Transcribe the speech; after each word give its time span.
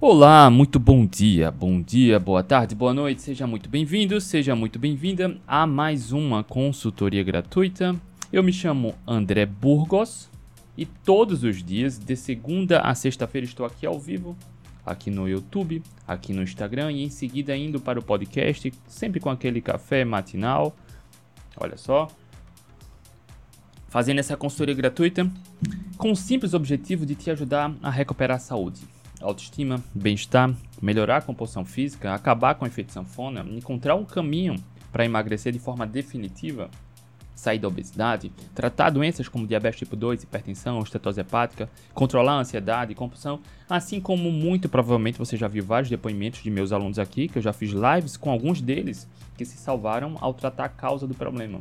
Olá, 0.00 0.48
muito 0.48 0.78
bom 0.78 1.04
dia, 1.04 1.50
bom 1.50 1.82
dia, 1.82 2.20
boa 2.20 2.40
tarde, 2.40 2.72
boa 2.72 2.94
noite, 2.94 3.20
seja 3.20 3.48
muito 3.48 3.68
bem-vindo, 3.68 4.20
seja 4.20 4.54
muito 4.54 4.78
bem-vinda 4.78 5.36
a 5.44 5.66
mais 5.66 6.12
uma 6.12 6.44
consultoria 6.44 7.24
gratuita. 7.24 7.96
Eu 8.32 8.44
me 8.44 8.52
chamo 8.52 8.94
André 9.04 9.44
Burgos 9.44 10.30
e 10.76 10.86
todos 10.86 11.42
os 11.42 11.64
dias, 11.64 11.98
de 11.98 12.14
segunda 12.14 12.78
a 12.82 12.94
sexta-feira, 12.94 13.44
estou 13.44 13.66
aqui 13.66 13.84
ao 13.84 13.98
vivo, 13.98 14.36
aqui 14.86 15.10
no 15.10 15.28
YouTube, 15.28 15.82
aqui 16.06 16.32
no 16.32 16.44
Instagram 16.44 16.92
e 16.92 17.02
em 17.02 17.10
seguida 17.10 17.56
indo 17.56 17.80
para 17.80 17.98
o 17.98 18.02
podcast, 18.02 18.72
sempre 18.86 19.18
com 19.18 19.30
aquele 19.30 19.60
café 19.60 20.04
matinal. 20.04 20.76
Olha 21.56 21.76
só, 21.76 22.08
fazendo 23.88 24.20
essa 24.20 24.36
consultoria 24.36 24.76
gratuita 24.76 25.28
com 25.96 26.12
o 26.12 26.16
simples 26.16 26.54
objetivo 26.54 27.04
de 27.04 27.16
te 27.16 27.32
ajudar 27.32 27.74
a 27.82 27.90
recuperar 27.90 28.36
a 28.36 28.40
saúde 28.40 28.97
autoestima, 29.20 29.82
bem-estar, 29.94 30.54
melhorar 30.80 31.18
a 31.18 31.22
composição 31.22 31.64
física, 31.64 32.14
acabar 32.14 32.54
com 32.54 32.64
o 32.64 32.68
efeito 32.68 32.92
sanfona, 32.92 33.44
encontrar 33.50 33.94
um 33.94 34.04
caminho 34.04 34.56
para 34.92 35.04
emagrecer 35.04 35.52
de 35.52 35.58
forma 35.58 35.86
definitiva, 35.86 36.70
sair 37.34 37.58
da 37.58 37.68
obesidade, 37.68 38.32
tratar 38.54 38.90
doenças 38.90 39.28
como 39.28 39.46
diabetes 39.46 39.78
tipo 39.78 39.94
2, 39.94 40.24
hipertensão, 40.24 40.82
estetose 40.82 41.20
hepática, 41.20 41.70
controlar 41.94 42.32
a 42.32 42.40
ansiedade 42.40 42.92
e 42.92 42.94
compulsão, 42.94 43.40
assim 43.68 44.00
como 44.00 44.30
muito 44.32 44.68
provavelmente 44.68 45.18
você 45.18 45.36
já 45.36 45.46
viu 45.46 45.64
vários 45.64 45.88
depoimentos 45.88 46.42
de 46.42 46.50
meus 46.50 46.72
alunos 46.72 46.98
aqui, 46.98 47.28
que 47.28 47.38
eu 47.38 47.42
já 47.42 47.52
fiz 47.52 47.70
lives 47.70 48.16
com 48.16 48.30
alguns 48.30 48.60
deles 48.60 49.08
que 49.36 49.44
se 49.44 49.56
salvaram 49.56 50.16
ao 50.20 50.34
tratar 50.34 50.64
a 50.64 50.68
causa 50.68 51.06
do 51.06 51.14
problema. 51.14 51.60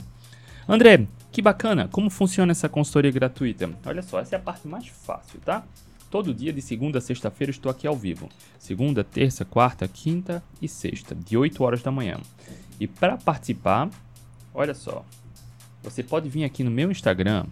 André, 0.68 1.08
que 1.32 1.42
bacana! 1.42 1.88
Como 1.90 2.10
funciona 2.10 2.52
essa 2.52 2.68
consultoria 2.68 3.12
gratuita? 3.12 3.70
Olha 3.86 4.02
só, 4.02 4.20
essa 4.20 4.36
é 4.36 4.38
a 4.38 4.42
parte 4.42 4.68
mais 4.68 4.88
fácil, 4.88 5.40
tá? 5.40 5.64
Todo 6.10 6.34
dia, 6.34 6.54
de 6.54 6.62
segunda 6.62 7.00
a 7.00 7.02
sexta-feira, 7.02 7.52
estou 7.52 7.70
aqui 7.70 7.86
ao 7.86 7.96
vivo. 7.96 8.30
Segunda, 8.58 9.04
terça, 9.04 9.44
quarta, 9.44 9.88
quinta 9.88 10.42
e 10.62 10.68
sexta, 10.68 11.14
de 11.14 11.38
8 11.38 11.62
horas 11.64 11.82
da 11.82 11.92
manhã. 11.92 12.18
E 12.80 12.88
para 12.88 13.18
participar, 13.18 13.90
olha 14.54 14.74
só, 14.74 15.04
você 15.84 16.02
pode 16.02 16.30
vir 16.30 16.46
aqui 16.46 16.64
no 16.64 16.72
meu 16.72 16.90
Instagram, 16.92 17.46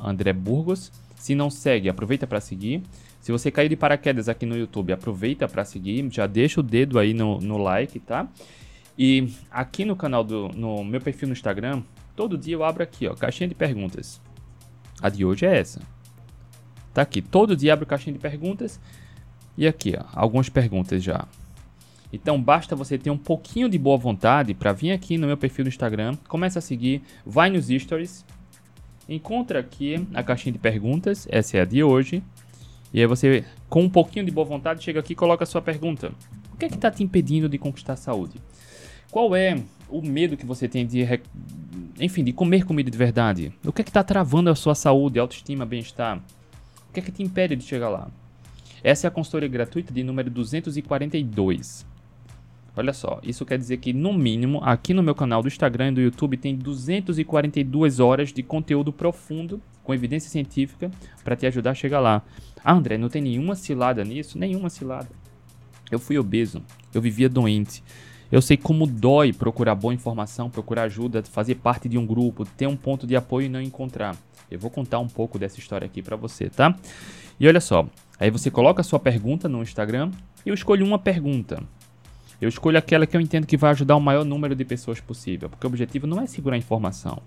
@andreburgos. 0.00 0.92
Se 1.16 1.34
não 1.34 1.50
segue, 1.50 1.88
aproveita 1.88 2.26
para 2.26 2.40
seguir. 2.40 2.82
Se 3.20 3.32
você 3.32 3.50
caiu 3.50 3.68
de 3.68 3.76
paraquedas 3.76 4.28
aqui 4.28 4.46
no 4.46 4.56
YouTube, 4.56 4.92
aproveita 4.92 5.46
para 5.46 5.64
seguir. 5.64 6.06
Já 6.10 6.26
deixa 6.26 6.60
o 6.60 6.62
dedo 6.62 6.98
aí 6.98 7.12
no, 7.12 7.38
no 7.40 7.58
like, 7.58 7.98
tá? 8.00 8.28
E 8.98 9.32
aqui 9.50 9.84
no 9.84 9.96
canal 9.96 10.24
do 10.24 10.48
no 10.48 10.84
meu 10.84 11.00
perfil 11.00 11.28
no 11.28 11.32
Instagram, 11.32 11.82
todo 12.16 12.36
dia 12.36 12.54
eu 12.54 12.64
abro 12.64 12.82
aqui, 12.82 13.06
ó, 13.06 13.14
caixinha 13.14 13.48
de 13.48 13.54
perguntas. 13.54 14.20
A 15.00 15.08
de 15.08 15.24
hoje 15.24 15.46
é 15.46 15.58
essa. 15.58 15.80
Tá 16.92 17.02
aqui, 17.02 17.22
todo 17.22 17.56
dia 17.56 17.72
abre 17.72 17.86
caixinha 17.86 18.12
de 18.12 18.18
perguntas. 18.18 18.80
E 19.56 19.66
aqui, 19.66 19.94
ó, 19.98 20.04
algumas 20.12 20.48
perguntas 20.48 21.02
já. 21.02 21.26
Então 22.12 22.40
basta 22.40 22.74
você 22.74 22.98
ter 22.98 23.10
um 23.10 23.18
pouquinho 23.18 23.68
de 23.68 23.78
boa 23.78 23.96
vontade 23.96 24.52
para 24.54 24.72
vir 24.72 24.92
aqui 24.92 25.16
no 25.16 25.26
meu 25.26 25.36
perfil 25.36 25.64
do 25.64 25.68
Instagram, 25.68 26.16
começa 26.26 26.58
a 26.58 26.62
seguir, 26.62 27.02
vai 27.24 27.50
nos 27.50 27.68
stories, 27.68 28.24
encontra 29.08 29.60
aqui 29.60 30.06
a 30.12 30.22
caixinha 30.22 30.52
de 30.52 30.58
perguntas, 30.58 31.28
essa 31.30 31.56
é 31.56 31.60
a 31.60 31.64
de 31.64 31.84
hoje. 31.84 32.22
E 32.92 33.00
aí 33.00 33.06
você, 33.06 33.44
com 33.68 33.82
um 33.82 33.90
pouquinho 33.90 34.24
de 34.24 34.32
boa 34.32 34.44
vontade, 34.44 34.82
chega 34.82 34.98
aqui 34.98 35.12
e 35.12 35.16
coloca 35.16 35.44
a 35.44 35.46
sua 35.46 35.62
pergunta. 35.62 36.12
O 36.52 36.56
que 36.56 36.64
é 36.64 36.68
que 36.68 36.74
está 36.74 36.90
te 36.90 37.04
impedindo 37.04 37.48
de 37.48 37.56
conquistar 37.56 37.92
a 37.92 37.96
saúde? 37.96 38.34
Qual 39.10 39.34
é 39.34 39.62
o 39.88 40.02
medo 40.02 40.36
que 40.36 40.44
você 40.44 40.68
tem 40.68 40.86
de, 40.86 41.06
enfim, 42.00 42.24
de 42.24 42.32
comer 42.32 42.64
comida 42.64 42.90
de 42.90 42.98
verdade? 42.98 43.52
O 43.64 43.72
que 43.72 43.82
é 43.82 43.84
que 43.84 43.90
está 43.90 44.02
travando 44.02 44.50
a 44.50 44.54
sua 44.56 44.74
saúde, 44.74 45.20
autoestima, 45.20 45.64
bem-estar? 45.64 46.20
O 46.90 46.92
que 46.92 46.98
é 46.98 47.02
que 47.04 47.12
te 47.12 47.22
impede 47.22 47.54
de 47.54 47.62
chegar 47.62 47.88
lá? 47.88 48.10
Essa 48.82 49.06
é 49.06 49.08
a 49.08 49.12
consultoria 49.12 49.48
gratuita 49.48 49.94
de 49.94 50.02
número 50.02 50.28
242. 50.28 51.86
Olha 52.76 52.92
só, 52.92 53.20
isso 53.22 53.46
quer 53.46 53.58
dizer 53.58 53.76
que 53.76 53.92
no 53.92 54.12
mínimo 54.12 54.60
aqui 54.64 54.92
no 54.92 55.00
meu 55.00 55.14
canal 55.14 55.40
do 55.40 55.46
Instagram 55.46 55.90
e 55.90 55.94
do 55.94 56.00
YouTube 56.00 56.36
tem 56.36 56.56
242 56.56 58.00
horas 58.00 58.32
de 58.32 58.42
conteúdo 58.42 58.92
profundo 58.92 59.62
com 59.84 59.94
evidência 59.94 60.28
científica 60.28 60.90
para 61.22 61.36
te 61.36 61.46
ajudar 61.46 61.70
a 61.70 61.74
chegar 61.74 62.00
lá. 62.00 62.22
Ah, 62.64 62.72
André, 62.72 62.98
não 62.98 63.08
tem 63.08 63.22
nenhuma 63.22 63.54
cilada 63.54 64.02
nisso? 64.02 64.36
Nenhuma 64.36 64.68
cilada. 64.68 65.08
Eu 65.92 66.00
fui 66.00 66.18
obeso, 66.18 66.60
eu 66.92 67.00
vivia 67.00 67.28
doente. 67.28 67.84
Eu 68.32 68.42
sei 68.42 68.56
como 68.56 68.84
dói 68.84 69.32
procurar 69.32 69.76
boa 69.76 69.94
informação, 69.94 70.50
procurar 70.50 70.84
ajuda, 70.84 71.22
fazer 71.22 71.54
parte 71.54 71.88
de 71.88 71.96
um 71.96 72.04
grupo, 72.04 72.44
ter 72.44 72.66
um 72.66 72.76
ponto 72.76 73.06
de 73.06 73.14
apoio 73.14 73.46
e 73.46 73.48
não 73.48 73.62
encontrar. 73.62 74.16
Eu 74.50 74.58
vou 74.58 74.70
contar 74.70 74.98
um 74.98 75.08
pouco 75.08 75.38
dessa 75.38 75.58
história 75.58 75.86
aqui 75.86 76.02
para 76.02 76.16
você, 76.16 76.50
tá? 76.50 76.76
E 77.38 77.46
olha 77.46 77.60
só, 77.60 77.88
aí 78.18 78.30
você 78.30 78.50
coloca 78.50 78.80
a 78.80 78.84
sua 78.84 78.98
pergunta 78.98 79.48
no 79.48 79.62
Instagram 79.62 80.10
e 80.44 80.48
eu 80.48 80.54
escolho 80.54 80.84
uma 80.84 80.98
pergunta. 80.98 81.62
Eu 82.40 82.48
escolho 82.48 82.78
aquela 82.78 83.06
que 83.06 83.16
eu 83.16 83.20
entendo 83.20 83.46
que 83.46 83.56
vai 83.56 83.70
ajudar 83.70 83.96
o 83.96 84.00
maior 84.00 84.24
número 84.24 84.54
de 84.54 84.64
pessoas 84.64 85.00
possível, 85.00 85.48
porque 85.48 85.66
o 85.66 85.68
objetivo 85.68 86.06
não 86.06 86.20
é 86.20 86.26
segurar 86.26 86.56
informação. 86.56 87.22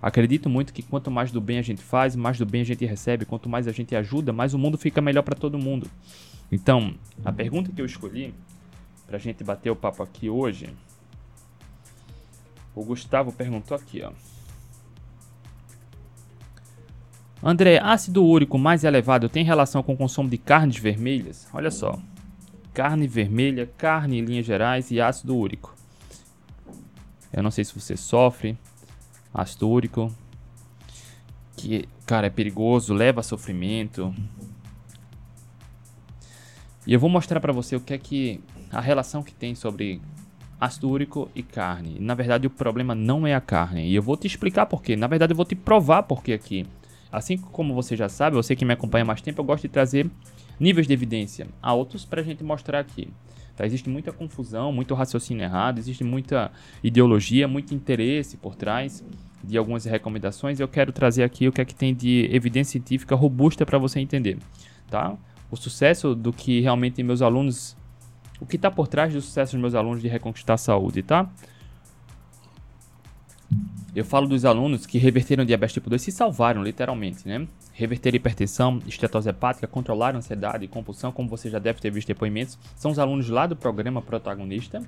Acredito 0.00 0.48
muito 0.48 0.72
que 0.72 0.82
quanto 0.82 1.10
mais 1.10 1.32
do 1.32 1.40
bem 1.40 1.58
a 1.58 1.62
gente 1.62 1.82
faz, 1.82 2.14
mais 2.14 2.38
do 2.38 2.46
bem 2.46 2.60
a 2.60 2.64
gente 2.64 2.84
recebe, 2.84 3.24
quanto 3.24 3.48
mais 3.48 3.66
a 3.66 3.72
gente 3.72 3.96
ajuda, 3.96 4.32
mais 4.32 4.54
o 4.54 4.58
mundo 4.58 4.78
fica 4.78 5.00
melhor 5.00 5.22
para 5.22 5.34
todo 5.34 5.58
mundo. 5.58 5.90
Então, 6.52 6.94
a 7.24 7.32
pergunta 7.32 7.72
que 7.72 7.80
eu 7.80 7.86
escolhi 7.86 8.32
para 9.06 9.16
a 9.16 9.20
gente 9.20 9.42
bater 9.42 9.70
o 9.70 9.76
papo 9.76 10.02
aqui 10.02 10.30
hoje, 10.30 10.70
o 12.74 12.84
Gustavo 12.84 13.32
perguntou 13.32 13.76
aqui, 13.76 14.02
ó. 14.02 14.12
André, 17.42 17.78
ácido 17.78 18.24
úrico 18.24 18.58
mais 18.58 18.82
elevado 18.82 19.28
tem 19.28 19.44
relação 19.44 19.82
com 19.82 19.92
o 19.92 19.96
consumo 19.96 20.28
de 20.28 20.38
carnes 20.38 20.78
vermelhas? 20.78 21.46
Olha 21.52 21.70
só. 21.70 21.98
Carne 22.74 23.06
vermelha, 23.06 23.70
carne 23.78 24.18
em 24.18 24.24
linhas 24.24 24.46
gerais 24.46 24.90
e 24.90 25.00
ácido 25.00 25.36
úrico. 25.36 25.74
Eu 27.32 27.42
não 27.42 27.50
sei 27.50 27.64
se 27.64 27.78
você 27.78 27.96
sofre 27.96 28.58
ácido 29.32 29.68
úrico, 29.68 30.12
que, 31.56 31.88
cara, 32.06 32.26
é 32.26 32.30
perigoso, 32.30 32.94
leva 32.94 33.20
a 33.20 33.22
sofrimento. 33.22 34.14
E 36.86 36.92
eu 36.92 36.98
vou 36.98 37.10
mostrar 37.10 37.40
para 37.40 37.52
você 37.52 37.76
o 37.76 37.80
que 37.80 37.94
é 37.94 37.98
que 37.98 38.40
a 38.72 38.80
relação 38.80 39.22
que 39.22 39.32
tem 39.32 39.54
sobre 39.54 40.00
ácido 40.60 40.88
úrico 40.88 41.30
e 41.34 41.42
carne. 41.42 41.98
Na 42.00 42.14
verdade, 42.14 42.46
o 42.46 42.50
problema 42.50 42.94
não 42.94 43.26
é 43.26 43.34
a 43.34 43.40
carne. 43.40 43.88
E 43.88 43.94
eu 43.94 44.02
vou 44.02 44.16
te 44.16 44.26
explicar 44.26 44.66
por 44.66 44.82
quê. 44.82 44.96
Na 44.96 45.06
verdade, 45.06 45.32
eu 45.32 45.36
vou 45.36 45.44
te 45.44 45.54
provar 45.54 46.02
por 46.02 46.22
que 46.22 46.32
aqui. 46.32 46.66
Assim 47.10 47.38
como 47.38 47.74
você 47.74 47.96
já 47.96 48.08
sabe, 48.08 48.36
você 48.36 48.54
que 48.54 48.64
me 48.64 48.72
acompanha 48.72 49.02
há 49.02 49.06
mais 49.06 49.22
tempo, 49.22 49.40
eu 49.40 49.44
gosto 49.44 49.62
de 49.62 49.68
trazer 49.68 50.10
níveis 50.60 50.86
de 50.86 50.92
evidência 50.92 51.46
altos 51.62 52.04
para 52.04 52.20
a 52.20 52.24
gente 52.24 52.44
mostrar 52.44 52.80
aqui. 52.80 53.08
Tá? 53.56 53.66
Existe 53.66 53.88
muita 53.88 54.12
confusão, 54.12 54.72
muito 54.72 54.94
raciocínio 54.94 55.42
errado, 55.42 55.78
existe 55.78 56.04
muita 56.04 56.52
ideologia, 56.82 57.48
muito 57.48 57.74
interesse 57.74 58.36
por 58.36 58.54
trás 58.54 59.04
de 59.42 59.56
algumas 59.56 59.84
recomendações. 59.84 60.60
Eu 60.60 60.68
quero 60.68 60.92
trazer 60.92 61.22
aqui 61.24 61.48
o 61.48 61.52
que 61.52 61.60
é 61.60 61.64
que 61.64 61.74
tem 61.74 61.94
de 61.94 62.28
evidência 62.30 62.72
científica 62.72 63.16
robusta 63.16 63.64
para 63.64 63.78
você 63.78 63.98
entender. 64.00 64.38
Tá? 64.88 65.16
O 65.50 65.56
sucesso 65.56 66.14
do 66.14 66.32
que 66.32 66.60
realmente 66.60 67.02
meus 67.02 67.22
alunos. 67.22 67.76
O 68.40 68.46
que 68.46 68.54
está 68.54 68.70
por 68.70 68.86
trás 68.86 69.12
do 69.12 69.20
sucesso 69.20 69.52
dos 69.52 69.60
meus 69.60 69.74
alunos 69.74 70.00
de 70.00 70.06
reconquistar 70.06 70.54
a 70.54 70.58
saúde, 70.58 71.02
tá? 71.02 71.28
Eu 73.94 74.04
falo 74.04 74.28
dos 74.28 74.44
alunos 74.44 74.84
que 74.84 74.98
reverteram 74.98 75.46
diabetes 75.46 75.72
tipo 75.72 75.88
2 75.88 76.00
se 76.00 76.12
salvaram, 76.12 76.62
literalmente, 76.62 77.26
né? 77.26 77.48
Reverter 77.72 78.14
hipertensão, 78.14 78.82
estetose 78.86 79.30
hepática, 79.30 79.66
controlar 79.66 80.14
ansiedade 80.14 80.64
e 80.64 80.68
compulsão, 80.68 81.10
como 81.10 81.28
você 81.28 81.48
já 81.48 81.58
deve 81.58 81.80
ter 81.80 81.90
visto 81.90 82.08
depoimentos, 82.08 82.58
são 82.76 82.90
os 82.90 82.98
alunos 82.98 83.30
lá 83.30 83.46
do 83.46 83.56
programa 83.56 84.02
protagonista, 84.02 84.82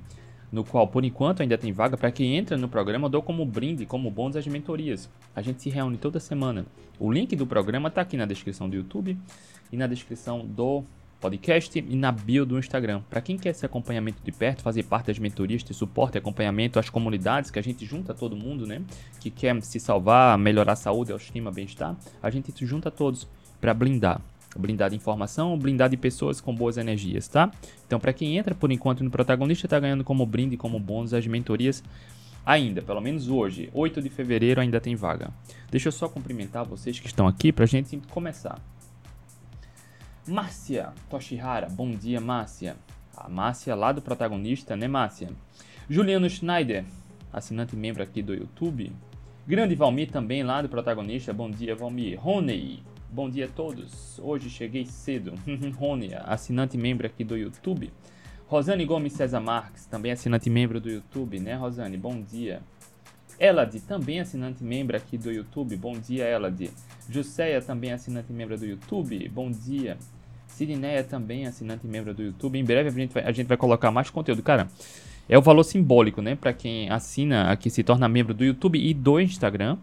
no 0.52 0.64
qual, 0.64 0.86
por 0.86 1.04
enquanto, 1.04 1.40
ainda 1.40 1.56
tem 1.56 1.72
vaga 1.72 1.96
para 1.96 2.10
quem 2.10 2.36
entra 2.36 2.58
no 2.58 2.68
programa, 2.68 3.08
dou 3.08 3.22
como 3.22 3.44
brinde, 3.46 3.86
como 3.86 4.10
bônus 4.10 4.36
as 4.36 4.46
mentorias. 4.46 5.08
A 5.34 5.40
gente 5.40 5.62
se 5.62 5.70
reúne 5.70 5.96
toda 5.96 6.20
semana. 6.20 6.66
O 6.98 7.10
link 7.10 7.34
do 7.34 7.46
programa 7.46 7.88
está 7.88 8.02
aqui 8.02 8.16
na 8.16 8.26
descrição 8.26 8.68
do 8.68 8.76
YouTube 8.76 9.16
e 9.72 9.76
na 9.76 9.86
descrição 9.86 10.44
do 10.44 10.84
podcast 11.20 11.78
e 11.78 11.96
na 11.96 12.10
bio 12.10 12.46
do 12.46 12.58
Instagram. 12.58 13.02
Para 13.10 13.20
quem 13.20 13.36
quer 13.36 13.50
esse 13.50 13.66
acompanhamento 13.66 14.22
de 14.24 14.32
perto, 14.32 14.62
fazer 14.62 14.84
parte 14.84 15.08
das 15.08 15.18
mentorias 15.18 15.62
de 15.62 15.74
suporte 15.74 16.14
e 16.14 16.18
acompanhamento 16.18 16.78
às 16.78 16.88
comunidades 16.88 17.50
que 17.50 17.58
a 17.58 17.62
gente 17.62 17.84
junta 17.84 18.14
todo 18.14 18.34
mundo, 18.34 18.66
né? 18.66 18.82
Que 19.20 19.30
quer 19.30 19.60
se 19.62 19.78
salvar, 19.78 20.38
melhorar 20.38 20.72
a 20.72 20.76
saúde, 20.76 21.12
autoestima, 21.12 21.52
bem-estar, 21.52 21.94
a 22.22 22.30
gente 22.30 22.52
junta 22.64 22.90
todos 22.90 23.28
para 23.60 23.74
blindar. 23.74 24.20
Blindar 24.56 24.90
de 24.90 24.96
informação, 24.96 25.56
blindar 25.56 25.88
de 25.88 25.96
pessoas 25.96 26.40
com 26.40 26.52
boas 26.52 26.76
energias, 26.76 27.28
tá? 27.28 27.52
Então, 27.86 28.00
para 28.00 28.12
quem 28.12 28.36
entra 28.36 28.54
por 28.54 28.72
enquanto 28.72 29.04
no 29.04 29.10
protagonista, 29.10 29.66
está 29.66 29.78
ganhando 29.78 30.02
como 30.02 30.26
brinde, 30.26 30.56
como 30.56 30.80
bônus 30.80 31.14
as 31.14 31.26
mentorias 31.26 31.84
ainda, 32.44 32.82
pelo 32.82 33.00
menos 33.00 33.28
hoje, 33.28 33.70
8 33.72 34.02
de 34.02 34.08
fevereiro, 34.08 34.60
ainda 34.60 34.80
tem 34.80 34.96
vaga. 34.96 35.30
Deixa 35.70 35.88
eu 35.88 35.92
só 35.92 36.08
cumprimentar 36.08 36.64
vocês 36.64 36.98
que 36.98 37.06
estão 37.06 37.28
aqui 37.28 37.52
para 37.52 37.64
a 37.64 37.68
gente 37.68 38.00
começar. 38.10 38.60
Márcia 40.26 40.92
Toshihara, 41.08 41.68
bom 41.68 41.90
dia 41.90 42.20
Márcia. 42.20 42.76
A 43.16 43.28
Márcia 43.28 43.74
lá 43.74 43.92
do 43.92 44.02
protagonista, 44.02 44.76
né 44.76 44.86
Márcia? 44.86 45.28
Juliano 45.88 46.28
Schneider, 46.28 46.84
assinante 47.32 47.74
membro 47.74 48.02
aqui 48.02 48.22
do 48.22 48.34
YouTube. 48.34 48.92
Grande 49.46 49.74
Valmir 49.74 50.10
também 50.10 50.42
lá 50.42 50.62
do 50.62 50.68
protagonista, 50.68 51.32
bom 51.32 51.50
dia 51.50 51.74
Valmir. 51.74 52.20
Rony, 52.20 52.82
Bom 53.12 53.28
dia 53.28 53.46
a 53.46 53.48
todos. 53.48 54.20
Hoje 54.20 54.48
cheguei 54.48 54.86
cedo. 54.86 55.34
Rony, 55.76 56.10
assinante 56.14 56.78
membro 56.78 57.08
aqui 57.08 57.24
do 57.24 57.36
YouTube. 57.36 57.92
Rosane 58.46 58.84
Gomes 58.84 59.14
César 59.14 59.40
Marques, 59.40 59.84
também 59.86 60.12
assinante 60.12 60.48
membro 60.48 60.80
do 60.80 60.88
YouTube, 60.88 61.40
né, 61.40 61.54
Rosane? 61.54 61.96
Bom 61.96 62.22
dia. 62.22 62.62
Elad, 63.40 63.74
também 63.88 64.20
assinante 64.20 64.62
membro 64.62 64.94
aqui 64.94 65.16
do 65.16 65.32
YouTube. 65.32 65.74
Bom 65.74 65.94
dia, 65.94 66.28
Elad. 66.28 66.70
Jusceia, 67.08 67.62
também 67.62 67.90
assinante 67.90 68.30
membro 68.30 68.58
do 68.58 68.66
YouTube. 68.66 69.26
Bom 69.30 69.50
dia. 69.50 69.96
Sirineia, 70.46 71.02
também 71.02 71.46
assinante 71.46 71.86
membro 71.86 72.12
do 72.12 72.22
YouTube. 72.22 72.58
Em 72.58 72.64
breve 72.64 72.90
a 72.90 72.92
gente 72.92 73.14
vai, 73.14 73.24
a 73.24 73.32
gente 73.32 73.46
vai 73.46 73.56
colocar 73.56 73.90
mais 73.90 74.10
conteúdo. 74.10 74.42
Cara, 74.42 74.68
é 75.26 75.38
o 75.38 75.40
valor 75.40 75.64
simbólico, 75.64 76.20
né? 76.20 76.36
Para 76.36 76.52
quem 76.52 76.90
assina 76.90 77.50
aqui, 77.50 77.70
se 77.70 77.82
torna 77.82 78.06
membro 78.10 78.34
do 78.34 78.44
YouTube 78.44 78.78
e 78.78 78.92
do 78.92 79.18
Instagram. 79.18 79.78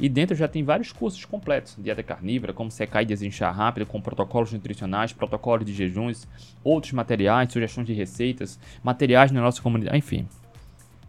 E 0.00 0.08
dentro 0.08 0.34
já 0.34 0.48
tem 0.48 0.64
vários 0.64 0.90
cursos 0.90 1.24
completos: 1.24 1.76
dieta 1.78 2.02
carnívora, 2.02 2.52
como 2.52 2.72
secar 2.72 3.02
e 3.02 3.06
desinchar 3.06 3.54
rápido, 3.54 3.86
com 3.86 4.00
protocolos 4.00 4.52
nutricionais, 4.52 5.12
protocolos 5.12 5.64
de 5.64 5.72
jejuns, 5.72 6.26
outros 6.64 6.92
materiais, 6.92 7.52
sugestões 7.52 7.86
de 7.86 7.92
receitas, 7.92 8.58
materiais 8.82 9.30
na 9.30 9.40
nossa 9.40 9.62
comunidade, 9.62 9.96
enfim. 9.96 10.26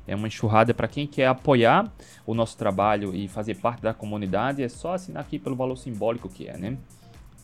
É 0.08 0.16
uma 0.16 0.28
enxurrada 0.28 0.74
para 0.74 0.88
quem 0.88 1.06
quer 1.06 1.28
apoiar 1.28 1.92
o 2.26 2.34
nosso 2.34 2.58
trabalho 2.58 3.14
e 3.14 3.28
fazer 3.28 3.56
parte 3.56 3.82
da 3.82 3.94
comunidade. 3.94 4.64
É 4.64 4.70
só 4.70 4.94
assinar 4.94 5.22
aqui 5.22 5.38
pelo 5.38 5.56
valor 5.56 5.76
simbólico 5.76 6.30
que 6.30 6.48
é, 6.48 6.58
né? 6.58 6.78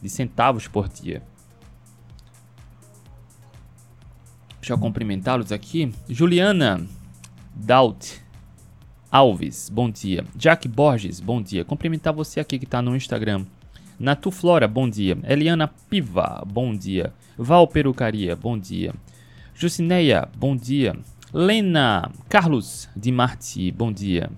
De 0.01 0.09
centavos 0.09 0.67
por 0.67 0.87
dia. 0.87 1.21
Deixa 4.59 4.73
eu 4.73 4.77
cumprimentá-los 4.77 5.51
aqui. 5.51 5.93
Juliana 6.07 6.87
Daut 7.53 8.23
Alves, 9.11 9.69
bom 9.69 9.91
dia. 9.91 10.25
Jack 10.35 10.67
Borges, 10.67 11.19
bom 11.19 11.41
dia. 11.41 11.65
Cumprimentar 11.65 12.13
você 12.13 12.39
aqui 12.39 12.57
que 12.57 12.65
está 12.65 12.81
no 12.81 12.95
Instagram. 12.95 13.45
Natu 13.99 14.31
Flora, 14.31 14.67
bom 14.67 14.89
dia. 14.89 15.17
Eliana 15.23 15.67
Piva, 15.67 16.43
bom 16.47 16.73
dia. 16.73 17.13
Val 17.37 17.67
Perucaria, 17.67 18.35
bom 18.35 18.57
dia. 18.57 18.93
Jucineia, 19.53 20.27
bom 20.35 20.55
dia. 20.55 20.95
Lena 21.35 22.11
Carlos 22.29 22.87
de 22.95 23.11
Marti, 23.11 23.71
bom 23.71 23.91
dia. 23.91 24.29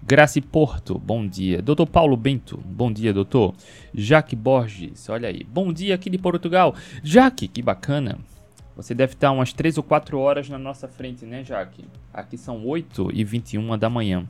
Grace 0.00 0.40
Porto, 0.40 0.96
bom 0.96 1.26
dia. 1.26 1.60
Doutor 1.60 1.88
Paulo 1.88 2.16
Bento, 2.16 2.56
bom 2.64 2.92
dia, 2.92 3.12
doutor. 3.12 3.52
Jaque 3.92 4.36
Borges, 4.36 5.08
olha 5.08 5.28
aí. 5.28 5.42
Bom 5.42 5.72
dia 5.72 5.96
aqui 5.96 6.08
de 6.08 6.16
Portugal. 6.16 6.72
Jaque, 7.02 7.48
que 7.48 7.60
bacana. 7.60 8.16
Você 8.76 8.94
deve 8.94 9.14
estar 9.14 9.32
umas 9.32 9.52
3 9.52 9.76
ou 9.76 9.82
4 9.82 10.16
horas 10.16 10.48
na 10.48 10.56
nossa 10.56 10.86
frente, 10.86 11.26
né, 11.26 11.42
Jaque? 11.42 11.84
Aqui 12.12 12.38
são 12.38 12.64
8 12.64 13.10
e 13.12 13.24
21 13.24 13.76
da 13.76 13.90
manhã. 13.90 14.24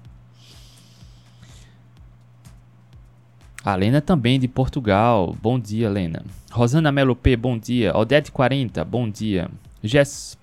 A 3.63 3.75
Lena 3.75 4.01
também 4.01 4.41
de 4.41 4.49
Portugal. 4.49 5.37
Bom 5.43 5.61
dia, 5.61 5.91
Lena. 5.91 6.25
Rosana 6.51 6.91
Melo 6.91 7.15
P, 7.15 7.37
bom 7.37 7.59
dia. 7.59 7.95
Odete 7.95 8.33
40, 8.33 8.83
bom 8.87 9.07
dia. 9.07 9.51
Jess 9.83 10.39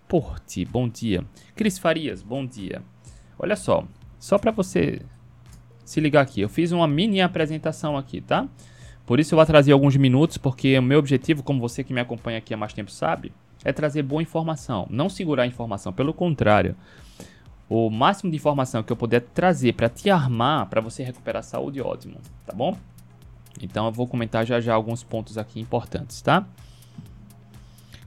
Bom 0.69 0.89
dia. 0.89 1.23
Cris 1.55 1.77
Farias, 1.77 2.21
bom 2.21 2.45
dia. 2.45 2.81
Olha 3.39 3.55
só, 3.55 3.85
só 4.19 4.37
para 4.37 4.51
você 4.51 5.01
se 5.85 6.01
ligar 6.01 6.19
aqui, 6.19 6.41
eu 6.41 6.49
fiz 6.49 6.73
uma 6.73 6.85
mini 6.85 7.21
apresentação 7.21 7.95
aqui, 7.95 8.19
tá? 8.19 8.45
Por 9.05 9.21
isso 9.21 9.33
eu 9.33 9.37
vou 9.37 9.45
trazer 9.45 9.71
alguns 9.71 9.95
minutos, 9.95 10.37
porque 10.37 10.77
o 10.77 10.81
meu 10.81 10.99
objetivo, 10.99 11.41
como 11.43 11.61
você 11.61 11.81
que 11.81 11.93
me 11.93 12.01
acompanha 12.01 12.39
aqui 12.39 12.53
há 12.53 12.57
mais 12.57 12.73
tempo 12.73 12.91
sabe, 12.91 13.31
é 13.63 13.71
trazer 13.71 14.03
boa 14.03 14.21
informação, 14.21 14.85
não 14.89 15.07
segurar 15.07 15.43
a 15.43 15.47
informação, 15.47 15.93
pelo 15.93 16.13
contrário. 16.13 16.75
O 17.69 17.89
máximo 17.89 18.29
de 18.29 18.35
informação 18.35 18.83
que 18.83 18.91
eu 18.91 18.97
puder 18.97 19.21
trazer 19.21 19.71
para 19.75 19.87
te 19.87 20.09
armar 20.09 20.67
para 20.67 20.81
você 20.81 21.03
recuperar 21.03 21.39
a 21.39 21.43
saúde, 21.43 21.79
ótimo, 21.79 22.17
tá 22.45 22.53
bom? 22.53 22.75
Então 23.61 23.85
eu 23.85 23.93
vou 23.93 24.05
comentar 24.07 24.45
já 24.45 24.59
já 24.59 24.73
alguns 24.73 25.05
pontos 25.05 25.37
aqui 25.37 25.61
importantes, 25.61 26.21
tá? 26.21 26.45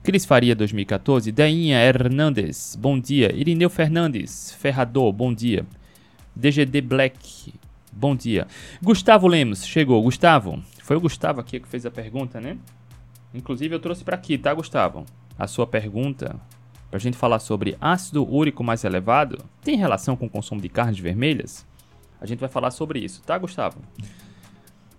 Cris 0.04 0.26
Faria 0.26 0.54
2014, 0.54 1.32
Dainha 1.32 1.78
Hernandes, 1.78 2.76
bom 2.76 3.00
dia. 3.00 3.34
Irineu 3.34 3.70
Fernandes, 3.70 4.52
Ferrador, 4.52 5.10
bom 5.10 5.32
dia. 5.32 5.64
DGD 6.36 6.82
Black, 6.82 7.54
bom 7.90 8.14
dia. 8.14 8.46
Gustavo 8.82 9.26
Lemos, 9.26 9.66
chegou. 9.66 10.02
Gustavo, 10.02 10.62
foi 10.82 10.96
o 10.96 11.00
Gustavo 11.00 11.40
aqui 11.40 11.58
que 11.58 11.66
fez 11.66 11.86
a 11.86 11.90
pergunta, 11.90 12.38
né? 12.38 12.58
Inclusive 13.32 13.74
eu 13.74 13.80
trouxe 13.80 14.04
para 14.04 14.14
aqui, 14.14 14.36
tá, 14.36 14.52
Gustavo? 14.52 15.06
a 15.38 15.46
sua 15.46 15.66
pergunta 15.66 16.38
para 16.90 16.98
a 16.98 17.00
gente 17.00 17.16
falar 17.16 17.38
sobre 17.38 17.74
ácido 17.80 18.30
úrico 18.30 18.62
mais 18.62 18.84
elevado 18.84 19.38
tem 19.62 19.74
relação 19.74 20.16
com 20.16 20.26
o 20.26 20.30
consumo 20.30 20.60
de 20.60 20.68
carnes 20.68 20.98
vermelhas? 20.98 21.66
A 22.20 22.26
gente 22.26 22.40
vai 22.40 22.50
falar 22.50 22.72
sobre 22.72 22.98
isso, 22.98 23.22
tá, 23.22 23.38
Gustavo? 23.38 23.80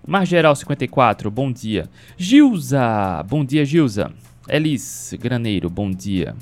Margeral 0.08 0.56
54, 0.56 1.30
bom 1.30 1.52
dia. 1.52 1.88
Gilza, 2.18 3.24
bom 3.30 3.46
dia, 3.46 3.64
Gilza. 3.64 4.12
Elis 4.48 5.14
Graneiro, 5.20 5.70
bom 5.70 5.90
dia. 5.90 6.36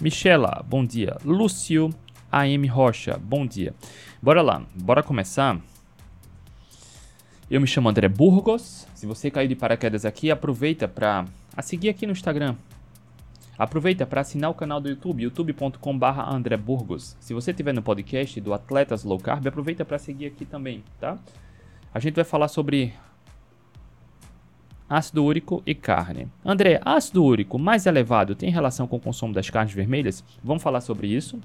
Michela, 0.00 0.62
bom 0.68 0.84
dia. 0.84 1.16
Lúcio 1.24 1.90
AM 2.30 2.66
Rocha, 2.66 3.18
bom 3.18 3.46
dia. 3.46 3.74
Bora 4.20 4.42
lá, 4.42 4.62
bora 4.74 5.02
começar. 5.02 5.58
Eu 7.50 7.60
me 7.60 7.66
chamo 7.66 7.88
André 7.88 8.08
Burgos. 8.08 8.86
Se 8.94 9.06
você 9.06 9.30
caiu 9.30 9.48
de 9.48 9.56
paraquedas 9.56 10.04
aqui, 10.04 10.30
aproveita 10.30 10.86
para 10.86 11.24
seguir 11.62 11.88
aqui 11.88 12.06
no 12.06 12.12
Instagram, 12.12 12.56
Aproveita 13.58 14.04
para 14.04 14.20
assinar 14.20 14.50
o 14.50 14.54
canal 14.54 14.78
do 14.82 14.88
YouTube, 14.90 15.22
youtube.com.br 15.22 16.20
André 16.28 16.58
Burgos. 16.58 17.16
Se 17.18 17.32
você 17.32 17.52
estiver 17.52 17.72
no 17.72 17.80
podcast 17.80 18.38
do 18.38 18.52
Atletas 18.52 19.02
Low 19.02 19.18
Carb, 19.18 19.46
aproveita 19.46 19.82
para 19.82 19.98
seguir 19.98 20.26
aqui 20.26 20.44
também, 20.44 20.84
tá? 21.00 21.18
A 21.94 21.98
gente 21.98 22.16
vai 22.16 22.24
falar 22.24 22.48
sobre 22.48 22.92
ácido 24.88 25.24
úrico 25.24 25.62
e 25.66 25.74
carne. 25.74 26.28
André, 26.44 26.80
ácido 26.84 27.24
úrico 27.24 27.58
mais 27.58 27.86
elevado 27.86 28.34
tem 28.34 28.50
relação 28.50 28.86
com 28.86 28.96
o 28.96 29.00
consumo 29.00 29.32
das 29.32 29.50
carnes 29.50 29.74
vermelhas? 29.74 30.24
Vamos 30.42 30.62
falar 30.62 30.80
sobre 30.80 31.08
isso. 31.08 31.40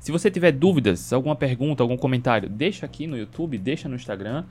Se 0.00 0.12
você 0.12 0.30
tiver 0.30 0.52
dúvidas, 0.52 1.12
alguma 1.12 1.34
pergunta, 1.34 1.82
algum 1.82 1.96
comentário, 1.96 2.48
deixa 2.48 2.84
aqui 2.84 3.06
no 3.06 3.16
YouTube, 3.16 3.56
deixa 3.56 3.88
no 3.88 3.96
Instagram. 3.96 4.44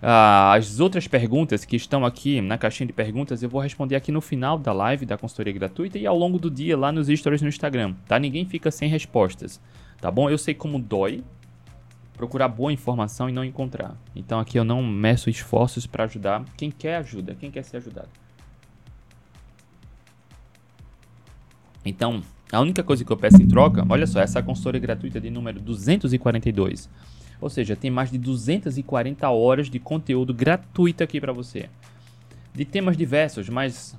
Ah, 0.00 0.52
as 0.54 0.80
outras 0.80 1.08
perguntas 1.08 1.64
que 1.64 1.76
estão 1.76 2.04
aqui 2.04 2.40
na 2.40 2.58
caixinha 2.58 2.86
de 2.86 2.92
perguntas 2.92 3.42
eu 3.42 3.48
vou 3.48 3.60
responder 3.60 3.96
aqui 3.96 4.12
no 4.12 4.20
final 4.20 4.58
da 4.58 4.72
live 4.72 5.06
da 5.06 5.16
consultoria 5.16 5.52
gratuita 5.52 5.98
e 5.98 6.06
ao 6.06 6.16
longo 6.16 6.38
do 6.38 6.50
dia 6.50 6.76
lá 6.76 6.92
nos 6.92 7.08
stories 7.08 7.40
no 7.40 7.48
Instagram, 7.48 7.94
tá? 8.06 8.18
Ninguém 8.18 8.44
fica 8.44 8.70
sem 8.70 8.88
respostas, 8.88 9.60
tá 10.00 10.10
bom? 10.10 10.28
Eu 10.28 10.36
sei 10.36 10.52
como 10.52 10.78
dói 10.78 11.24
procurar 12.24 12.48
boa 12.48 12.72
informação 12.72 13.28
e 13.28 13.32
não 13.32 13.44
encontrar. 13.44 13.94
Então 14.16 14.40
aqui 14.40 14.58
eu 14.58 14.64
não 14.64 14.82
meço 14.82 15.28
esforços 15.28 15.86
para 15.86 16.04
ajudar 16.04 16.42
quem 16.56 16.70
quer 16.70 16.96
ajuda, 16.96 17.34
quem 17.34 17.50
quer 17.50 17.62
ser 17.62 17.76
ajudado. 17.76 18.08
Então, 21.84 22.22
a 22.50 22.60
única 22.60 22.82
coisa 22.82 23.04
que 23.04 23.12
eu 23.12 23.16
peço 23.16 23.42
em 23.42 23.46
troca, 23.46 23.84
olha 23.90 24.06
só, 24.06 24.20
essa 24.20 24.42
consultoria 24.42 24.80
gratuita 24.80 25.20
de 25.20 25.28
número 25.28 25.60
242 25.60 26.88
ou 27.40 27.50
seja, 27.50 27.76
tem 27.76 27.90
mais 27.90 28.10
de 28.10 28.16
240 28.16 29.28
horas 29.28 29.68
de 29.68 29.78
conteúdo 29.78 30.32
gratuito 30.32 31.04
aqui 31.04 31.20
para 31.20 31.32
você. 31.32 31.68
De 32.54 32.64
temas 32.64 32.96
diversos, 32.96 33.50
mas 33.50 33.94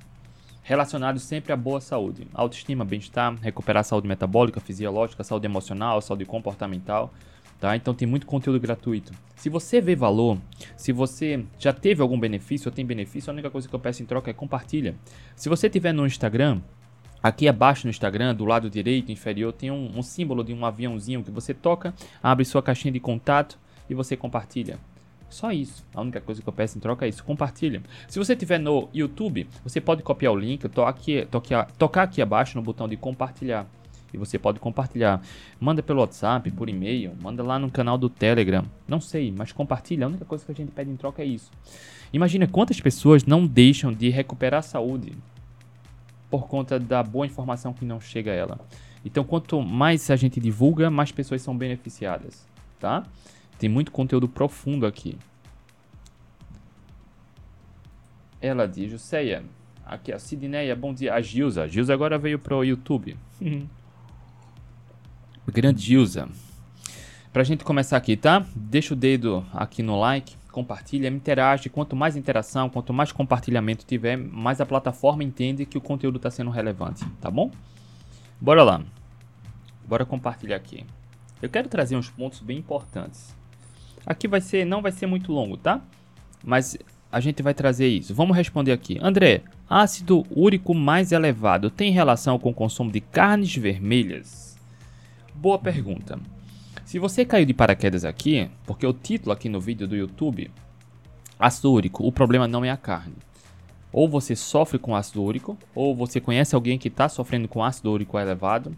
relacionados 0.64 1.22
sempre 1.22 1.52
à 1.52 1.56
boa 1.56 1.80
saúde. 1.80 2.26
Autoestima, 2.34 2.84
bem-estar, 2.84 3.36
recuperar 3.40 3.82
a 3.82 3.84
saúde 3.84 4.08
metabólica, 4.08 4.58
fisiológica, 4.58 5.22
saúde 5.22 5.46
emocional, 5.46 6.00
saúde 6.02 6.24
comportamental. 6.24 7.14
Tá? 7.58 7.74
Então 7.74 7.94
tem 7.94 8.06
muito 8.06 8.26
conteúdo 8.26 8.60
gratuito. 8.60 9.12
Se 9.34 9.48
você 9.48 9.80
vê 9.80 9.96
valor, 9.96 10.38
se 10.76 10.92
você 10.92 11.44
já 11.58 11.72
teve 11.72 12.02
algum 12.02 12.18
benefício 12.18 12.68
ou 12.68 12.74
tem 12.74 12.84
benefício, 12.84 13.30
a 13.30 13.32
única 13.32 13.50
coisa 13.50 13.68
que 13.68 13.74
eu 13.74 13.80
peço 13.80 14.02
em 14.02 14.06
troca 14.06 14.30
é 14.30 14.34
compartilha. 14.34 14.94
Se 15.34 15.48
você 15.48 15.68
tiver 15.68 15.92
no 15.92 16.06
Instagram, 16.06 16.60
Aqui 17.22 17.48
abaixo 17.48 17.86
no 17.86 17.90
Instagram, 17.90 18.36
do 18.36 18.44
lado 18.44 18.70
direito 18.70 19.10
inferior, 19.10 19.52
tem 19.52 19.68
um, 19.68 19.90
um, 19.98 20.02
símbolo 20.02 20.44
de 20.44 20.52
um 20.52 20.64
aviãozinho 20.64 21.24
que 21.24 21.30
você 21.30 21.52
toca, 21.52 21.92
abre 22.22 22.44
sua 22.44 22.62
caixinha 22.62 22.92
de 22.92 23.00
contato 23.00 23.58
e 23.90 23.94
você 23.94 24.16
compartilha. 24.16 24.78
Só 25.28 25.50
isso. 25.50 25.84
A 25.92 26.00
única 26.00 26.20
coisa 26.20 26.40
que 26.40 26.48
eu 26.48 26.52
peço 26.52 26.78
em 26.78 26.80
troca 26.80 27.04
é 27.04 27.08
isso. 27.08 27.24
Compartilha. 27.24 27.82
Se 28.06 28.18
você 28.18 28.34
estiver 28.34 28.60
no 28.60 28.88
YouTube, 28.94 29.48
você 29.64 29.80
pode 29.80 30.02
copiar 30.02 30.32
o 30.32 30.36
link, 30.36 30.68
tocar 30.68 30.88
aqui, 30.88 31.26
tocar 31.76 32.02
aqui 32.04 32.22
abaixo 32.22 32.56
no 32.56 32.62
botão 32.62 32.88
de 32.88 32.96
compartilhar. 32.96 33.66
Você 34.18 34.38
pode 34.38 34.58
compartilhar. 34.60 35.20
Manda 35.60 35.82
pelo 35.82 36.00
WhatsApp, 36.00 36.50
por 36.50 36.68
e-mail, 36.68 37.12
manda 37.20 37.42
lá 37.42 37.58
no 37.58 37.70
canal 37.70 37.96
do 37.98 38.08
Telegram. 38.08 38.64
Não 38.86 39.00
sei, 39.00 39.32
mas 39.36 39.52
compartilha. 39.52 40.06
A 40.06 40.08
única 40.08 40.24
coisa 40.24 40.44
que 40.44 40.52
a 40.52 40.54
gente 40.54 40.72
pede 40.72 40.90
em 40.90 40.96
troca 40.96 41.22
é 41.22 41.26
isso. 41.26 41.50
Imagina 42.12 42.46
quantas 42.46 42.80
pessoas 42.80 43.24
não 43.24 43.46
deixam 43.46 43.92
de 43.92 44.08
recuperar 44.08 44.60
a 44.60 44.62
saúde 44.62 45.12
por 46.30 46.48
conta 46.48 46.78
da 46.78 47.02
boa 47.02 47.26
informação 47.26 47.72
que 47.72 47.84
não 47.84 48.00
chega 48.00 48.30
a 48.30 48.34
ela. 48.34 48.60
Então, 49.04 49.22
quanto 49.22 49.60
mais 49.62 50.10
a 50.10 50.16
gente 50.16 50.40
divulga, 50.40 50.90
mais 50.90 51.12
pessoas 51.12 51.40
são 51.40 51.56
beneficiadas, 51.56 52.46
tá? 52.80 53.04
Tem 53.58 53.68
muito 53.68 53.92
conteúdo 53.92 54.28
profundo 54.28 54.84
aqui. 54.84 55.16
Ela 58.40 58.66
diz, 58.66 58.90
Juseia, 58.90 59.44
aqui 59.84 60.12
a 60.12 60.18
Sidneia, 60.18 60.74
bom 60.74 60.92
dia. 60.92 61.14
A 61.14 61.20
Gilza, 61.20 61.62
a 61.62 61.68
Gilza 61.68 61.94
agora 61.94 62.18
veio 62.18 62.38
pro 62.38 62.64
YouTube. 62.64 63.16
Grande 65.48 65.80
Gilza. 65.82 66.28
Pra 67.32 67.44
gente 67.44 67.64
começar 67.64 67.96
aqui, 67.96 68.16
tá? 68.16 68.44
Deixa 68.54 68.94
o 68.94 68.96
dedo 68.96 69.46
aqui 69.52 69.82
no 69.82 69.98
like, 69.98 70.34
compartilha, 70.50 71.08
interage. 71.08 71.68
Quanto 71.68 71.94
mais 71.94 72.16
interação, 72.16 72.68
quanto 72.68 72.92
mais 72.92 73.12
compartilhamento 73.12 73.84
tiver, 73.84 74.16
mais 74.16 74.60
a 74.60 74.66
plataforma 74.66 75.22
entende 75.22 75.66
que 75.66 75.78
o 75.78 75.80
conteúdo 75.80 76.16
está 76.16 76.30
sendo 76.30 76.50
relevante, 76.50 77.04
tá 77.20 77.30
bom? 77.30 77.50
Bora 78.40 78.64
lá. 78.64 78.82
Bora 79.86 80.04
compartilhar 80.04 80.56
aqui. 80.56 80.84
Eu 81.40 81.48
quero 81.48 81.68
trazer 81.68 81.96
uns 81.96 82.08
pontos 82.08 82.40
bem 82.40 82.58
importantes. 82.58 83.34
Aqui 84.04 84.26
vai 84.26 84.40
ser, 84.40 84.64
não 84.64 84.82
vai 84.82 84.92
ser 84.92 85.06
muito 85.06 85.32
longo, 85.32 85.56
tá? 85.56 85.80
Mas 86.42 86.76
a 87.10 87.20
gente 87.20 87.42
vai 87.42 87.54
trazer 87.54 87.88
isso. 87.88 88.14
Vamos 88.14 88.36
responder 88.36 88.72
aqui. 88.72 88.98
André, 89.00 89.42
ácido 89.68 90.24
úrico 90.30 90.74
mais 90.74 91.12
elevado 91.12 91.70
tem 91.70 91.92
relação 91.92 92.38
com 92.38 92.50
o 92.50 92.54
consumo 92.54 92.90
de 92.90 93.00
carnes 93.00 93.54
vermelhas? 93.54 94.45
Boa 95.38 95.58
pergunta. 95.58 96.18
Se 96.86 96.98
você 96.98 97.22
caiu 97.22 97.44
de 97.44 97.52
paraquedas 97.52 98.06
aqui, 98.06 98.50
porque 98.64 98.86
o 98.86 98.92
título 98.94 99.32
aqui 99.32 99.50
no 99.50 99.60
vídeo 99.60 99.86
do 99.86 99.94
YouTube, 99.94 100.50
ácido 101.38 101.70
úrico, 101.70 102.06
o 102.06 102.10
problema 102.10 102.48
não 102.48 102.64
é 102.64 102.70
a 102.70 102.76
carne. 102.76 103.16
Ou 103.92 104.08
você 104.08 104.34
sofre 104.34 104.78
com 104.78 104.96
ácido 104.96 105.22
úrico, 105.22 105.58
ou 105.74 105.94
você 105.94 106.22
conhece 106.22 106.54
alguém 106.54 106.78
que 106.78 106.88
está 106.88 107.06
sofrendo 107.06 107.48
com 107.48 107.62
ácido 107.62 107.92
úrico 107.92 108.18
elevado, 108.18 108.74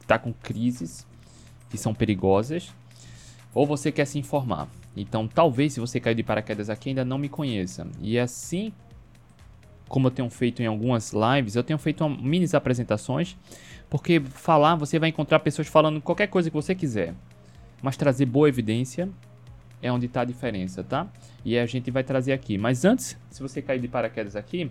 está 0.00 0.18
com 0.18 0.32
crises 0.32 1.06
que 1.70 1.78
são 1.78 1.94
perigosas, 1.94 2.74
ou 3.54 3.64
você 3.64 3.92
quer 3.92 4.06
se 4.06 4.18
informar. 4.18 4.66
Então, 4.96 5.28
talvez 5.28 5.74
se 5.74 5.80
você 5.80 6.00
caiu 6.00 6.16
de 6.16 6.24
paraquedas 6.24 6.68
aqui 6.68 6.88
ainda 6.88 7.04
não 7.04 7.18
me 7.18 7.28
conheça. 7.28 7.86
E 8.00 8.18
assim 8.18 8.72
como 9.88 10.08
eu 10.08 10.10
tenho 10.10 10.28
feito 10.28 10.60
em 10.60 10.66
algumas 10.66 11.12
lives, 11.12 11.54
eu 11.54 11.62
tenho 11.62 11.78
feito 11.78 12.08
mini 12.08 12.46
apresentações, 12.52 13.36
porque 13.88 14.20
falar, 14.20 14.74
você 14.76 14.98
vai 14.98 15.08
encontrar 15.08 15.40
pessoas 15.40 15.68
falando 15.68 16.00
qualquer 16.00 16.26
coisa 16.26 16.50
que 16.50 16.56
você 16.56 16.74
quiser, 16.74 17.14
mas 17.82 17.96
trazer 17.96 18.26
boa 18.26 18.48
evidência 18.48 19.08
é 19.82 19.92
onde 19.92 20.06
está 20.06 20.22
a 20.22 20.24
diferença, 20.24 20.82
tá? 20.82 21.06
E 21.44 21.58
a 21.58 21.66
gente 21.66 21.90
vai 21.90 22.02
trazer 22.02 22.32
aqui. 22.32 22.56
Mas 22.56 22.84
antes, 22.84 23.18
se 23.30 23.42
você 23.42 23.60
cair 23.60 23.80
de 23.80 23.86
paraquedas 23.86 24.34
aqui, 24.34 24.70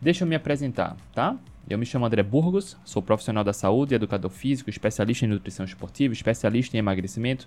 deixa 0.00 0.24
eu 0.24 0.28
me 0.28 0.34
apresentar, 0.34 0.96
tá? 1.12 1.36
Eu 1.68 1.76
me 1.76 1.84
chamo 1.84 2.06
André 2.06 2.22
Burgos, 2.22 2.76
sou 2.84 3.02
profissional 3.02 3.44
da 3.44 3.52
saúde, 3.52 3.94
educador 3.94 4.30
físico, 4.30 4.70
especialista 4.70 5.26
em 5.26 5.28
nutrição 5.28 5.64
esportiva, 5.64 6.14
especialista 6.14 6.76
em 6.76 6.78
emagrecimento, 6.78 7.46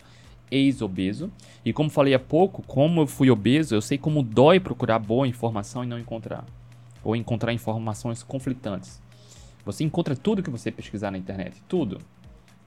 ex-obeso. 0.51 1.31
E 1.63 1.71
como 1.71 1.89
falei 1.89 2.13
há 2.13 2.19
pouco, 2.19 2.61
como 2.63 3.01
eu 3.01 3.07
fui 3.07 3.31
obeso, 3.31 3.73
eu 3.73 3.81
sei 3.81 3.97
como 3.97 4.21
dói 4.21 4.59
procurar 4.59 4.99
boa 4.99 5.27
informação 5.27 5.83
e 5.83 5.87
não 5.87 5.97
encontrar. 5.97 6.45
Ou 7.03 7.15
encontrar 7.15 7.53
informações 7.53 8.21
conflitantes. 8.21 9.01
Você 9.65 9.83
encontra 9.83 10.15
tudo 10.15 10.43
que 10.43 10.49
você 10.49 10.71
pesquisar 10.71 11.11
na 11.11 11.17
internet, 11.17 11.61
tudo. 11.67 11.99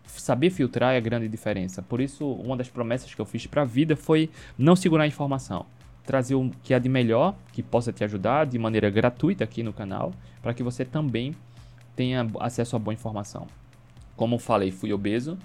Saber 0.06 0.50
filtrar 0.50 0.94
é 0.94 0.99
a 0.99 1.00
grande 1.00 1.28
diferença. 1.28 1.82
Por 1.82 2.00
isso, 2.00 2.26
uma 2.26 2.56
das 2.56 2.68
promessas 2.68 3.14
que 3.14 3.20
eu 3.20 3.25
fiz 3.25 3.46
para 3.46 3.62
a 3.62 3.64
vida 3.64 3.96
foi 3.96 4.30
não 4.58 4.76
segurar 4.76 5.04
a 5.04 5.06
informação 5.06 5.66
trazer 6.04 6.34
o 6.34 6.50
que 6.62 6.75
há 6.75 6.78
de 6.78 6.88
melhor 6.88 7.34
que 7.52 7.62
possa 7.62 7.92
te 7.92 8.04
ajudar 8.04 8.46
de 8.46 8.58
maneira 8.58 8.90
gratuita 8.90 9.44
aqui 9.44 9.62
no 9.62 9.72
canal, 9.72 10.12
para 10.42 10.52
que 10.52 10.62
você 10.62 10.84
também 10.84 11.34
tenha 11.94 12.26
acesso 12.40 12.76
a 12.76 12.78
boa 12.78 12.94
informação. 12.94 13.46
Como 14.16 14.38
falei, 14.38 14.70
fui 14.70 14.92
obeso. 14.92 15.38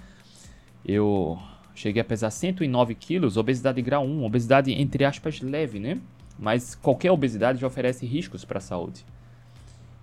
Eu 0.85 1.37
cheguei 1.75 2.01
a 2.01 2.05
pesar 2.05 2.31
109 2.31 2.95
quilos, 2.95 3.37
obesidade 3.37 3.81
grau 3.81 4.05
1, 4.05 4.23
obesidade 4.23 4.71
entre 4.71 5.05
aspas 5.05 5.41
leve, 5.41 5.79
né? 5.79 5.99
Mas 6.39 6.75
qualquer 6.75 7.11
obesidade 7.11 7.59
já 7.59 7.67
oferece 7.67 8.05
riscos 8.05 8.45
para 8.45 8.57
a 8.57 8.61
saúde. 8.61 9.05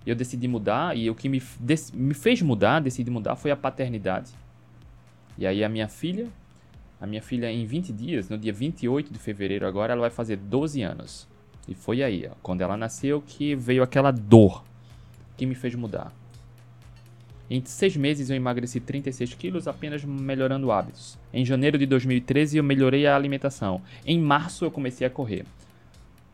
Eu 0.05 0.15
decidi 0.15 0.47
mudar 0.47 0.95
e 0.95 1.09
o 1.09 1.15
que 1.15 1.27
me, 1.27 1.41
me 1.93 2.13
fez 2.13 2.41
mudar, 2.41 2.79
decidi 2.79 3.09
mudar, 3.09 3.35
foi 3.35 3.51
a 3.51 3.55
paternidade. 3.55 4.31
E 5.37 5.45
aí 5.47 5.63
a 5.63 5.69
minha 5.69 5.87
filha, 5.87 6.27
a 7.01 7.07
minha 7.07 7.21
filha, 7.21 7.51
em 7.51 7.65
20 7.65 7.91
dias, 7.91 8.29
no 8.29 8.37
dia 8.37 8.53
28 8.53 9.11
de 9.11 9.19
fevereiro 9.19 9.67
agora, 9.67 9.93
ela 9.93 10.01
vai 10.01 10.09
fazer 10.09 10.37
12 10.37 10.81
anos. 10.81 11.27
E 11.67 11.73
foi 11.73 12.03
aí, 12.03 12.27
ó, 12.29 12.35
quando 12.43 12.61
ela 12.61 12.77
nasceu, 12.77 13.21
que 13.21 13.55
veio 13.55 13.81
aquela 13.81 14.11
dor 14.11 14.63
que 15.35 15.45
me 15.45 15.55
fez 15.55 15.73
mudar. 15.75 16.13
Em 17.49 17.63
seis 17.63 17.95
meses 17.95 18.29
eu 18.29 18.35
emagreci 18.35 18.79
36 18.79 19.35
quilos 19.35 19.67
apenas 19.67 20.03
melhorando 20.03 20.71
hábitos. 20.71 21.17
Em 21.31 21.45
janeiro 21.45 21.77
de 21.77 21.85
2013 21.85 22.57
eu 22.57 22.63
melhorei 22.63 23.05
a 23.05 23.15
alimentação. 23.15 23.81
Em 24.05 24.19
março 24.19 24.65
eu 24.65 24.71
comecei 24.71 25.05
a 25.05 25.09
correr. 25.09 25.45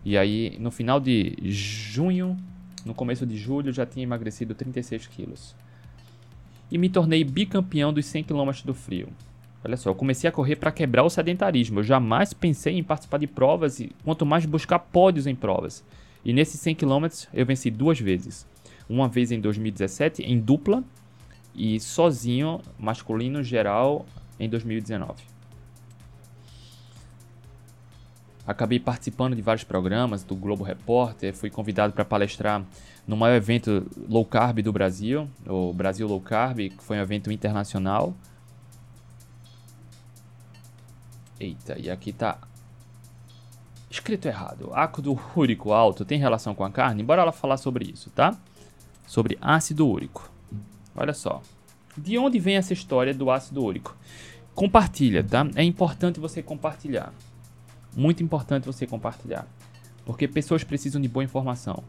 E 0.06 0.18
aí, 0.18 0.58
no 0.60 0.72
final 0.72 1.00
de 1.00 1.38
junho, 1.44 2.38
no 2.86 2.94
começo 2.94 3.26
de 3.26 3.38
julho, 3.38 3.72
já 3.72 3.86
tinha 3.86 4.04
emagrecido 4.04 4.56
36 4.56 5.08
quilos. 5.08 5.56
E 6.72 6.78
me 6.78 6.90
tornei 6.90 7.24
bicampeão 7.24 7.94
dos 7.94 8.06
100 8.06 8.24
km 8.24 8.52
do 8.64 8.74
frio. 8.74 9.10
Olha 9.64 9.78
só, 9.78 9.90
eu 9.90 9.96
comecei 9.96 10.28
a 10.28 10.32
correr 10.32 10.56
para 10.56 10.72
quebrar 10.72 11.04
o 11.04 11.10
sedentarismo. 11.10 11.80
Eu 11.80 11.84
jamais 11.84 12.34
pensei 12.34 12.78
em 12.78 12.84
participar 12.84 13.20
de 13.20 13.28
provas 13.28 13.80
e 13.80 13.92
quanto 14.04 14.26
mais 14.26 14.46
buscar 14.46 14.80
pódios 14.80 15.28
em 15.28 15.36
provas. 15.36 15.84
E 16.26 16.34
nesses 16.34 16.60
100 16.62 16.76
km 16.76 17.08
eu 17.34 17.46
venci 17.46 17.70
duas 17.70 18.00
vezes. 18.00 18.48
Uma 18.90 19.08
vez 19.08 19.32
em 19.32 19.40
2017 19.40 20.24
em 20.24 20.40
dupla 20.40 20.84
e 21.54 21.80
sozinho, 21.80 22.62
masculino 22.80 23.44
geral, 23.44 24.06
em 24.40 24.50
2019. 24.50 25.31
Acabei 28.46 28.80
participando 28.80 29.36
de 29.36 29.42
vários 29.42 29.64
programas 29.64 30.24
do 30.24 30.36
Globo 30.36 30.64
Repórter, 30.64 31.34
fui 31.34 31.50
convidado 31.50 31.94
para 31.94 32.04
palestrar 32.04 32.64
no 33.08 33.16
maior 33.16 33.36
evento 33.36 33.86
low 34.10 34.26
carb 34.26 34.60
do 34.62 34.74
Brasil, 34.74 35.30
o 35.48 35.72
Brasil 35.72 36.08
Low 36.08 36.20
Carb, 36.20 36.58
que 36.58 36.84
foi 36.84 36.98
um 36.98 37.02
evento 37.02 37.32
internacional 37.32 38.16
Eita, 41.42 41.76
e 41.80 41.90
aqui 41.90 42.14
tá 42.14 42.38
escrito 43.90 44.28
errado. 44.28 44.70
Ácido 44.76 45.20
úrico 45.36 45.74
alto 45.74 46.06
tem 46.06 46.20
relação 46.20 46.54
com 46.54 46.64
a 46.64 46.70
carne? 46.70 47.02
Bora 47.02 47.24
lá 47.24 47.32
falar 47.32 47.58
sobre 47.58 47.84
isso, 47.92 48.12
tá? 48.12 48.38
Sobre 49.08 49.40
ácido 49.42 49.88
úrico. 49.88 50.32
Olha 50.96 51.16
só. 51.16 51.42
De 51.98 52.16
onde 52.16 52.38
vem 52.38 52.58
essa 52.58 52.74
história 52.74 53.12
do 53.12 53.32
ácido 53.32 53.64
úrico? 53.64 53.98
Compartilha, 54.54 55.24
tá? 55.24 55.48
É 55.56 55.64
importante 55.64 56.20
você 56.20 56.44
compartilhar. 56.44 57.12
Muito 57.96 58.24
importante 58.24 58.66
você 58.66 58.88
compartilhar. 58.88 59.48
Porque 60.06 60.28
pessoas 60.28 60.64
precisam 60.64 61.02
de 61.02 61.08
boa 61.08 61.24
informação. 61.24 61.84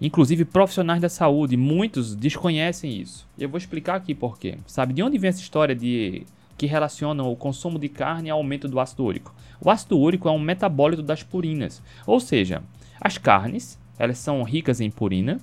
Inclusive 0.00 0.44
profissionais 0.44 1.00
da 1.00 1.08
saúde, 1.08 1.56
muitos 1.56 2.14
desconhecem 2.14 3.00
isso. 3.00 3.26
Eu 3.38 3.48
vou 3.48 3.58
explicar 3.58 3.94
aqui 3.94 4.14
por 4.14 4.38
quê. 4.38 4.58
Sabe 4.66 4.92
de 4.92 5.02
onde 5.02 5.16
vem 5.18 5.28
essa 5.28 5.40
história 5.40 5.74
de 5.74 6.26
que 6.58 6.66
relacionam 6.66 7.30
o 7.30 7.36
consumo 7.36 7.78
de 7.78 7.88
carne 7.88 8.30
ao 8.30 8.38
aumento 8.38 8.68
do 8.68 8.78
ácido 8.78 9.04
úrico. 9.04 9.34
O 9.60 9.70
ácido 9.70 9.98
úrico 9.98 10.28
é 10.28 10.32
um 10.32 10.38
metabólito 10.38 11.02
das 11.02 11.22
purinas, 11.22 11.82
ou 12.06 12.20
seja, 12.20 12.62
as 13.00 13.18
carnes 13.18 13.78
elas 13.98 14.18
são 14.18 14.42
ricas 14.42 14.80
em 14.80 14.90
purina 14.90 15.40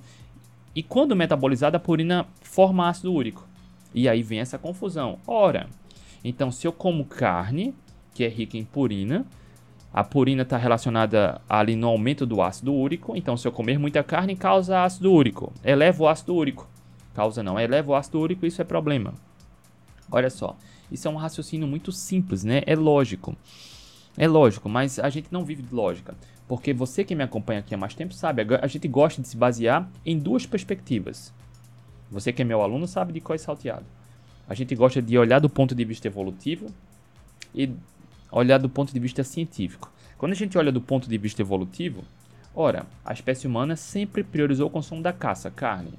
e 0.75 0.83
quando 0.83 1.15
metabolizada 1.15 1.77
a 1.77 1.79
purina 1.79 2.25
forma 2.41 2.87
ácido 2.87 3.13
úrico. 3.13 3.47
E 3.93 4.07
aí 4.07 4.23
vem 4.23 4.39
essa 4.39 4.57
confusão. 4.57 5.19
Ora, 5.25 5.67
então 6.23 6.51
se 6.51 6.67
eu 6.67 6.71
como 6.71 7.05
carne 7.05 7.73
que 8.13 8.23
é 8.23 8.27
rica 8.27 8.57
em 8.57 8.65
purina, 8.65 9.25
a 9.91 10.03
purina 10.03 10.43
está 10.43 10.57
relacionada 10.57 11.41
ali 11.49 11.75
no 11.75 11.87
aumento 11.87 12.25
do 12.25 12.41
ácido 12.41 12.73
úrico. 12.73 13.15
Então, 13.15 13.35
se 13.35 13.47
eu 13.47 13.51
comer 13.51 13.79
muita 13.79 14.03
carne, 14.03 14.35
causa 14.35 14.83
ácido 14.83 15.11
úrico. 15.11 15.51
Eleva 15.63 16.03
o 16.03 16.07
ácido 16.07 16.35
úrico. 16.35 16.67
Causa 17.13 17.41
não, 17.41 17.59
eleva 17.59 17.91
o 17.91 17.95
ácido 17.95 18.19
úrico, 18.19 18.45
isso 18.45 18.61
é 18.61 18.65
problema. 18.65 19.13
Olha 20.11 20.29
só, 20.29 20.55
isso 20.91 21.07
é 21.07 21.11
um 21.11 21.15
raciocínio 21.15 21.67
muito 21.67 21.91
simples, 21.91 22.43
né? 22.43 22.61
É 22.65 22.75
lógico. 22.75 23.35
É 24.17 24.27
lógico, 24.27 24.69
mas 24.69 24.99
a 24.99 25.09
gente 25.09 25.27
não 25.31 25.43
vive 25.43 25.63
de 25.63 25.73
lógica. 25.73 26.15
Porque 26.47 26.73
você 26.73 27.03
que 27.03 27.15
me 27.15 27.23
acompanha 27.23 27.59
aqui 27.59 27.73
há 27.73 27.77
mais 27.77 27.93
tempo 27.93 28.13
sabe, 28.13 28.45
a 28.61 28.67
gente 28.67 28.87
gosta 28.87 29.21
de 29.21 29.27
se 29.27 29.37
basear 29.37 29.89
em 30.05 30.17
duas 30.17 30.45
perspectivas. 30.45 31.33
Você 32.11 32.33
que 32.33 32.41
é 32.41 32.45
meu 32.45 32.61
aluno 32.61 32.87
sabe 32.87 33.13
de 33.13 33.21
qual 33.21 33.35
é 33.35 33.37
salteado. 33.37 33.85
A 34.47 34.55
gente 34.55 34.73
gosta 34.75 35.01
de 35.01 35.17
olhar 35.17 35.39
do 35.39 35.49
ponto 35.49 35.75
de 35.75 35.85
vista 35.85 36.07
evolutivo 36.07 36.67
e 37.53 37.71
olhar 38.31 38.57
do 38.57 38.69
ponto 38.69 38.93
de 38.93 38.99
vista 38.99 39.23
científico. 39.23 39.91
Quando 40.17 40.33
a 40.33 40.35
gente 40.35 40.57
olha 40.57 40.71
do 40.71 40.81
ponto 40.81 41.09
de 41.09 41.17
vista 41.17 41.41
evolutivo, 41.41 42.03
ora, 42.53 42.85
a 43.05 43.13
espécie 43.13 43.47
humana 43.47 43.75
sempre 43.75 44.23
priorizou 44.23 44.67
o 44.67 44.71
consumo 44.71 45.01
da 45.01 45.13
caça, 45.13 45.49
carne. 45.49 45.93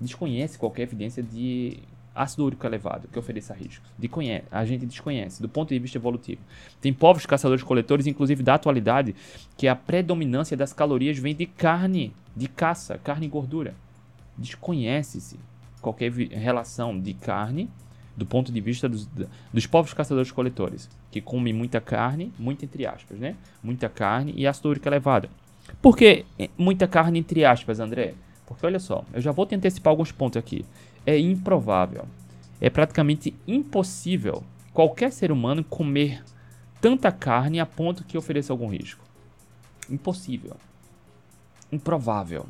Desconhece 0.00 0.58
qualquer 0.58 0.82
evidência 0.82 1.22
de 1.22 1.78
ácido 2.14 2.44
úrico 2.44 2.66
elevado 2.66 3.08
que 3.08 3.18
ofereça 3.18 3.54
riscos. 3.54 3.88
De 3.98 4.08
conhece, 4.08 4.44
a 4.50 4.64
gente 4.64 4.86
desconhece 4.86 5.40
do 5.40 5.48
ponto 5.48 5.70
de 5.70 5.78
vista 5.78 5.98
evolutivo. 5.98 6.40
Tem 6.80 6.92
povos 6.92 7.26
caçadores-coletores, 7.26 8.06
inclusive 8.06 8.42
da 8.42 8.54
atualidade, 8.54 9.14
que 9.56 9.68
a 9.68 9.76
predominância 9.76 10.56
das 10.56 10.72
calorias 10.72 11.18
vem 11.18 11.34
de 11.34 11.46
carne, 11.46 12.12
de 12.36 12.48
caça, 12.48 12.98
carne 12.98 13.26
e 13.26 13.28
gordura. 13.28 13.74
Desconhece-se 14.36 15.38
qualquer 15.80 16.12
relação 16.12 16.98
de 16.98 17.14
carne 17.14 17.70
do 18.16 18.26
ponto 18.26 18.52
de 18.52 18.60
vista 18.60 18.88
dos, 18.88 19.08
dos 19.52 19.66
povos 19.66 19.94
caçadores-coletores, 19.94 20.90
que 21.10 21.20
comem 21.20 21.52
muita 21.52 21.80
carne, 21.80 22.32
muito 22.38 22.64
entre 22.64 22.86
aspas, 22.86 23.18
né? 23.18 23.36
Muita 23.62 23.88
carne 23.88 24.32
e 24.36 24.46
ácido 24.46 24.68
úrico 24.68 24.88
elevado. 24.88 25.28
Por 25.82 25.96
que 25.96 26.24
muita 26.56 26.86
carne 26.86 27.18
entre 27.18 27.44
aspas, 27.44 27.80
André? 27.80 28.14
Porque 28.46 28.66
olha 28.66 28.78
só, 28.78 29.04
eu 29.12 29.20
já 29.20 29.30
vou 29.30 29.46
te 29.46 29.54
antecipar 29.54 29.90
alguns 29.90 30.10
pontos 30.10 30.36
aqui 30.36 30.64
é 31.06 31.18
improvável. 31.18 32.06
É 32.60 32.68
praticamente 32.68 33.34
impossível 33.46 34.42
qualquer 34.72 35.12
ser 35.12 35.32
humano 35.32 35.64
comer 35.64 36.22
tanta 36.80 37.10
carne 37.10 37.58
a 37.60 37.66
ponto 37.66 38.04
que 38.04 38.18
ofereça 38.18 38.52
algum 38.52 38.68
risco? 38.68 39.04
Impossível. 39.88 40.56
Improvável. 41.72 42.46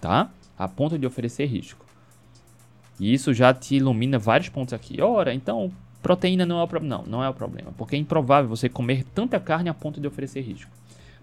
Tá? 0.00 0.30
A 0.58 0.68
ponto 0.68 0.98
de 0.98 1.06
oferecer 1.06 1.46
risco. 1.46 1.84
E 3.00 3.12
isso 3.12 3.32
já 3.32 3.54
te 3.54 3.76
ilumina 3.76 4.18
vários 4.18 4.48
pontos 4.48 4.74
aqui. 4.74 5.00
Ora, 5.00 5.32
então 5.32 5.72
proteína 6.02 6.46
não 6.46 6.60
é 6.60 6.62
o 6.62 6.68
problema. 6.68 6.98
Não, 6.98 7.06
não 7.06 7.24
é 7.24 7.28
o 7.28 7.34
problema. 7.34 7.72
Porque 7.76 7.96
é 7.96 7.98
improvável 7.98 8.48
você 8.48 8.68
comer 8.68 9.04
tanta 9.14 9.38
carne 9.38 9.68
a 9.68 9.74
ponto 9.74 10.00
de 10.00 10.06
oferecer 10.06 10.40
risco. 10.40 10.70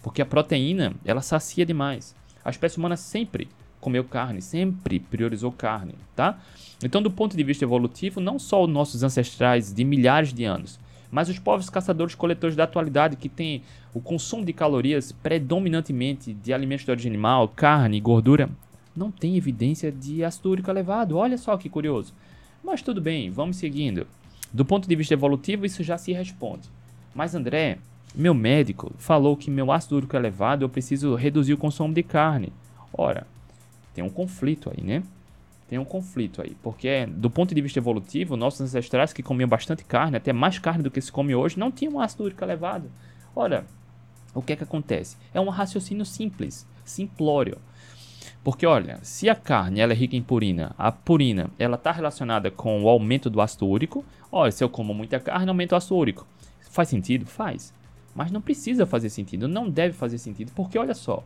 Porque 0.02 0.22
a 0.22 0.26
proteína, 0.26 0.94
ela 1.04 1.22
sacia 1.22 1.66
demais. 1.66 2.16
A 2.44 2.50
espécie 2.50 2.78
humana 2.78 2.96
sempre 2.96 3.48
comeu 3.80 4.04
carne, 4.04 4.42
sempre 4.42 5.00
priorizou 5.00 5.52
carne, 5.52 5.94
tá? 6.16 6.40
Então, 6.84 7.02
do 7.02 7.12
ponto 7.12 7.38
de 7.38 7.44
vista 7.44 7.64
evolutivo, 7.64 8.20
não 8.20 8.40
só 8.40 8.64
os 8.64 8.70
nossos 8.70 9.04
ancestrais 9.04 9.74
de 9.74 9.84
milhares 9.84 10.34
de 10.34 10.44
anos, 10.44 10.80
mas 11.12 11.30
os 11.30 11.40
povos 11.40 11.70
caçadores-coletores 11.70 12.56
da 12.56 12.64
atualidade 12.64 13.16
que 13.16 13.30
têm 13.30 13.62
o 13.94 14.02
consumo 14.02 14.44
de 14.44 14.54
calorias 14.54 15.12
predominantemente 15.12 16.34
de 16.34 16.52
alimentos 16.52 16.84
de 16.84 16.92
origem 16.92 17.12
animal, 17.12 17.48
carne 17.48 17.98
e 17.98 18.02
gordura, 18.02 18.50
não 18.96 19.12
tem 19.12 19.38
evidência 19.38 19.92
de 19.92 20.24
ácido 20.24 20.50
úrico 20.50 20.70
elevado. 20.70 21.18
Olha 21.18 21.38
só 21.38 21.56
que 21.56 21.70
curioso. 21.70 22.14
Mas 22.64 22.82
tudo 22.82 23.00
bem, 23.00 23.30
vamos 23.30 23.58
seguindo. 23.58 24.08
Do 24.56 24.64
ponto 24.64 24.88
de 24.88 24.96
vista 24.96 25.14
evolutivo, 25.14 25.66
isso 25.66 25.84
já 25.84 25.98
se 25.98 26.14
responde. 26.14 26.70
Mas 27.14 27.36
André, 27.36 27.78
meu 28.16 28.34
médico 28.34 28.90
falou 28.98 29.36
que 29.36 29.52
meu 29.52 29.70
ácido 29.70 29.98
úrico 29.98 30.16
é 30.16 30.20
elevado, 30.20 30.64
eu 30.64 30.70
preciso 30.70 31.14
reduzir 31.14 31.54
o 31.54 31.58
consumo 31.58 31.94
de 31.94 32.02
carne. 32.02 32.54
Ora, 32.94 33.28
tem 33.94 34.02
um 34.02 34.10
conflito 34.10 34.72
aí, 34.74 34.82
né? 34.82 35.04
Tem 35.68 35.78
um 35.78 35.84
conflito 35.84 36.42
aí, 36.42 36.56
porque 36.64 37.06
do 37.06 37.30
ponto 37.30 37.54
de 37.54 37.60
vista 37.60 37.80
evolutivo, 37.80 38.38
nossos 38.38 38.62
ancestrais 38.62 39.12
que 39.12 39.22
comiam 39.22 39.50
bastante 39.50 39.84
carne, 39.84 40.16
até 40.16 40.32
mais 40.32 40.58
carne 40.58 40.84
do 40.84 40.92
que 40.92 41.02
se 41.02 41.12
come 41.12 41.36
hoje, 41.36 41.60
não 41.60 41.70
tinham 41.70 41.96
um 41.96 42.00
ácido 42.00 42.24
úrico 42.24 42.42
elevado. 42.42 42.90
Ora, 43.36 43.66
o 44.34 44.42
que 44.42 44.54
é 44.54 44.56
que 44.56 44.64
acontece? 44.64 45.18
É 45.34 45.42
um 45.42 45.50
raciocínio 45.50 46.06
simples, 46.06 46.66
simplório. 46.86 47.58
Porque 48.46 48.64
olha, 48.64 49.00
se 49.02 49.28
a 49.28 49.34
carne 49.34 49.80
ela 49.80 49.92
é 49.92 49.96
rica 49.96 50.16
em 50.16 50.22
purina, 50.22 50.76
a 50.78 50.92
purina 50.92 51.50
ela 51.58 51.78
está 51.78 51.92
relacionada 51.92 52.52
com 52.52 52.84
o 52.84 52.88
aumento 52.88 53.28
do 53.28 53.42
ácido 53.42 53.66
úrico. 53.66 54.06
Olha, 54.32 54.52
se 54.52 54.64
eu 54.64 54.70
como 54.70 54.94
muita 54.94 55.20
carne, 55.20 55.50
aumenta 55.50 55.74
o 55.74 55.78
ácido 55.80 55.96
úrico. 55.96 56.28
Faz 56.70 56.90
sentido? 56.90 57.26
Faz. 57.26 57.74
Mas 58.14 58.30
não 58.30 58.40
precisa 58.40 58.86
fazer 58.86 59.10
sentido, 59.10 59.48
não 59.48 59.68
deve 59.68 59.96
fazer 59.96 60.20
sentido, 60.20 60.52
porque 60.54 60.78
olha 60.78 60.94
só, 60.94 61.24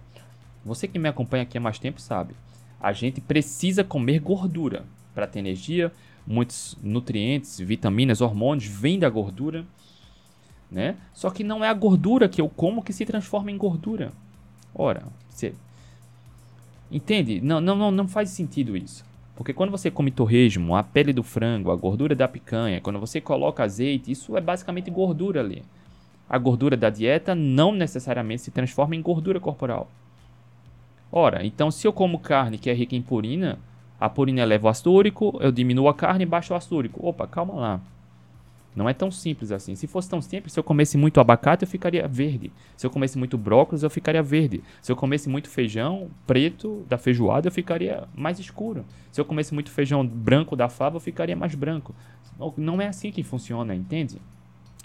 você 0.64 0.88
que 0.88 0.98
me 0.98 1.10
acompanha 1.10 1.44
aqui 1.44 1.58
há 1.58 1.62
mais 1.62 1.78
tempo 1.78 2.00
sabe, 2.00 2.34
a 2.80 2.94
gente 2.94 3.20
precisa 3.20 3.84
comer 3.84 4.20
gordura 4.20 4.86
para 5.14 5.28
ter 5.28 5.40
energia. 5.40 5.92
Muitos 6.26 6.78
nutrientes, 6.82 7.60
vitaminas, 7.60 8.22
hormônios 8.22 8.66
vêm 8.66 8.98
da 8.98 9.10
gordura, 9.10 9.66
né? 10.72 10.96
Só 11.14 11.30
que 11.32 11.44
não 11.44 11.66
é 11.66 11.68
a 11.68 11.74
gordura 11.74 12.30
que 12.30 12.40
eu 12.40 12.48
como 12.48 12.82
que 12.82 12.94
se 12.94 13.06
transforma 13.06 13.52
em 13.52 13.58
gordura. 13.58 14.14
Ora, 14.74 15.04
você 15.28 15.54
entende? 16.92 17.42
Não, 17.42 17.60
não, 17.60 17.92
não, 17.92 18.08
faz 18.08 18.30
sentido 18.30 18.76
isso. 18.76 19.06
Porque 19.36 19.54
quando 19.54 19.72
você 19.72 19.90
come 19.90 20.12
torresmo, 20.12 20.76
a 20.76 20.84
pele 20.84 21.14
do 21.14 21.24
frango, 21.24 21.72
a 21.72 21.76
gordura 21.76 22.14
da 22.14 22.28
picanha, 22.28 22.82
quando 22.82 23.00
você 23.00 23.22
coloca 23.22 23.64
azeite, 23.64 24.12
isso 24.12 24.36
é 24.36 24.42
basicamente 24.42 24.92
gordura 24.92 25.40
ali. 25.40 25.64
A 26.30 26.38
gordura 26.38 26.76
da 26.76 26.90
dieta 26.90 27.34
não 27.34 27.72
necessariamente 27.72 28.42
se 28.42 28.52
transforma 28.52 28.96
em 28.96 29.02
gordura 29.02 29.40
corporal. 29.40 29.90
Ora, 31.12 31.46
então 31.46 31.72
se 31.72 31.88
eu 31.88 31.94
como 31.94 32.20
carne 32.20 32.58
que 32.58 32.70
é 32.70 32.74
rica 32.74 32.96
em 32.96 33.02
purina, 33.02 33.58
a 34.00 34.10
purina 34.10 34.42
eleva 34.42 34.68
o 34.68 34.70
ácido 34.70 34.92
úrico, 34.92 35.38
eu 35.42 35.52
diminuo 35.52 35.90
a 35.90 35.94
carne 35.94 36.24
e 36.24 36.28
baixo 36.28 36.54
o 36.54 36.56
ácido 36.56 36.76
úrico. 36.76 37.06
Opa, 37.06 37.26
calma 37.26 37.54
lá. 37.54 37.82
Não 38.76 38.88
é 38.88 38.94
tão 38.94 39.10
simples 39.10 39.52
assim. 39.52 39.76
Se 39.76 39.88
fosse 39.88 40.10
tão 40.10 40.22
simples, 40.22 40.54
se 40.54 40.60
eu 40.60 40.64
comesse 40.64 40.98
muito 40.98 41.20
abacate, 41.20 41.64
eu 41.64 41.68
ficaria 41.68 42.08
verde. 42.08 42.52
Se 42.78 42.86
eu 42.86 42.90
comesse 42.90 43.18
muito 43.18 43.38
brócolis, 43.38 43.84
eu 43.84 43.90
ficaria 43.90 44.22
verde. 44.22 44.64
Se 44.82 44.92
eu 44.92 44.96
comesse 44.96 45.28
muito 45.28 45.50
feijão 45.50 46.10
preto 46.26 46.86
da 46.88 46.98
feijoada, 46.98 47.48
eu 47.48 47.52
ficaria 47.52 48.08
mais 48.16 48.40
escuro. 48.40 48.86
Se 49.12 49.20
eu 49.20 49.26
comesse 49.26 49.54
muito 49.54 49.72
feijão 49.72 50.06
branco 50.06 50.56
da 50.56 50.70
fava, 50.70 50.98
eu 50.98 51.02
ficaria 51.02 51.36
mais 51.36 51.56
branco. 51.56 51.94
Não 52.56 52.80
é 52.80 52.88
assim 52.88 53.12
que 53.12 53.24
funciona, 53.24 53.76
entende? 53.76 54.18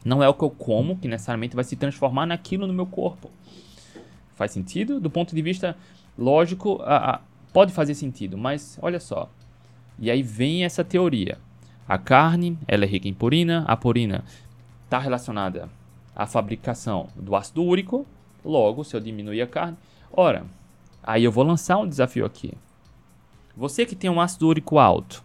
Não 0.04 0.22
é 0.22 0.28
o 0.28 0.34
que 0.34 0.42
eu 0.42 0.50
como 0.50 0.96
que 0.96 1.06
necessariamente 1.06 1.54
vai 1.54 1.64
se 1.64 1.76
transformar 1.76 2.26
naquilo 2.26 2.66
no 2.66 2.72
meu 2.72 2.86
corpo. 2.86 3.30
Faz 4.34 4.50
sentido? 4.50 4.98
Do 4.98 5.08
ponto 5.08 5.34
de 5.34 5.42
vista 5.42 5.76
Lógico, 6.16 6.80
a, 6.82 7.16
a, 7.16 7.20
pode 7.52 7.72
fazer 7.72 7.94
sentido, 7.94 8.38
mas 8.38 8.78
olha 8.80 9.00
só. 9.00 9.28
E 9.98 10.10
aí 10.10 10.22
vem 10.22 10.64
essa 10.64 10.84
teoria. 10.84 11.38
A 11.86 11.98
carne, 11.98 12.58
ela 12.66 12.84
é 12.84 12.86
rica 12.86 13.08
em 13.08 13.14
purina, 13.14 13.64
a 13.68 13.76
purina 13.76 14.24
está 14.84 14.98
relacionada 14.98 15.68
à 16.16 16.26
fabricação 16.26 17.08
do 17.14 17.36
ácido 17.36 17.62
úrico, 17.62 18.06
logo, 18.44 18.84
se 18.84 18.96
eu 18.96 19.00
diminuir 19.00 19.42
a 19.42 19.46
carne... 19.46 19.76
Ora, 20.10 20.46
aí 21.02 21.24
eu 21.24 21.32
vou 21.32 21.44
lançar 21.44 21.76
um 21.76 21.88
desafio 21.88 22.24
aqui. 22.24 22.54
Você 23.56 23.84
que 23.84 23.96
tem 23.96 24.08
um 24.08 24.20
ácido 24.20 24.48
úrico 24.48 24.78
alto, 24.78 25.22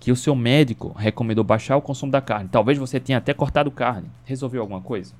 que 0.00 0.10
o 0.10 0.16
seu 0.16 0.34
médico 0.34 0.92
recomendou 0.98 1.44
baixar 1.44 1.76
o 1.76 1.82
consumo 1.82 2.10
da 2.10 2.20
carne, 2.20 2.48
talvez 2.50 2.76
você 2.76 2.98
tenha 2.98 3.18
até 3.18 3.32
cortado 3.32 3.70
carne, 3.70 4.08
resolveu 4.24 4.62
alguma 4.62 4.80
coisa? 4.80 5.14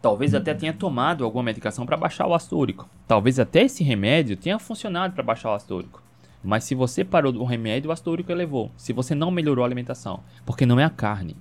Talvez 0.00 0.34
até 0.34 0.52
tenha 0.54 0.72
tomado 0.72 1.24
alguma 1.24 1.44
medicação 1.44 1.86
para 1.86 1.96
baixar 1.96 2.26
o 2.26 2.34
ácido 2.34 2.58
úrico. 2.58 2.88
Talvez 3.06 3.38
até 3.38 3.62
esse 3.62 3.84
remédio 3.84 4.36
tenha 4.36 4.58
funcionado 4.58 5.14
para 5.14 5.22
baixar 5.22 5.50
o 5.50 5.54
ácido 5.54 5.76
úrico. 5.76 6.02
Mas 6.42 6.64
se 6.64 6.74
você 6.74 7.04
parou 7.04 7.30
do 7.32 7.44
remédio, 7.44 7.90
o 7.90 7.92
ácido 7.92 8.10
úrico 8.10 8.32
elevou. 8.32 8.72
Se 8.76 8.92
você 8.92 9.14
não 9.14 9.30
melhorou 9.30 9.62
a 9.64 9.66
alimentação. 9.66 10.22
Porque 10.44 10.66
não 10.66 10.80
é 10.80 10.84
a 10.84 10.90
carne. 10.90 11.36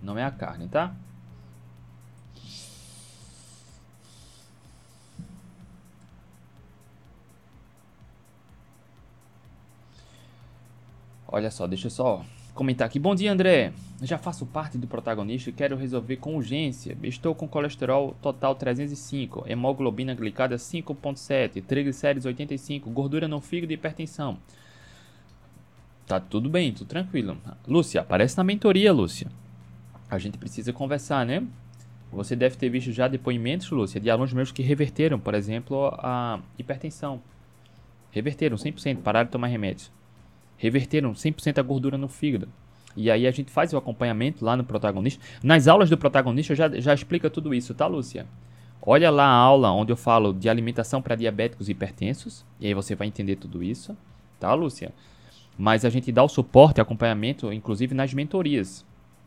Não 0.00 0.16
é 0.16 0.24
a 0.24 0.30
carne, 0.30 0.68
tá? 0.68 0.94
Olha 11.28 11.50
só, 11.50 11.66
deixa 11.66 11.88
eu 11.88 11.90
só 11.90 12.24
comentar 12.56 12.86
aqui. 12.86 12.98
Bom 12.98 13.14
dia, 13.14 13.30
André. 13.30 13.72
Já 14.02 14.18
faço 14.18 14.44
parte 14.46 14.76
do 14.76 14.86
protagonista 14.86 15.50
e 15.50 15.52
quero 15.52 15.76
resolver 15.76 16.16
com 16.16 16.34
urgência. 16.34 16.96
Estou 17.02 17.34
com 17.34 17.46
colesterol 17.46 18.16
total 18.20 18.54
305, 18.54 19.44
hemoglobina 19.46 20.14
glicada 20.14 20.56
5.7, 20.56 21.62
triglicéridos 21.62 22.26
85, 22.26 22.90
gordura 22.90 23.28
no 23.28 23.40
fígado 23.40 23.72
e 23.72 23.74
hipertensão. 23.74 24.38
Tá 26.06 26.18
tudo 26.18 26.48
bem, 26.48 26.72
tudo 26.72 26.88
tranquilo. 26.88 27.36
Lúcia, 27.68 28.00
aparece 28.00 28.36
na 28.36 28.44
mentoria, 28.44 28.92
Lúcia. 28.92 29.30
A 30.10 30.18
gente 30.18 30.38
precisa 30.38 30.72
conversar, 30.72 31.26
né? 31.26 31.46
Você 32.10 32.34
deve 32.34 32.56
ter 32.56 32.70
visto 32.70 32.90
já 32.90 33.06
depoimentos, 33.06 33.70
Lúcia, 33.70 34.00
de 34.00 34.08
alunos 34.08 34.32
meus 34.32 34.50
que 34.50 34.62
reverteram, 34.62 35.18
por 35.18 35.34
exemplo, 35.34 35.88
a 35.98 36.40
hipertensão. 36.58 37.20
Reverteram 38.10 38.56
100%, 38.56 38.98
pararam 38.98 39.26
de 39.26 39.32
tomar 39.32 39.48
remédios 39.48 39.90
reverteram 40.56 41.12
100% 41.12 41.58
a 41.58 41.62
gordura 41.62 41.98
no 41.98 42.08
fígado. 42.08 42.48
E 42.96 43.10
aí 43.10 43.26
a 43.26 43.30
gente 43.30 43.50
faz 43.50 43.72
o 43.72 43.76
acompanhamento 43.76 44.44
lá 44.44 44.56
no 44.56 44.64
protagonista. 44.64 45.22
Nas 45.42 45.68
aulas 45.68 45.90
do 45.90 45.98
protagonista 45.98 46.54
já, 46.54 46.68
já 46.80 46.94
explica 46.94 47.28
tudo 47.28 47.54
isso, 47.54 47.74
tá, 47.74 47.86
Lúcia? 47.86 48.26
Olha 48.80 49.10
lá 49.10 49.24
a 49.24 49.34
aula 49.34 49.70
onde 49.70 49.92
eu 49.92 49.96
falo 49.96 50.32
de 50.32 50.48
alimentação 50.48 51.02
para 51.02 51.14
diabéticos 51.14 51.68
e 51.68 51.72
hipertensos. 51.72 52.44
E 52.58 52.66
aí 52.66 52.74
você 52.74 52.94
vai 52.94 53.06
entender 53.08 53.36
tudo 53.36 53.62
isso, 53.62 53.96
tá, 54.40 54.54
Lúcia? 54.54 54.92
Mas 55.58 55.84
a 55.84 55.90
gente 55.90 56.10
dá 56.10 56.22
o 56.22 56.28
suporte 56.28 56.78
e 56.78 56.80
acompanhamento, 56.80 57.52
inclusive 57.52 57.94
nas 57.94 58.14
mentorias. 58.14 58.84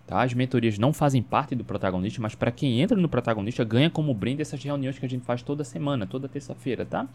Tá? 0.07 0.23
As 0.23 0.33
mentorias 0.33 0.79
não 0.79 0.91
fazem 0.91 1.21
parte 1.21 1.53
do 1.53 1.63
protagonista, 1.63 2.19
mas 2.19 2.33
para 2.33 2.51
quem 2.51 2.81
entra 2.81 2.97
no 2.97 3.07
protagonista 3.07 3.63
ganha 3.63 3.91
como 3.91 4.11
brinde 4.13 4.41
essas 4.41 4.63
reuniões 4.63 4.97
que 4.97 5.05
a 5.05 5.09
gente 5.09 5.23
faz 5.23 5.43
toda 5.43 5.63
semana, 5.63 6.07
toda 6.07 6.27
terça-feira, 6.27 6.83
tá? 6.83 7.07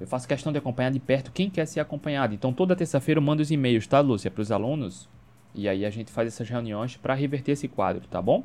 Eu 0.00 0.06
faço 0.06 0.26
questão 0.26 0.50
de 0.50 0.58
acompanhar 0.58 0.90
de 0.90 0.98
perto 0.98 1.30
quem 1.30 1.50
quer 1.50 1.66
ser 1.66 1.78
acompanhado. 1.78 2.34
Então, 2.34 2.54
toda 2.54 2.74
terça-feira 2.74 3.18
eu 3.18 3.22
mando 3.22 3.42
os 3.42 3.50
e-mails, 3.50 3.86
tá, 3.86 4.00
Lúcia, 4.00 4.30
para 4.30 4.40
os 4.40 4.50
alunos. 4.50 5.06
E 5.54 5.68
aí 5.68 5.84
a 5.84 5.90
gente 5.90 6.10
faz 6.10 6.28
essas 6.28 6.48
reuniões 6.48 6.96
para 6.96 7.12
reverter 7.12 7.52
esse 7.52 7.68
quadro, 7.68 8.06
tá 8.08 8.22
bom? 8.22 8.42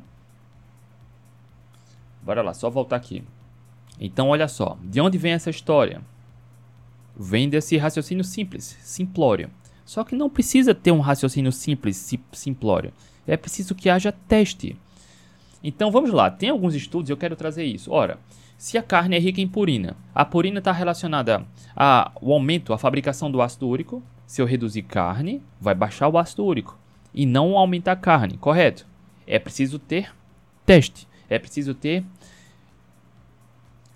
Bora 2.22 2.42
lá, 2.42 2.52
só 2.52 2.68
voltar 2.68 2.96
aqui. 2.96 3.24
Então, 3.98 4.28
olha 4.28 4.48
só. 4.48 4.76
De 4.82 5.00
onde 5.00 5.16
vem 5.16 5.32
essa 5.32 5.48
história? 5.48 6.02
Vem 7.18 7.48
desse 7.48 7.78
raciocínio 7.78 8.24
simples, 8.24 8.76
simplório. 8.82 9.50
Só 9.86 10.04
que 10.04 10.14
não 10.14 10.28
precisa 10.28 10.74
ter 10.74 10.90
um 10.90 11.00
raciocínio 11.00 11.52
simples, 11.52 12.12
simplório. 12.32 12.92
É 13.26 13.36
preciso 13.36 13.74
que 13.74 13.88
haja 13.88 14.12
teste. 14.12 14.76
Então, 15.64 15.90
vamos 15.90 16.10
lá. 16.10 16.30
Tem 16.30 16.50
alguns 16.50 16.74
estudos, 16.74 17.08
eu 17.08 17.16
quero 17.16 17.34
trazer 17.34 17.64
isso. 17.64 17.90
Ora, 17.90 18.18
se 18.56 18.78
a 18.78 18.82
carne 18.82 19.16
é 19.16 19.18
rica 19.18 19.40
em 19.40 19.48
purina, 19.48 19.96
a 20.14 20.24
purina 20.24 20.58
está 20.58 20.72
relacionada 20.72 21.46
ao 21.74 22.32
aumento, 22.32 22.72
à 22.72 22.78
fabricação 22.78 23.30
do 23.30 23.42
ácido 23.42 23.68
úrico. 23.68 24.02
Se 24.26 24.42
eu 24.42 24.46
reduzir 24.46 24.82
carne, 24.82 25.42
vai 25.60 25.74
baixar 25.74 26.08
o 26.08 26.18
ácido 26.18 26.44
úrico 26.44 26.78
e 27.14 27.24
não 27.24 27.56
aumentar 27.56 27.92
a 27.92 27.96
carne, 27.96 28.36
correto? 28.36 28.86
É 29.26 29.38
preciso 29.38 29.78
ter 29.78 30.14
teste, 30.64 31.06
é 31.28 31.38
preciso 31.38 31.74
ter 31.74 32.04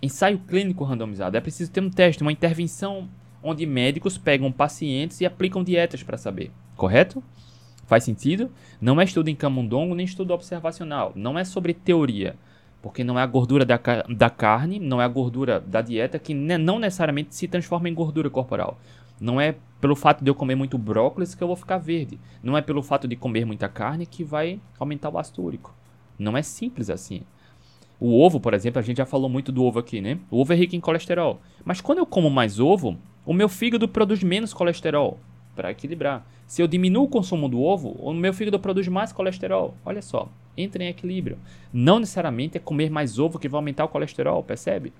ensaio 0.02 0.38
clínico 0.38 0.84
randomizado, 0.84 1.36
é 1.36 1.40
preciso 1.40 1.70
ter 1.70 1.80
um 1.80 1.90
teste, 1.90 2.22
uma 2.22 2.32
intervenção 2.32 3.08
onde 3.42 3.66
médicos 3.66 4.16
pegam 4.16 4.52
pacientes 4.52 5.20
e 5.20 5.26
aplicam 5.26 5.64
dietas 5.64 6.02
para 6.02 6.16
saber, 6.16 6.50
correto? 6.76 7.22
Faz 7.86 8.04
sentido? 8.04 8.52
Não 8.80 9.00
é 9.00 9.04
estudo 9.04 9.28
em 9.28 9.34
camundongo 9.34 9.96
nem 9.96 10.06
estudo 10.06 10.32
observacional. 10.32 11.12
Não 11.16 11.36
é 11.36 11.42
sobre 11.42 11.74
teoria. 11.74 12.36
Porque 12.82 13.04
não 13.04 13.18
é 13.18 13.22
a 13.22 13.26
gordura 13.26 13.64
da, 13.64 13.78
da 14.08 14.30
carne, 14.30 14.78
não 14.78 15.00
é 15.00 15.04
a 15.04 15.08
gordura 15.08 15.60
da 15.60 15.82
dieta 15.82 16.18
que 16.18 16.32
ne 16.32 16.56
não 16.56 16.78
necessariamente 16.78 17.34
se 17.34 17.46
transforma 17.46 17.88
em 17.88 17.94
gordura 17.94 18.30
corporal. 18.30 18.78
Não 19.20 19.40
é 19.40 19.56
pelo 19.80 19.94
fato 19.94 20.24
de 20.24 20.30
eu 20.30 20.34
comer 20.34 20.54
muito 20.54 20.78
brócolis 20.78 21.34
que 21.34 21.42
eu 21.42 21.46
vou 21.46 21.56
ficar 21.56 21.78
verde. 21.78 22.18
Não 22.42 22.56
é 22.56 22.62
pelo 22.62 22.82
fato 22.82 23.06
de 23.06 23.16
comer 23.16 23.44
muita 23.44 23.68
carne 23.68 24.06
que 24.06 24.24
vai 24.24 24.58
aumentar 24.78 25.10
o 25.10 25.18
ácido 25.18 25.42
úrico. 25.42 25.74
Não 26.18 26.36
é 26.36 26.42
simples 26.42 26.88
assim. 26.88 27.22
O 27.98 28.18
ovo, 28.18 28.40
por 28.40 28.54
exemplo, 28.54 28.78
a 28.78 28.82
gente 28.82 28.96
já 28.96 29.04
falou 29.04 29.28
muito 29.28 29.52
do 29.52 29.62
ovo 29.62 29.78
aqui, 29.78 30.00
né? 30.00 30.18
O 30.30 30.40
ovo 30.40 30.54
é 30.54 30.56
rico 30.56 30.74
em 30.74 30.80
colesterol. 30.80 31.38
Mas 31.62 31.82
quando 31.82 31.98
eu 31.98 32.06
como 32.06 32.30
mais 32.30 32.58
ovo, 32.58 32.96
o 33.26 33.34
meu 33.34 33.48
fígado 33.48 33.86
produz 33.86 34.22
menos 34.22 34.54
colesterol 34.54 35.18
para 35.54 35.70
equilibrar. 35.70 36.26
Se 36.46 36.62
eu 36.62 36.66
diminuo 36.66 37.04
o 37.04 37.08
consumo 37.08 37.46
do 37.46 37.60
ovo, 37.62 37.90
o 38.00 38.14
meu 38.14 38.32
fígado 38.32 38.58
produz 38.58 38.88
mais 38.88 39.12
colesterol. 39.12 39.74
Olha 39.84 40.00
só, 40.00 40.30
entra 40.60 40.84
em 40.84 40.88
equilíbrio. 40.88 41.38
Não 41.72 41.98
necessariamente 41.98 42.56
é 42.56 42.60
comer 42.60 42.90
mais 42.90 43.18
ovo 43.18 43.38
que 43.38 43.48
vai 43.48 43.58
aumentar 43.58 43.84
o 43.84 43.88
colesterol, 43.88 44.42
percebe? 44.42 44.92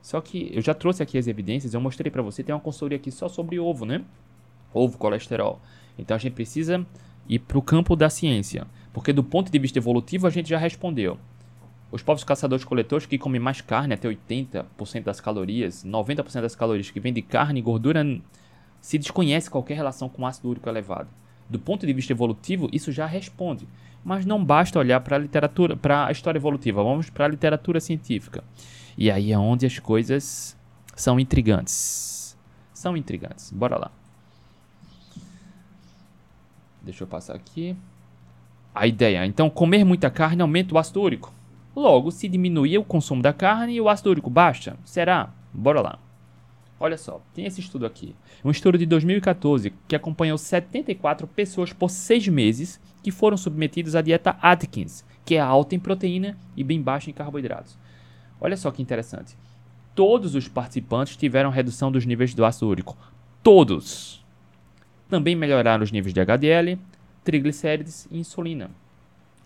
Só 0.00 0.20
que 0.20 0.50
eu 0.52 0.60
já 0.60 0.74
trouxe 0.74 1.02
aqui 1.02 1.16
as 1.16 1.26
evidências, 1.28 1.74
eu 1.74 1.80
mostrei 1.80 2.10
para 2.10 2.22
você, 2.22 2.42
tem 2.42 2.54
uma 2.54 2.60
consultoria 2.60 2.96
aqui 2.96 3.10
só 3.10 3.28
sobre 3.28 3.58
ovo, 3.60 3.84
né? 3.84 4.02
Ovo, 4.74 4.98
colesterol. 4.98 5.60
Então 5.96 6.16
a 6.16 6.18
gente 6.18 6.34
precisa 6.34 6.84
ir 7.28 7.38
para 7.38 7.58
o 7.58 7.62
campo 7.62 7.94
da 7.94 8.10
ciência, 8.10 8.66
porque 8.92 9.12
do 9.12 9.22
ponto 9.22 9.50
de 9.50 9.58
vista 9.58 9.78
evolutivo 9.78 10.26
a 10.26 10.30
gente 10.30 10.48
já 10.48 10.58
respondeu. 10.58 11.18
Os 11.92 12.02
povos 12.02 12.24
caçadores-coletores 12.24 13.06
que 13.06 13.18
comem 13.18 13.40
mais 13.40 13.60
carne, 13.60 13.94
até 13.94 14.08
80% 14.08 14.64
das 15.04 15.20
calorias, 15.20 15.84
90% 15.84 16.40
das 16.40 16.56
calorias 16.56 16.90
que 16.90 16.98
vêm 16.98 17.12
de 17.12 17.20
carne 17.20 17.60
e 17.60 17.62
gordura, 17.62 18.02
se 18.80 18.98
desconhece 18.98 19.50
qualquer 19.50 19.74
relação 19.74 20.08
com 20.08 20.26
ácido 20.26 20.48
úrico 20.48 20.68
elevado. 20.68 21.08
Do 21.52 21.58
ponto 21.58 21.86
de 21.86 21.92
vista 21.92 22.14
evolutivo, 22.14 22.66
isso 22.72 22.90
já 22.90 23.04
responde. 23.04 23.68
Mas 24.02 24.24
não 24.24 24.42
basta 24.42 24.78
olhar 24.78 24.98
para 25.00 25.16
a 25.16 25.18
literatura, 25.18 25.76
para 25.76 26.06
a 26.06 26.10
história 26.10 26.38
evolutiva, 26.38 26.82
vamos 26.82 27.10
para 27.10 27.26
a 27.26 27.28
literatura 27.28 27.78
científica. 27.78 28.42
E 28.96 29.10
aí 29.10 29.32
é 29.32 29.38
onde 29.38 29.66
as 29.66 29.78
coisas 29.78 30.56
são 30.96 31.20
intrigantes. 31.20 32.34
São 32.72 32.96
intrigantes. 32.96 33.50
Bora 33.52 33.76
lá. 33.76 33.90
Deixa 36.80 37.04
eu 37.04 37.06
passar 37.06 37.34
aqui. 37.34 37.76
A 38.74 38.86
ideia. 38.86 39.26
Então, 39.26 39.50
comer 39.50 39.84
muita 39.84 40.10
carne 40.10 40.40
aumenta 40.40 40.74
o 40.74 40.78
ácido 40.78 41.02
úrico. 41.02 41.34
Logo, 41.76 42.10
se 42.10 42.28
diminuir 42.28 42.78
o 42.78 42.84
consumo 42.84 43.20
da 43.20 43.34
carne, 43.34 43.78
o 43.78 43.90
ácido 43.90 44.08
úrico 44.08 44.30
baixa. 44.30 44.74
Será? 44.86 45.28
Bora 45.52 45.82
lá. 45.82 45.98
Olha 46.84 46.98
só, 46.98 47.22
tem 47.32 47.46
esse 47.46 47.60
estudo 47.60 47.86
aqui. 47.86 48.12
Um 48.44 48.50
estudo 48.50 48.76
de 48.76 48.84
2014 48.86 49.72
que 49.86 49.94
acompanhou 49.94 50.36
74 50.36 51.28
pessoas 51.28 51.72
por 51.72 51.88
seis 51.88 52.26
meses 52.26 52.80
que 53.04 53.12
foram 53.12 53.36
submetidas 53.36 53.94
à 53.94 54.02
dieta 54.02 54.36
Atkins, 54.42 55.04
que 55.24 55.36
é 55.36 55.40
alta 55.40 55.76
em 55.76 55.78
proteína 55.78 56.36
e 56.56 56.64
bem 56.64 56.82
baixa 56.82 57.08
em 57.08 57.12
carboidratos. 57.12 57.78
Olha 58.40 58.56
só 58.56 58.68
que 58.72 58.82
interessante. 58.82 59.36
Todos 59.94 60.34
os 60.34 60.48
participantes 60.48 61.16
tiveram 61.16 61.50
redução 61.50 61.92
dos 61.92 62.04
níveis 62.04 62.34
do 62.34 62.44
ácido 62.44 62.66
úrico. 62.66 62.98
Todos! 63.44 64.20
Também 65.08 65.36
melhoraram 65.36 65.84
os 65.84 65.92
níveis 65.92 66.12
de 66.12 66.20
HDL, 66.20 66.76
triglicérides 67.22 68.08
e 68.10 68.18
insulina. 68.18 68.72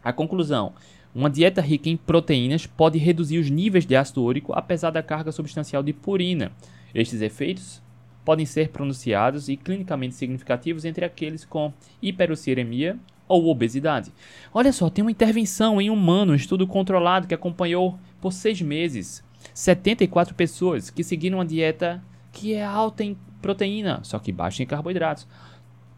A 0.02 0.10
conclusão: 0.10 0.72
uma 1.14 1.28
dieta 1.28 1.60
rica 1.60 1.90
em 1.90 1.98
proteínas 1.98 2.66
pode 2.66 2.96
reduzir 2.96 3.36
os 3.36 3.50
níveis 3.50 3.84
de 3.84 3.94
ácido 3.94 4.22
úrico 4.22 4.54
apesar 4.54 4.90
da 4.90 5.02
carga 5.02 5.30
substancial 5.30 5.82
de 5.82 5.92
purina. 5.92 6.50
Estes 6.94 7.20
efeitos 7.20 7.82
podem 8.24 8.44
ser 8.44 8.70
pronunciados 8.70 9.48
e 9.48 9.56
clinicamente 9.56 10.14
significativos 10.14 10.84
entre 10.84 11.04
aqueles 11.04 11.44
com 11.44 11.72
hiperuricemia 12.02 12.98
ou 13.28 13.48
obesidade. 13.48 14.12
Olha 14.52 14.72
só, 14.72 14.90
tem 14.90 15.02
uma 15.02 15.10
intervenção 15.10 15.80
em 15.80 15.90
humano, 15.90 16.32
um 16.32 16.36
estudo 16.36 16.66
controlado 16.66 17.26
que 17.26 17.34
acompanhou 17.34 17.98
por 18.20 18.32
seis 18.32 18.60
meses 18.60 19.24
74 19.54 20.34
pessoas 20.34 20.90
que 20.90 21.04
seguiram 21.04 21.38
uma 21.38 21.44
dieta 21.44 22.02
que 22.32 22.54
é 22.54 22.64
alta 22.64 23.04
em 23.04 23.16
proteína, 23.40 24.00
só 24.02 24.18
que 24.18 24.32
baixa 24.32 24.62
em 24.62 24.66
carboidratos. 24.66 25.26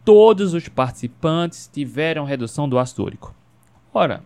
Todos 0.05 0.53
os 0.53 0.67
participantes 0.69 1.69
tiveram 1.71 2.25
redução 2.25 2.69
do 2.69 2.79
ácido 2.79 3.03
úrico. 3.03 3.35
Ora, 3.93 4.23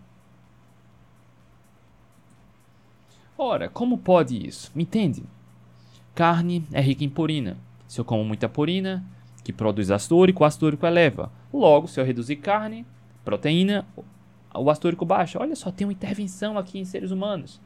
ora, 3.38 3.70
como 3.70 3.98
pode 3.98 4.46
isso? 4.46 4.72
Me 4.76 4.84
entende? 4.84 5.24
Carne 6.16 6.64
é 6.72 6.82
rica 6.82 7.04
em 7.04 7.10
purina. 7.10 7.58
Se 7.88 8.00
eu 8.00 8.06
como 8.06 8.24
muita 8.24 8.48
purina, 8.48 9.04
que 9.44 9.52
produz 9.52 9.92
ácido 9.92 10.18
úrico, 10.18 10.44
o 10.44 10.46
ácido 10.46 10.66
úrico 10.68 10.86
eleva. 10.86 11.32
Logo, 11.52 11.88
se 11.88 12.00
eu 12.00 12.06
reduzir 12.06 12.38
carne, 12.38 12.86
proteína, 13.24 13.86
o 14.54 14.70
ácido 14.70 14.88
úrico 14.88 15.06
baixa. 15.06 15.40
Olha 15.40 15.56
só, 15.56 15.72
tem 15.72 15.86
uma 15.86 15.94
intervenção 15.94 16.58
aqui 16.58 16.80
em 16.80 16.86
seres 16.86 17.12
humanos. 17.12 17.60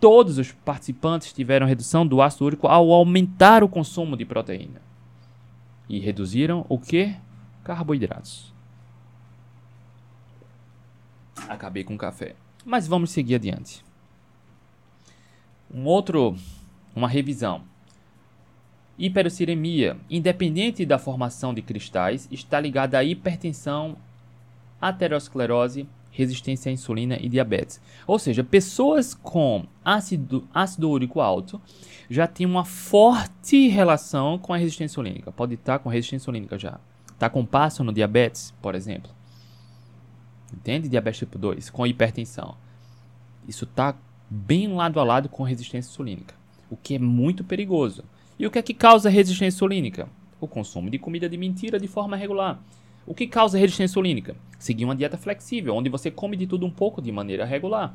Todos 0.00 0.38
os 0.38 0.50
participantes 0.50 1.32
tiveram 1.32 1.66
redução 1.66 2.06
do 2.06 2.22
ácido 2.22 2.46
úrico 2.46 2.66
ao 2.66 2.90
aumentar 2.90 3.62
o 3.62 3.68
consumo 3.68 4.16
de 4.16 4.24
proteína. 4.24 4.80
E 5.88 5.98
reduziram 5.98 6.64
o 6.68 6.78
que? 6.78 7.14
Carboidratos. 7.62 8.54
Acabei 11.48 11.84
com 11.84 11.94
o 11.94 11.98
café. 11.98 12.34
Mas 12.64 12.86
vamos 12.86 13.10
seguir 13.10 13.34
adiante. 13.34 13.84
Um 15.72 15.84
outro 15.84 16.34
uma 16.94 17.08
revisão. 17.08 17.62
Hiperociremia, 18.98 19.96
independente 20.10 20.84
da 20.84 20.98
formação 20.98 21.54
de 21.54 21.62
cristais, 21.62 22.28
está 22.30 22.60
ligada 22.60 22.98
à 22.98 23.04
hipertensão, 23.04 23.96
aterosclerose, 24.80 25.88
resistência 26.10 26.68
à 26.68 26.72
insulina 26.72 27.16
e 27.18 27.28
diabetes. 27.28 27.80
Ou 28.06 28.18
seja, 28.18 28.44
pessoas 28.44 29.14
com 29.14 29.64
ácido, 29.84 30.46
ácido 30.52 30.90
úrico 30.90 31.20
alto 31.20 31.60
já 32.10 32.26
têm 32.26 32.46
uma 32.46 32.64
forte 32.64 33.68
relação 33.68 34.36
com 34.36 34.52
a 34.52 34.56
resistência 34.56 34.92
insulínica. 34.92 35.32
Pode 35.32 35.54
estar 35.54 35.78
com 35.78 35.88
resistência 35.88 36.24
insulínica 36.24 36.58
já. 36.58 36.78
Está 37.12 37.30
com 37.30 37.44
passo 37.46 37.82
no 37.84 37.92
diabetes, 37.92 38.52
por 38.60 38.74
exemplo. 38.74 39.10
Entende? 40.52 40.88
Diabetes 40.88 41.20
tipo 41.20 41.38
2, 41.38 41.70
com 41.70 41.86
hipertensão. 41.86 42.56
Isso 43.48 43.64
está 43.64 43.94
bem 44.28 44.68
lado 44.74 45.00
a 45.00 45.04
lado 45.04 45.28
com 45.28 45.42
resistência 45.42 45.88
insulínica 45.90 46.39
o 46.70 46.76
que 46.76 46.94
é 46.94 46.98
muito 46.98 47.42
perigoso. 47.42 48.04
E 48.38 48.46
o 48.46 48.50
que 48.50 48.58
é 48.58 48.62
que 48.62 48.72
causa 48.72 49.10
resistência 49.10 49.56
insulínica? 49.56 50.08
O 50.40 50.46
consumo 50.46 50.88
de 50.88 50.98
comida 50.98 51.28
de 51.28 51.36
mentira 51.36 51.78
de 51.78 51.88
forma 51.88 52.16
regular. 52.16 52.62
O 53.06 53.14
que 53.14 53.26
causa 53.26 53.58
resistência 53.58 53.90
insulínica? 53.90 54.36
Seguir 54.58 54.84
uma 54.84 54.94
dieta 54.94 55.18
flexível, 55.18 55.74
onde 55.74 55.90
você 55.90 56.10
come 56.10 56.36
de 56.36 56.46
tudo 56.46 56.64
um 56.64 56.70
pouco 56.70 57.02
de 57.02 57.10
maneira 57.10 57.44
regular, 57.44 57.94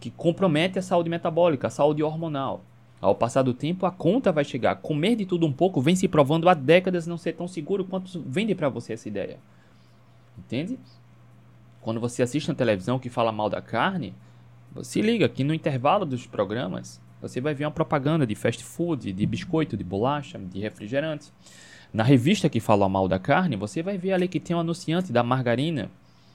que 0.00 0.10
compromete 0.10 0.78
a 0.78 0.82
saúde 0.82 1.08
metabólica, 1.08 1.68
a 1.68 1.70
saúde 1.70 2.02
hormonal. 2.02 2.64
Ao 3.00 3.14
passar 3.14 3.42
do 3.42 3.52
tempo, 3.52 3.84
a 3.84 3.90
conta 3.90 4.30
vai 4.30 4.44
chegar. 4.44 4.76
Comer 4.76 5.16
de 5.16 5.26
tudo 5.26 5.44
um 5.44 5.52
pouco 5.52 5.80
vem 5.80 5.96
se 5.96 6.06
provando 6.06 6.48
há 6.48 6.54
décadas 6.54 7.06
não 7.06 7.18
ser 7.18 7.32
tão 7.32 7.48
seguro 7.48 7.84
quanto 7.84 8.22
vende 8.24 8.54
para 8.54 8.68
você 8.68 8.92
essa 8.92 9.08
ideia. 9.08 9.38
Entende? 10.38 10.78
Quando 11.80 11.98
você 11.98 12.22
assiste 12.22 12.48
na 12.48 12.54
televisão 12.54 13.00
que 13.00 13.10
fala 13.10 13.32
mal 13.32 13.50
da 13.50 13.60
carne, 13.60 14.14
se 14.82 15.02
liga 15.02 15.28
que 15.28 15.42
no 15.42 15.52
intervalo 15.52 16.06
dos 16.06 16.26
programas 16.26 17.01
você 17.22 17.40
vai 17.40 17.54
ver 17.54 17.64
uma 17.64 17.70
propaganda 17.70 18.26
de 18.26 18.34
fast 18.34 18.64
food, 18.64 19.12
de 19.12 19.26
biscoito, 19.26 19.76
de 19.76 19.84
bolacha, 19.84 20.40
de 20.40 20.58
refrigerante. 20.58 21.32
Na 21.92 22.02
revista 22.02 22.48
que 22.48 22.58
fala 22.58 22.88
mal 22.88 23.06
da 23.06 23.18
carne, 23.18 23.54
você 23.54 23.80
vai 23.80 23.96
ver 23.96 24.12
ali 24.12 24.26
que 24.26 24.40
tem 24.40 24.56
um 24.56 24.58
anunciante 24.58 25.12
da 25.12 25.22
margarina, 25.22 25.88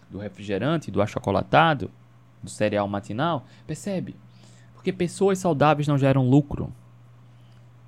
do 0.10 0.18
refrigerante, 0.18 0.90
do 0.90 1.02
achocolatado, 1.02 1.92
do 2.42 2.50
cereal 2.50 2.88
matinal. 2.88 3.46
Percebe? 3.66 4.16
Porque 4.74 4.94
pessoas 4.94 5.40
saudáveis 5.40 5.90
não 5.90 5.98
geram 5.98 6.30
lucro. 6.30 6.74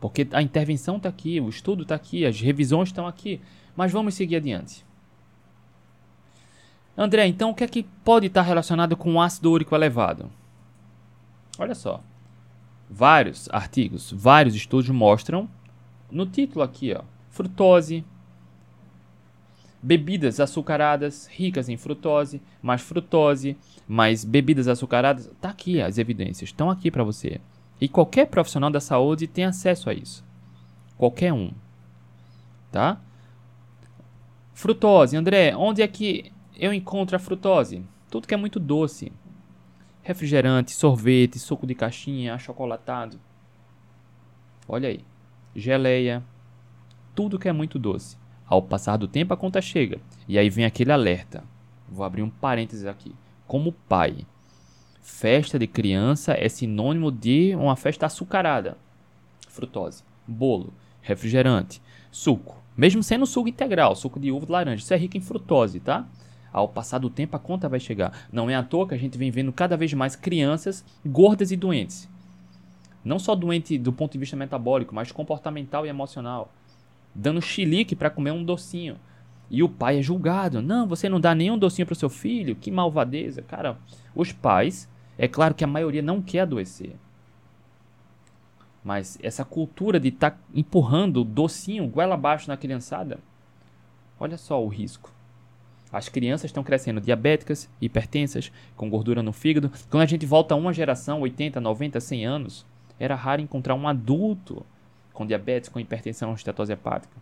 Porque 0.02 0.28
a 0.34 0.42
intervenção 0.42 0.98
está 0.98 1.08
aqui, 1.08 1.40
o 1.40 1.48
estudo 1.48 1.84
está 1.84 1.96
aqui, 1.96 2.26
as 2.26 2.42
revisões 2.42 2.90
estão 2.90 3.08
aqui. 3.08 3.40
Mas 3.78 3.94
vamos 3.94 4.14
seguir 4.14 4.36
adiante. 4.36 4.86
André, 6.98 7.28
então 7.28 7.52
o 7.52 7.56
que 7.56 7.64
é 7.64 7.68
que 7.68 7.84
pode 8.04 8.28
estar 8.28 8.42
relacionado 8.42 8.98
com 8.98 9.22
ácido 9.22 9.52
úrico 9.52 9.74
elevado? 9.74 10.30
Olha 11.58 11.74
só. 11.74 12.04
Vários 12.90 13.48
artigos, 13.52 14.12
vários 14.12 14.56
estudos 14.56 14.90
mostram 14.90 15.48
no 16.10 16.26
título 16.26 16.64
aqui, 16.64 16.94
ó, 16.94 17.04
frutose, 17.30 18.04
bebidas 19.82 20.40
açucaradas 20.40 21.28
ricas 21.28 21.70
em 21.70 21.78
frutose, 21.78 22.42
mais 22.62 22.82
frutose, 22.82 23.56
mais 23.88 24.26
bebidas 24.26 24.68
açucaradas, 24.68 25.30
tá 25.40 25.50
aqui 25.50 25.82
as 25.82 25.98
evidências, 25.98 26.50
estão 26.50 26.70
aqui 26.70 26.90
para 26.90 27.04
você. 27.04 27.40
E 27.80 27.88
qualquer 27.88 28.26
profissional 28.26 28.70
da 28.70 28.80
saúde 28.80 29.28
tem 29.28 29.46
acesso 29.46 29.90
a 29.90 29.94
isso. 29.94 30.26
Qualquer 30.98 31.32
um. 31.32 31.52
Tá? 32.72 33.00
Frutose, 34.54 35.16
André, 35.16 35.56
onde 35.56 35.82
é 35.82 35.88
que 35.88 36.32
eu 36.58 36.74
encontro 36.74 37.16
a 37.16 37.20
frutose? 37.20 37.82
Tudo 38.10 38.28
que 38.28 38.34
é 38.34 38.38
muito 38.38 38.60
doce 38.60 39.14
refrigerante, 40.10 40.72
sorvete, 40.72 41.38
suco 41.38 41.68
de 41.68 41.76
caixinha, 41.76 42.34
achocolatado. 42.34 43.20
Olha 44.68 44.90
aí. 44.90 45.02
Geleia. 45.56 46.24
Tudo 47.14 47.38
que 47.38 47.48
é 47.48 47.54
muito 47.54 47.78
doce. 47.78 48.18
Ao 48.44 48.60
passar 48.60 48.98
do 48.98 49.08
tempo, 49.08 49.36
a 49.36 49.38
conta 49.38 49.62
chega. 49.62 50.00
E 50.28 50.40
aí 50.40 50.50
vem 50.50 50.66
aquele 50.66 50.92
alerta. 50.92 51.44
Vou 51.88 52.04
abrir 52.04 52.24
um 52.24 52.30
parênteses 52.30 52.88
aqui. 52.88 53.14
Como 53.46 53.72
pai, 53.72 54.26
festa 55.00 55.60
de 55.60 55.68
criança 55.68 56.34
é 56.34 56.50
sinônimo 56.50 57.12
de 57.12 57.56
uma 57.56 57.76
festa 57.76 58.08
açucarada. 58.08 58.80
Frutose, 59.48 60.04
bolo, 60.28 60.74
refrigerante, 61.04 61.80
suco. 62.10 62.58
Mesmo 62.76 63.04
sendo 63.04 63.28
suco 63.28 63.48
integral, 63.48 63.96
suco 63.96 64.20
de 64.20 64.32
uva 64.32 64.48
de 64.48 64.52
laranja. 64.52 64.84
Isso 64.84 64.94
é 64.94 64.98
rico 64.98 65.18
em 65.18 65.22
frutose, 65.22 65.80
tá? 65.80 66.08
Ao 66.52 66.68
passar 66.68 66.98
do 66.98 67.10
tempo, 67.10 67.36
a 67.36 67.40
conta 67.40 67.70
vai 67.70 67.80
chegar. 67.80 68.28
Não 68.32 68.50
é 68.50 68.56
à 68.56 68.64
toa 68.64 68.88
que 68.88 68.96
a 68.96 68.98
gente 68.98 69.18
vem 69.18 69.30
vendo 69.30 69.54
cada 69.54 69.78
vez 69.78 69.94
mais 69.94 70.16
crianças 70.16 70.84
gordas 71.06 71.52
e 71.52 71.56
doentes. 71.56 72.10
Não 73.04 73.20
só 73.20 73.36
doente 73.36 73.78
do 73.78 73.94
ponto 73.94 74.14
de 74.14 74.18
vista 74.18 74.36
metabólico, 74.36 74.94
mas 74.94 75.12
comportamental 75.12 75.86
e 75.86 75.90
emocional. 75.90 76.52
Dando 77.14 77.42
chilique 77.42 77.96
para 77.96 78.10
comer 78.10 78.32
um 78.32 78.44
docinho. 78.44 78.98
E 79.50 79.64
o 79.64 79.70
pai 79.70 80.00
é 80.00 80.02
julgado. 80.02 80.62
Não, 80.62 80.88
você 80.88 81.08
não 81.08 81.20
dá 81.20 81.34
nenhum 81.34 81.58
docinho 81.58 81.86
para 81.86 81.94
o 81.94 81.98
seu 81.98 82.10
filho. 82.10 82.56
Que 82.56 82.70
malvadeza. 82.70 83.42
Cara, 83.42 83.78
os 84.14 84.32
pais, 84.32 84.90
é 85.18 85.28
claro 85.28 85.56
que 85.56 85.64
a 85.64 85.68
maioria 85.68 86.02
não 86.02 86.22
quer 86.22 86.42
adoecer. 86.42 86.96
Mas 88.84 89.18
essa 89.22 89.44
cultura 89.44 90.00
de 90.00 90.10
estar 90.10 90.32
tá 90.32 90.38
empurrando 90.54 91.22
o 91.22 91.26
docinho 91.26 91.88
goela 91.88 92.16
abaixo 92.16 92.48
na 92.48 92.58
criançada, 92.58 93.20
olha 94.20 94.38
só 94.38 94.64
o 94.64 94.68
risco. 94.68 95.12
As 95.92 96.08
crianças 96.08 96.46
estão 96.46 96.64
crescendo 96.64 97.02
diabéticas, 97.02 97.70
hipertensas, 97.82 98.52
com 98.76 98.90
gordura 98.90 99.24
no 99.24 99.34
fígado. 99.34 99.72
Quando 99.90 100.04
a 100.04 100.06
gente 100.06 100.26
volta 100.26 100.54
a 100.54 100.58
uma 100.58 100.72
geração, 100.72 101.22
80, 101.22 101.60
90, 101.60 102.00
100 102.00 102.26
anos, 102.26 102.66
era 103.00 103.16
raro 103.16 103.42
encontrar 103.42 103.74
um 103.74 103.88
adulto 103.88 104.66
com 105.14 105.26
diabetes, 105.26 105.70
com 105.70 105.80
hipertensão, 105.80 106.34
estetose 106.34 106.74
hepática. 106.74 107.16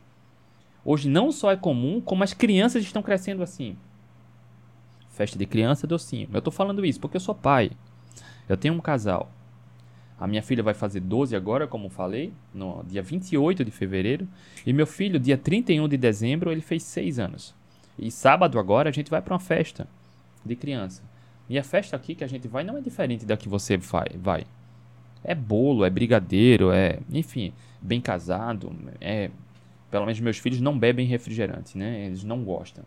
Hoje 0.83 1.09
não 1.09 1.31
só 1.31 1.51
é 1.51 1.55
comum, 1.55 2.01
como 2.01 2.23
as 2.23 2.33
crianças 2.33 2.83
estão 2.83 3.01
crescendo 3.01 3.41
assim. 3.41 3.77
Festa 5.09 5.37
de 5.37 5.45
criança, 5.45 5.87
docinho. 5.87 6.29
Eu 6.31 6.39
estou 6.39 6.53
falando 6.53 6.85
isso 6.85 6.99
porque 6.99 7.17
eu 7.17 7.21
sou 7.21 7.33
pai. 7.33 7.71
Eu 8.47 8.57
tenho 8.57 8.73
um 8.73 8.79
casal. 8.79 9.31
A 10.19 10.27
minha 10.27 10.41
filha 10.41 10.63
vai 10.63 10.73
fazer 10.73 10.99
12 10.99 11.35
agora, 11.35 11.67
como 11.67 11.89
falei, 11.89 12.33
no 12.53 12.83
dia 12.87 13.01
28 13.01 13.63
de 13.63 13.71
fevereiro. 13.71 14.27
E 14.65 14.73
meu 14.73 14.87
filho, 14.87 15.19
dia 15.19 15.37
31 15.37 15.87
de 15.87 15.97
dezembro, 15.97 16.51
ele 16.51 16.61
fez 16.61 16.83
6 16.83 17.19
anos. 17.19 17.55
E 17.97 18.11
sábado 18.11 18.59
agora 18.59 18.89
a 18.89 18.93
gente 18.93 19.09
vai 19.09 19.21
para 19.21 19.33
uma 19.33 19.39
festa 19.39 19.87
de 20.45 20.55
criança. 20.55 21.01
E 21.49 21.57
a 21.57 21.63
festa 21.63 21.95
aqui 21.95 22.13
que 22.13 22.23
a 22.23 22.27
gente 22.27 22.47
vai 22.47 22.63
não 22.63 22.77
é 22.77 22.81
diferente 22.81 23.25
da 23.25 23.37
que 23.37 23.47
você 23.47 23.77
vai. 23.77 24.45
É 25.23 25.33
bolo, 25.33 25.85
é 25.85 25.89
brigadeiro, 25.89 26.71
é, 26.71 26.99
enfim, 27.11 27.53
bem 27.81 27.99
casado, 27.99 28.73
é 29.01 29.29
pelo 29.89 30.05
menos 30.05 30.19
meus 30.19 30.37
filhos 30.37 30.59
não 30.59 30.77
bebem 30.77 31.07
refrigerante, 31.07 31.77
né? 31.77 32.05
Eles 32.05 32.23
não 32.23 32.43
gostam. 32.43 32.83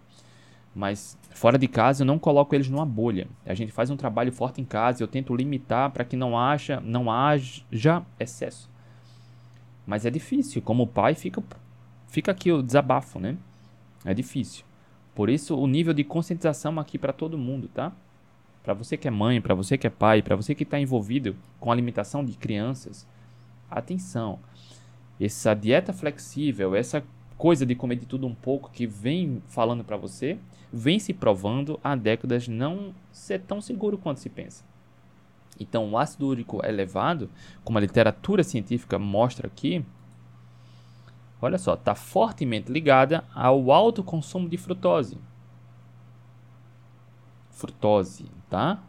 Mas 0.74 1.18
fora 1.30 1.58
de 1.58 1.66
casa 1.66 2.02
eu 2.02 2.06
não 2.06 2.18
coloco 2.18 2.54
eles 2.54 2.68
numa 2.68 2.86
bolha. 2.86 3.26
A 3.44 3.54
gente 3.54 3.72
faz 3.72 3.90
um 3.90 3.96
trabalho 3.96 4.30
forte 4.30 4.60
em 4.60 4.64
casa, 4.64 5.02
eu 5.02 5.08
tento 5.08 5.34
limitar 5.34 5.90
para 5.90 6.04
que 6.04 6.16
não 6.16 6.38
haja, 6.38 6.80
não 6.80 7.10
haja 7.10 8.04
excesso. 8.18 8.70
Mas 9.86 10.06
é 10.06 10.10
difícil, 10.10 10.62
como 10.62 10.86
pai 10.86 11.14
fica 11.14 11.42
fica 12.06 12.30
aqui 12.30 12.52
o 12.52 12.62
desabafo, 12.62 13.18
né? 13.18 13.36
É 14.04 14.14
difícil. 14.14 14.64
Por 15.20 15.28
isso, 15.28 15.54
o 15.54 15.66
nível 15.66 15.92
de 15.92 16.02
conscientização 16.02 16.80
aqui 16.80 16.96
para 16.96 17.12
todo 17.12 17.36
mundo, 17.36 17.68
tá? 17.68 17.92
Para 18.62 18.72
você 18.72 18.96
que 18.96 19.06
é 19.06 19.10
mãe, 19.10 19.38
para 19.38 19.54
você 19.54 19.76
que 19.76 19.86
é 19.86 19.90
pai, 19.90 20.22
para 20.22 20.34
você 20.34 20.54
que 20.54 20.62
está 20.62 20.80
envolvido 20.80 21.36
com 21.58 21.70
alimentação 21.70 22.24
de 22.24 22.32
crianças, 22.38 23.06
atenção. 23.70 24.38
Essa 25.20 25.52
dieta 25.52 25.92
flexível, 25.92 26.74
essa 26.74 27.04
coisa 27.36 27.66
de 27.66 27.74
comer 27.74 27.96
de 27.96 28.06
tudo 28.06 28.26
um 28.26 28.34
pouco 28.34 28.70
que 28.70 28.86
vem 28.86 29.42
falando 29.46 29.84
para 29.84 29.98
você, 29.98 30.38
vem 30.72 30.98
se 30.98 31.12
provando 31.12 31.78
há 31.84 31.94
décadas 31.94 32.48
não 32.48 32.94
ser 33.12 33.42
tão 33.42 33.60
seguro 33.60 33.98
quanto 33.98 34.20
se 34.20 34.30
pensa. 34.30 34.64
Então, 35.60 35.90
o 35.90 35.98
ácido 35.98 36.28
úrico 36.28 36.64
elevado, 36.64 37.28
como 37.62 37.76
a 37.76 37.82
literatura 37.82 38.42
científica 38.42 38.98
mostra 38.98 39.48
aqui, 39.48 39.84
olha 41.40 41.58
só, 41.58 41.74
está 41.74 41.94
fortemente 41.94 42.70
ligada 42.70 43.24
ao 43.34 43.70
alto 43.72 44.02
consumo 44.02 44.48
de 44.48 44.56
frutose. 44.56 45.18
Frutose, 47.50 48.26
tá? 48.48 48.82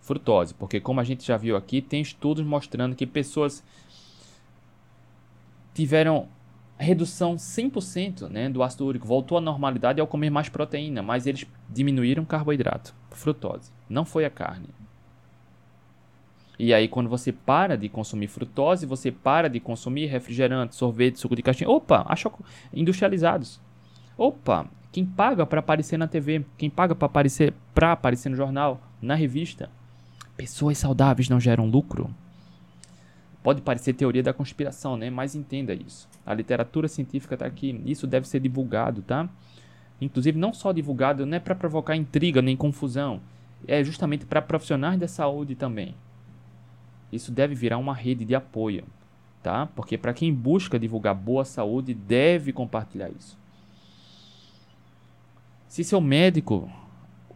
Frutose, 0.00 0.54
porque 0.54 0.80
como 0.80 1.00
a 1.00 1.04
gente 1.04 1.26
já 1.26 1.36
viu 1.36 1.56
aqui, 1.56 1.82
tem 1.82 2.00
estudos 2.00 2.44
mostrando 2.44 2.96
que 2.96 3.06
pessoas 3.06 3.62
tiveram 5.74 6.28
redução 6.78 7.36
100% 7.36 8.28
né, 8.28 8.48
do 8.48 8.62
ácido 8.62 8.86
úrico, 8.86 9.06
voltou 9.06 9.36
à 9.36 9.40
normalidade 9.40 10.00
ao 10.00 10.06
comer 10.06 10.30
mais 10.30 10.48
proteína, 10.48 11.02
mas 11.02 11.26
eles 11.26 11.46
diminuíram 11.68 12.24
carboidrato, 12.24 12.94
frutose. 13.10 13.72
Não 13.88 14.04
foi 14.04 14.24
a 14.24 14.30
carne. 14.30 14.68
E 16.58 16.74
aí, 16.74 16.88
quando 16.88 17.08
você 17.08 17.30
para 17.30 17.76
de 17.76 17.88
consumir 17.88 18.26
frutose, 18.26 18.84
você 18.84 19.12
para 19.12 19.48
de 19.48 19.60
consumir 19.60 20.06
refrigerante, 20.06 20.74
sorvete, 20.74 21.20
suco 21.20 21.36
de 21.36 21.42
caixinha. 21.42 21.70
Opa, 21.70 22.04
achou 22.08 22.32
industrializados. 22.72 23.60
Opa, 24.16 24.66
quem 24.90 25.06
paga 25.06 25.46
para 25.46 25.60
aparecer 25.60 25.96
na 25.96 26.08
TV, 26.08 26.44
quem 26.56 26.68
paga 26.68 26.94
para 26.94 27.06
aparecer 27.06 27.54
para 27.72 27.92
aparecer 27.92 28.28
no 28.28 28.36
jornal, 28.36 28.80
na 29.00 29.14
revista. 29.14 29.70
Pessoas 30.36 30.78
saudáveis 30.78 31.28
não 31.28 31.38
geram 31.38 31.66
lucro. 31.66 32.12
Pode 33.40 33.62
parecer 33.62 33.92
teoria 33.92 34.22
da 34.22 34.32
conspiração, 34.32 34.96
né? 34.96 35.10
Mas 35.10 35.36
entenda 35.36 35.72
isso. 35.72 36.08
A 36.26 36.34
literatura 36.34 36.88
científica 36.88 37.34
está 37.34 37.46
aqui. 37.46 37.80
Isso 37.86 38.06
deve 38.06 38.26
ser 38.26 38.40
divulgado, 38.40 39.02
tá? 39.02 39.28
Inclusive, 40.00 40.38
não 40.38 40.52
só 40.52 40.72
divulgado, 40.72 41.24
não 41.24 41.36
é 41.36 41.40
para 41.40 41.54
provocar 41.54 41.94
intriga 41.94 42.42
nem 42.42 42.56
confusão. 42.56 43.20
É 43.66 43.82
justamente 43.82 44.26
para 44.26 44.42
profissionais 44.42 44.98
da 44.98 45.08
saúde 45.08 45.54
também. 45.54 45.94
Isso 47.12 47.32
deve 47.32 47.54
virar 47.54 47.78
uma 47.78 47.94
rede 47.94 48.24
de 48.24 48.34
apoio, 48.34 48.84
tá? 49.42 49.66
Porque 49.74 49.96
para 49.96 50.12
quem 50.12 50.32
busca 50.32 50.78
divulgar 50.78 51.14
boa 51.14 51.44
saúde, 51.44 51.94
deve 51.94 52.52
compartilhar 52.52 53.10
isso. 53.10 53.38
Se 55.68 55.84
seu 55.84 56.00
médico 56.00 56.70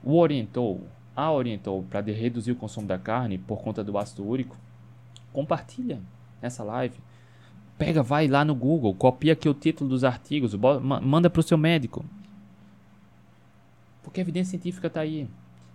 o 0.02 0.16
orientou, 0.16 0.86
a 1.14 1.30
orientou 1.30 1.82
para 1.84 2.00
reduzir 2.00 2.52
o 2.52 2.56
consumo 2.56 2.86
da 2.86 2.98
carne 2.98 3.38
por 3.38 3.62
conta 3.62 3.84
do 3.84 3.96
ácido 3.96 4.26
úrico, 4.26 4.56
compartilha 5.32 6.00
essa 6.40 6.62
live. 6.64 6.98
Pega, 7.78 8.02
vai 8.02 8.28
lá 8.28 8.44
no 8.44 8.54
Google, 8.54 8.94
copia 8.94 9.32
aqui 9.32 9.48
o 9.48 9.54
título 9.54 9.90
dos 9.90 10.04
artigos, 10.04 10.54
manda 10.54 11.28
para 11.30 11.40
o 11.40 11.42
seu 11.42 11.56
médico. 11.58 12.04
Porque 14.02 14.20
a 14.20 14.22
evidência 14.22 14.50
científica 14.50 14.88
está 14.88 15.00
aí. 15.00 15.28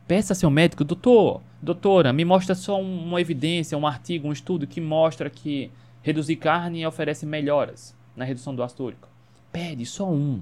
Peça 0.08 0.34
a 0.34 0.36
seu 0.36 0.50
médico, 0.50 0.84
doutor, 0.84 1.42
doutora, 1.62 2.14
me 2.14 2.24
mostra 2.24 2.56
só 2.56 2.80
uma 2.82 3.20
evidência, 3.20 3.78
um 3.78 3.88
artigo, 3.88 4.28
um 4.28 4.32
estudo 4.32 4.68
que 4.68 4.80
mostra 4.80 5.30
que 5.30 5.72
reduzir 6.02 6.36
carne 6.38 6.86
oferece 6.86 7.26
melhoras 7.26 7.96
na 8.16 8.26
redução 8.26 8.56
do 8.56 8.64
ácido 8.64 8.86
úrico. 8.86 9.08
Pede 9.52 9.86
só 9.86 10.10
um. 10.10 10.42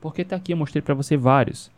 Porque 0.00 0.22
está 0.22 0.36
aqui, 0.36 0.52
eu 0.52 0.56
mostrei 0.56 0.82
para 0.82 0.94
você 0.94 1.16
vários. 1.16 1.70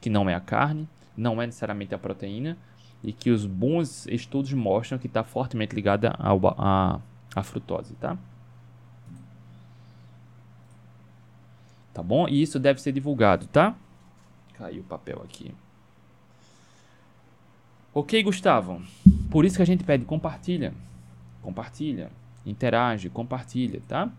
Que 0.00 0.10
não 0.10 0.28
é 0.28 0.34
a 0.34 0.40
carne, 0.40 0.88
não 1.16 1.40
é 1.40 1.46
necessariamente 1.46 1.94
a 1.94 1.98
proteína, 1.98 2.56
e 3.02 3.12
que 3.12 3.30
os 3.30 3.46
bons 3.46 4.06
estudos 4.06 4.52
mostram 4.52 4.98
que 4.98 5.06
está 5.06 5.22
fortemente 5.22 5.74
ligada 5.74 6.14
à 6.18 7.42
frutose, 7.42 7.94
tá? 7.94 8.16
Tá 11.92 12.02
bom? 12.02 12.28
E 12.28 12.42
isso 12.42 12.58
deve 12.58 12.80
ser 12.80 12.92
divulgado, 12.92 13.46
tá? 13.46 13.74
Caiu 14.54 14.82
o 14.82 14.84
papel 14.84 15.20
aqui. 15.22 15.54
Ok, 17.98 18.22
Gustavo. 18.22 18.82
Por 19.30 19.46
isso 19.46 19.56
que 19.56 19.62
a 19.62 19.64
gente 19.64 19.82
pede 19.82 20.04
compartilha. 20.04 20.74
Compartilha. 21.40 22.10
Interage, 22.44 23.08
compartilha, 23.08 23.80
tá? 23.88 24.12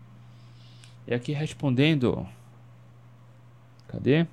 E 1.06 1.14
aqui 1.14 1.30
respondendo. 1.30 2.26
Cadê? 3.86 4.26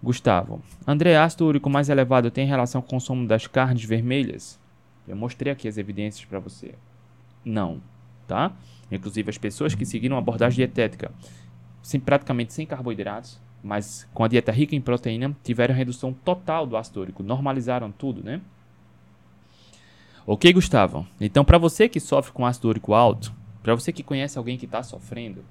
Gustavo. 0.00 0.62
André, 0.86 1.16
ácido 1.16 1.46
úrico 1.46 1.68
mais 1.68 1.88
elevado 1.88 2.30
tem 2.30 2.46
relação 2.46 2.80
com 2.80 2.86
o 2.86 2.90
consumo 2.90 3.26
das 3.26 3.48
carnes 3.48 3.82
vermelhas? 3.82 4.56
Eu 5.08 5.16
mostrei 5.16 5.52
aqui 5.52 5.66
as 5.66 5.76
evidências 5.76 6.24
para 6.24 6.38
você. 6.38 6.76
Não, 7.44 7.82
tá? 8.28 8.52
Inclusive 8.88 9.30
as 9.30 9.36
pessoas 9.36 9.74
que 9.74 9.84
seguiram 9.84 10.14
a 10.14 10.20
abordagem 10.20 10.58
dietética, 10.58 11.10
sem, 11.82 11.98
praticamente 11.98 12.52
sem 12.52 12.64
carboidratos, 12.64 13.40
mas 13.62 14.08
com 14.14 14.24
a 14.24 14.28
dieta 14.28 14.52
rica 14.52 14.74
em 14.74 14.80
proteína, 14.80 15.36
tiveram 15.42 15.74
redução 15.74 16.12
total 16.12 16.66
do 16.66 16.76
ácido 16.76 17.00
úrico, 17.00 17.22
normalizaram 17.22 17.90
tudo, 17.90 18.22
né? 18.22 18.40
Ok, 20.26 20.52
Gustavo? 20.52 21.06
Então, 21.20 21.44
para 21.44 21.56
você 21.56 21.88
que 21.88 21.98
sofre 21.98 22.32
com 22.32 22.44
ácido 22.44 22.68
úrico 22.68 22.92
alto, 22.92 23.32
para 23.62 23.74
você 23.74 23.92
que 23.92 24.02
conhece 24.02 24.36
alguém 24.36 24.58
que 24.58 24.66
está 24.66 24.82
sofrendo, 24.82 25.44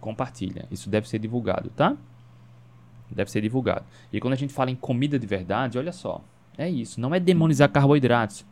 compartilha. 0.00 0.66
Isso 0.70 0.90
deve 0.90 1.08
ser 1.08 1.18
divulgado, 1.18 1.70
tá? 1.70 1.96
Deve 3.10 3.30
ser 3.30 3.40
divulgado. 3.40 3.84
E 4.12 4.20
quando 4.20 4.34
a 4.34 4.36
gente 4.36 4.52
fala 4.52 4.70
em 4.70 4.76
comida 4.76 5.18
de 5.18 5.26
verdade, 5.26 5.78
olha 5.78 5.92
só, 5.92 6.22
é 6.58 6.68
isso. 6.68 7.00
Não 7.00 7.14
é 7.14 7.20
demonizar 7.20 7.70
carboidratos, 7.70 8.44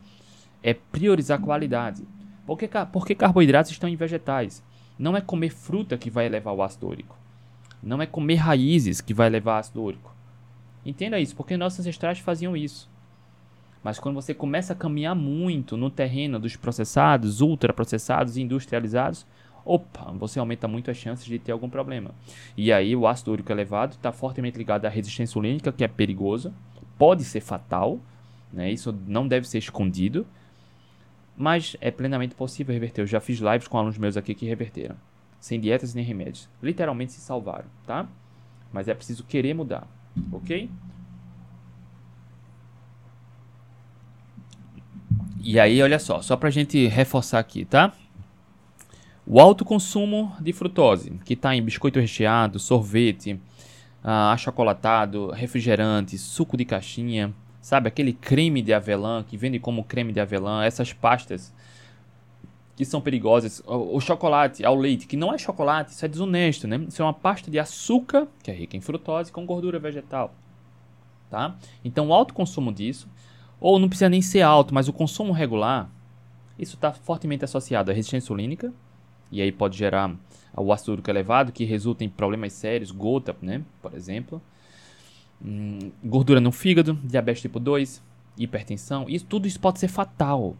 é 0.63 0.73
priorizar 0.73 1.39
qualidade. 1.39 2.03
Por 2.45 2.57
que, 2.57 2.67
por 2.91 3.05
que 3.05 3.13
carboidratos 3.13 3.71
estão 3.71 3.89
em 3.89 3.95
vegetais? 3.95 4.63
Não 4.97 5.15
é 5.15 5.21
comer 5.21 5.49
fruta 5.49 5.97
que 5.97 6.09
vai 6.09 6.25
elevar 6.25 6.53
o 6.53 6.63
ácido 6.63 6.87
úrico. 6.87 7.20
Não 7.81 8.01
é 8.01 8.05
comer 8.05 8.35
raízes 8.35 9.01
que 9.01 9.13
vai 9.13 9.27
elevar 9.27 9.57
o 9.57 9.59
ácido 9.59 9.81
úrico. 9.81 10.15
Entenda 10.85 11.19
isso, 11.19 11.35
porque 11.35 11.57
nossos 11.57 11.79
ancestrais 11.79 12.19
faziam 12.19 12.55
isso. 12.55 12.89
Mas 13.83 13.99
quando 13.99 14.15
você 14.15 14.33
começa 14.33 14.73
a 14.73 14.75
caminhar 14.75 15.15
muito 15.15 15.75
no 15.75 15.89
terreno 15.89 16.39
dos 16.39 16.55
processados, 16.55 17.41
ultraprocessados 17.41 18.37
e 18.37 18.41
industrializados, 18.41 19.25
opa, 19.65 20.11
você 20.11 20.39
aumenta 20.39 20.67
muito 20.67 20.91
as 20.91 20.97
chances 20.97 21.25
de 21.25 21.39
ter 21.39 21.51
algum 21.51 21.69
problema. 21.69 22.11
E 22.55 22.71
aí 22.71 22.95
o 22.95 23.07
ácido 23.07 23.31
úrico 23.31 23.51
elevado 23.51 23.93
está 23.93 24.11
fortemente 24.11 24.57
ligado 24.57 24.85
à 24.85 24.89
resistência 24.89 25.31
insulínica, 25.31 25.71
que 25.71 25.83
é 25.83 25.87
perigosa, 25.87 26.53
pode 26.97 27.23
ser 27.23 27.41
fatal, 27.41 27.99
né? 28.53 28.71
isso 28.71 28.95
não 29.07 29.27
deve 29.27 29.47
ser 29.47 29.57
escondido, 29.57 30.25
mas 31.35 31.75
é 31.81 31.89
plenamente 31.89 32.35
possível 32.35 32.73
reverter. 32.73 33.01
Eu 33.01 33.07
já 33.07 33.19
fiz 33.19 33.39
lives 33.39 33.67
com 33.67 33.77
alunos 33.77 33.97
meus 33.97 34.17
aqui 34.17 34.35
que 34.35 34.45
reverteram, 34.45 34.95
sem 35.41 35.59
dietas 35.59 35.93
nem 35.93 36.05
remédios. 36.05 36.47
Literalmente 36.61 37.11
se 37.11 37.19
salvaram, 37.19 37.65
tá? 37.85 38.07
Mas 38.71 38.87
é 38.87 38.93
preciso 38.93 39.25
querer 39.25 39.53
mudar, 39.53 39.85
ok? 40.31 40.69
E 45.43 45.59
aí, 45.59 45.81
olha 45.81 45.97
só, 45.97 46.21
só 46.21 46.37
pra 46.37 46.51
gente 46.51 46.87
reforçar 46.87 47.39
aqui, 47.39 47.65
tá? 47.65 47.91
O 49.25 49.39
alto 49.39 49.65
consumo 49.65 50.31
de 50.39 50.53
frutose, 50.53 51.19
que 51.25 51.33
está 51.33 51.55
em 51.55 51.63
biscoito 51.63 51.99
recheado, 51.99 52.59
sorvete, 52.59 53.33
uh, 54.03 54.31
achocolatado, 54.31 55.31
refrigerante, 55.31 56.17
suco 56.19 56.55
de 56.55 56.63
caixinha, 56.63 57.33
sabe? 57.59 57.87
Aquele 57.87 58.13
creme 58.13 58.61
de 58.61 58.73
avelã 58.73 59.23
que 59.23 59.35
vende 59.35 59.57
como 59.57 59.83
creme 59.83 60.13
de 60.13 60.19
avelã, 60.19 60.63
essas 60.63 60.93
pastas 60.93 61.51
que 62.75 62.85
são 62.85 63.01
perigosas, 63.01 63.61
o, 63.65 63.97
o 63.97 63.99
chocolate 63.99 64.65
ao 64.65 64.75
leite, 64.75 65.07
que 65.07 65.17
não 65.17 65.33
é 65.33 65.37
chocolate, 65.37 65.91
isso 65.91 66.05
é 66.05 66.07
desonesto, 66.07 66.67
né? 66.67 66.77
Isso 66.87 67.01
é 67.01 67.05
uma 67.05 67.13
pasta 67.13 67.51
de 67.51 67.59
açúcar, 67.59 68.27
que 68.41 68.49
é 68.49 68.53
rica 68.53 68.77
em 68.77 68.81
frutose, 68.81 69.31
com 69.31 69.45
gordura 69.45 69.79
vegetal, 69.79 70.33
tá? 71.29 71.55
Então, 71.83 72.07
o 72.07 72.13
alto 72.13 72.33
consumo 72.33 72.71
disso 72.71 73.07
ou 73.61 73.77
não 73.77 73.87
precisa 73.87 74.09
nem 74.09 74.23
ser 74.23 74.41
alto, 74.41 74.73
mas 74.73 74.87
o 74.87 74.93
consumo 74.93 75.31
regular, 75.31 75.87
isso 76.57 76.75
está 76.75 76.91
fortemente 76.91 77.45
associado 77.45 77.91
à 77.91 77.93
resistência 77.93 78.25
insulínica, 78.25 78.73
e 79.31 79.39
aí 79.39 79.51
pode 79.51 79.77
gerar 79.77 80.13
o 80.57 80.73
ácido 80.73 80.93
úrico 80.93 81.09
elevado, 81.09 81.51
que 81.51 81.63
resulta 81.63 82.03
em 82.03 82.09
problemas 82.09 82.53
sérios, 82.53 82.91
gota, 82.91 83.35
né, 83.41 83.61
por 83.81 83.93
exemplo. 83.93 84.41
Hum, 85.43 85.91
gordura 86.03 86.41
no 86.41 86.51
fígado, 86.51 86.95
diabetes 87.03 87.43
tipo 87.43 87.59
2, 87.59 88.01
hipertensão, 88.37 89.05
isso, 89.07 89.25
tudo 89.25 89.47
isso 89.47 89.59
pode 89.59 89.79
ser 89.79 89.87
fatal. 89.87 90.55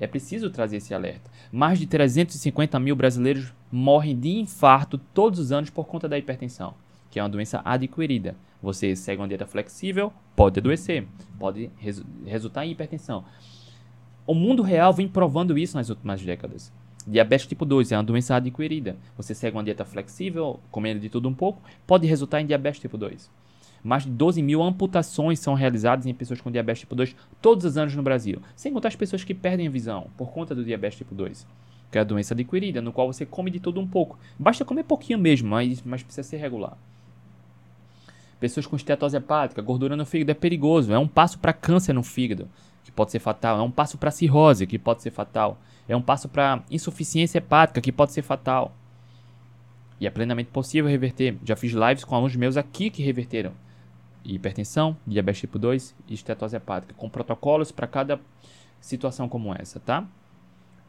É 0.00 0.06
preciso 0.06 0.48
trazer 0.48 0.78
esse 0.78 0.94
alerta. 0.94 1.30
Mais 1.52 1.78
de 1.78 1.86
350 1.86 2.80
mil 2.80 2.96
brasileiros 2.96 3.52
morrem 3.70 4.18
de 4.18 4.30
infarto 4.30 4.96
todos 4.96 5.38
os 5.38 5.52
anos 5.52 5.68
por 5.68 5.86
conta 5.86 6.08
da 6.08 6.18
hipertensão, 6.18 6.74
que 7.10 7.20
é 7.20 7.22
uma 7.22 7.28
doença 7.28 7.60
adquirida. 7.62 8.34
Você 8.62 8.96
segue 8.96 9.20
uma 9.20 9.28
dieta 9.28 9.46
flexível, 9.46 10.12
pode 10.34 10.58
adoecer, 10.58 11.06
pode 11.38 11.70
res 11.76 12.02
resultar 12.24 12.64
em 12.64 12.70
hipertensão. 12.70 13.24
O 14.26 14.34
mundo 14.34 14.62
real 14.62 14.92
vem 14.92 15.06
provando 15.06 15.58
isso 15.58 15.76
nas 15.76 15.90
últimas 15.90 16.22
décadas. 16.22 16.72
Diabetes 17.06 17.46
tipo 17.46 17.64
2 17.64 17.92
é 17.92 17.96
uma 17.96 18.04
doença 18.04 18.36
adquirida. 18.36 18.96
Você 19.16 19.34
segue 19.34 19.56
uma 19.56 19.64
dieta 19.64 19.84
flexível, 19.84 20.60
comendo 20.70 21.00
de 21.00 21.08
tudo 21.08 21.28
um 21.28 21.34
pouco, 21.34 21.62
pode 21.86 22.06
resultar 22.06 22.40
em 22.40 22.46
diabetes 22.46 22.80
tipo 22.80 22.96
2. 22.96 23.30
Mais 23.82 24.04
de 24.04 24.10
12 24.10 24.42
mil 24.42 24.62
amputações 24.62 25.38
são 25.38 25.54
realizadas 25.54 26.06
em 26.06 26.14
pessoas 26.14 26.40
com 26.40 26.50
diabetes 26.50 26.80
tipo 26.80 26.94
2 26.94 27.16
todos 27.40 27.64
os 27.64 27.78
anos 27.78 27.94
no 27.94 28.02
Brasil. 28.02 28.40
Sem 28.54 28.72
contar 28.72 28.88
as 28.88 28.96
pessoas 28.96 29.24
que 29.24 29.34
perdem 29.34 29.66
a 29.66 29.70
visão 29.70 30.08
por 30.16 30.30
conta 30.30 30.54
do 30.54 30.64
diabetes 30.64 30.98
tipo 30.98 31.14
2. 31.14 31.46
Que 31.90 31.98
é 31.98 32.02
a 32.02 32.04
doença 32.04 32.34
adquirida, 32.34 32.80
no 32.80 32.92
qual 32.92 33.12
você 33.12 33.24
come 33.24 33.50
de 33.50 33.58
tudo 33.58 33.80
um 33.80 33.86
pouco. 33.86 34.18
Basta 34.38 34.64
comer 34.64 34.84
pouquinho 34.84 35.18
mesmo, 35.18 35.48
mas, 35.48 35.82
mas 35.82 36.02
precisa 36.02 36.28
ser 36.28 36.36
regular. 36.36 36.76
Pessoas 38.38 38.66
com 38.66 38.76
estetose 38.76 39.16
hepática, 39.16 39.60
gordura 39.60 39.96
no 39.96 40.06
fígado 40.06 40.30
é 40.30 40.34
perigoso. 40.34 40.92
É 40.92 40.98
um 40.98 41.08
passo 41.08 41.38
para 41.38 41.52
câncer 41.52 41.92
no 41.92 42.02
fígado, 42.02 42.48
que 42.84 42.92
pode 42.92 43.10
ser 43.10 43.18
fatal. 43.18 43.58
É 43.58 43.62
um 43.62 43.70
passo 43.70 43.98
para 43.98 44.10
cirrose, 44.10 44.66
que 44.66 44.78
pode 44.78 45.02
ser 45.02 45.10
fatal. 45.10 45.58
É 45.88 45.96
um 45.96 46.02
passo 46.02 46.28
para 46.28 46.62
insuficiência 46.70 47.38
hepática, 47.38 47.80
que 47.80 47.90
pode 47.90 48.12
ser 48.12 48.22
fatal. 48.22 48.74
E 49.98 50.06
é 50.06 50.10
plenamente 50.10 50.50
possível 50.50 50.88
reverter. 50.88 51.36
Já 51.44 51.56
fiz 51.56 51.72
lives 51.72 52.04
com 52.04 52.14
alunos 52.14 52.36
meus 52.36 52.56
aqui 52.56 52.88
que 52.88 53.02
reverteram 53.02 53.52
hipertensão, 54.24 54.96
diabetes 55.06 55.40
tipo 55.40 55.58
2 55.58 55.94
e 56.08 56.14
estetose 56.14 56.56
hepática, 56.56 56.94
com 56.94 57.08
protocolos 57.08 57.72
para 57.72 57.86
cada 57.86 58.20
situação 58.80 59.28
como 59.28 59.54
essa, 59.54 59.80
tá? 59.80 60.06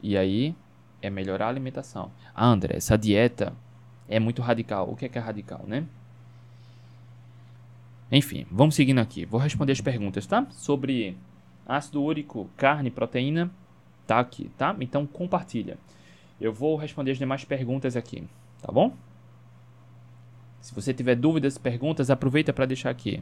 E 0.02 0.16
aí 0.16 0.54
é 1.00 1.10
melhorar 1.10 1.46
a 1.46 1.48
alimentação. 1.48 2.10
Ah, 2.34 2.46
André, 2.46 2.76
essa 2.76 2.96
dieta 2.96 3.52
é 4.08 4.18
muito 4.18 4.42
radical. 4.42 4.90
O 4.90 4.96
que 4.96 5.06
é 5.06 5.08
que 5.08 5.18
é 5.18 5.20
radical, 5.20 5.64
né? 5.66 5.86
Enfim, 8.10 8.46
vamos 8.50 8.74
seguindo 8.74 8.98
aqui. 8.98 9.24
Vou 9.24 9.40
responder 9.40 9.72
as 9.72 9.80
perguntas, 9.80 10.26
tá? 10.26 10.46
Sobre 10.50 11.16
ácido 11.66 12.02
úrico, 12.02 12.48
carne, 12.56 12.90
proteína, 12.90 13.50
tá 14.06 14.20
aqui, 14.20 14.50
tá? 14.58 14.76
Então 14.80 15.06
compartilha. 15.06 15.78
Eu 16.40 16.52
vou 16.52 16.76
responder 16.76 17.12
as 17.12 17.18
demais 17.18 17.44
perguntas 17.44 17.96
aqui, 17.96 18.24
tá 18.60 18.70
bom? 18.70 18.92
Se 20.62 20.72
você 20.72 20.94
tiver 20.94 21.16
dúvidas, 21.16 21.58
perguntas, 21.58 22.08
aproveita 22.08 22.52
para 22.52 22.64
deixar 22.64 22.88
aqui. 22.88 23.20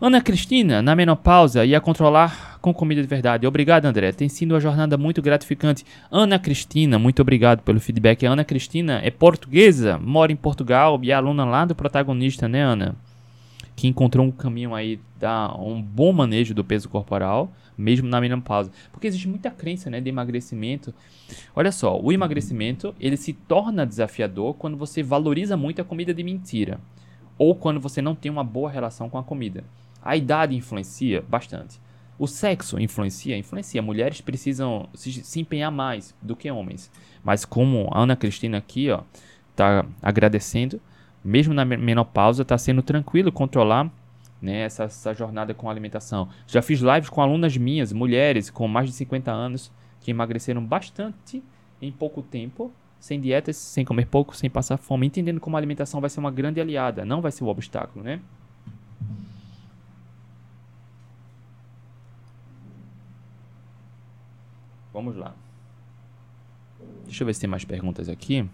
Ana 0.00 0.20
Cristina, 0.20 0.82
na 0.82 0.96
menopausa, 0.96 1.64
ia 1.64 1.80
controlar 1.80 2.58
com 2.60 2.74
comida 2.74 3.00
de 3.00 3.06
verdade. 3.06 3.46
Obrigado, 3.46 3.86
André. 3.86 4.10
Tem 4.10 4.28
sido 4.28 4.52
uma 4.52 4.60
jornada 4.60 4.98
muito 4.98 5.22
gratificante. 5.22 5.84
Ana 6.10 6.38
Cristina, 6.38 6.98
muito 6.98 7.22
obrigado 7.22 7.62
pelo 7.62 7.78
feedback. 7.80 8.26
A 8.26 8.32
Ana 8.32 8.44
Cristina 8.44 9.00
é 9.04 9.10
portuguesa, 9.10 9.96
mora 9.96 10.32
em 10.32 10.36
Portugal 10.36 10.98
e 11.00 11.12
é 11.12 11.14
aluna 11.14 11.44
lá 11.44 11.64
do 11.64 11.74
protagonista, 11.74 12.48
né, 12.48 12.60
Ana? 12.62 12.96
Que 13.76 13.88
encontrou 13.88 14.24
um 14.24 14.30
caminho 14.30 14.74
aí, 14.74 15.00
dá 15.18 15.54
um 15.56 15.82
bom 15.82 16.12
manejo 16.12 16.54
do 16.54 16.64
peso 16.64 16.88
corporal, 16.88 17.52
mesmo 17.76 18.08
na 18.08 18.20
menopausa. 18.20 18.70
Porque 18.92 19.06
existe 19.06 19.28
muita 19.28 19.50
crença, 19.50 19.90
né, 19.90 20.00
de 20.00 20.08
emagrecimento. 20.08 20.94
Olha 21.56 21.72
só, 21.72 22.00
o 22.00 22.12
emagrecimento, 22.12 22.94
ele 23.00 23.16
se 23.16 23.32
torna 23.32 23.86
desafiador 23.86 24.54
quando 24.54 24.76
você 24.76 25.02
valoriza 25.02 25.56
muito 25.56 25.82
a 25.82 25.84
comida 25.84 26.14
de 26.14 26.22
mentira. 26.22 26.80
Ou 27.36 27.54
quando 27.54 27.80
você 27.80 28.00
não 28.00 28.14
tem 28.14 28.30
uma 28.30 28.44
boa 28.44 28.70
relação 28.70 29.10
com 29.10 29.18
a 29.18 29.24
comida. 29.24 29.64
A 30.02 30.16
idade 30.16 30.54
influencia 30.54 31.22
bastante. 31.28 31.80
O 32.18 32.28
sexo 32.28 32.78
influencia? 32.78 33.36
Influencia. 33.36 33.82
Mulheres 33.82 34.20
precisam 34.20 34.88
se, 34.94 35.12
se 35.12 35.40
empenhar 35.40 35.72
mais 35.72 36.14
do 36.22 36.36
que 36.36 36.50
homens. 36.50 36.90
Mas 37.24 37.44
como 37.44 37.88
a 37.90 38.02
Ana 38.02 38.14
Cristina 38.14 38.58
aqui, 38.58 38.90
ó, 38.90 39.02
tá 39.56 39.84
agradecendo, 40.00 40.80
mesmo 41.24 41.54
na 41.54 41.64
menopausa, 41.64 42.44
tá 42.44 42.58
sendo 42.58 42.82
tranquilo 42.82 43.32
controlar 43.32 43.90
né, 44.40 44.60
essa, 44.60 44.84
essa 44.84 45.14
jornada 45.14 45.54
com 45.54 45.68
a 45.68 45.72
alimentação. 45.72 46.28
Já 46.46 46.60
fiz 46.60 46.80
lives 46.80 47.08
com 47.08 47.22
alunas 47.22 47.56
minhas, 47.56 47.92
mulheres 47.92 48.50
com 48.50 48.68
mais 48.68 48.90
de 48.90 48.94
50 48.94 49.32
anos, 49.32 49.72
que 50.00 50.10
emagreceram 50.10 50.62
bastante 50.62 51.42
em 51.80 51.90
pouco 51.90 52.22
tempo, 52.22 52.70
sem 53.00 53.20
dietas, 53.20 53.56
sem 53.56 53.84
comer 53.84 54.06
pouco, 54.06 54.36
sem 54.36 54.50
passar 54.50 54.76
fome, 54.76 55.06
entendendo 55.06 55.40
como 55.40 55.56
a 55.56 55.58
alimentação 55.58 56.00
vai 56.00 56.10
ser 56.10 56.20
uma 56.20 56.30
grande 56.30 56.60
aliada, 56.60 57.04
não 57.04 57.22
vai 57.22 57.32
ser 57.32 57.42
o 57.42 57.48
obstáculo, 57.48 58.04
né? 58.04 58.20
Vamos 64.92 65.16
lá. 65.16 65.34
Deixa 67.04 67.22
eu 67.22 67.26
ver 67.26 67.34
se 67.34 67.40
tem 67.40 67.50
mais 67.50 67.64
perguntas 67.64 68.08
aqui. 68.08 68.48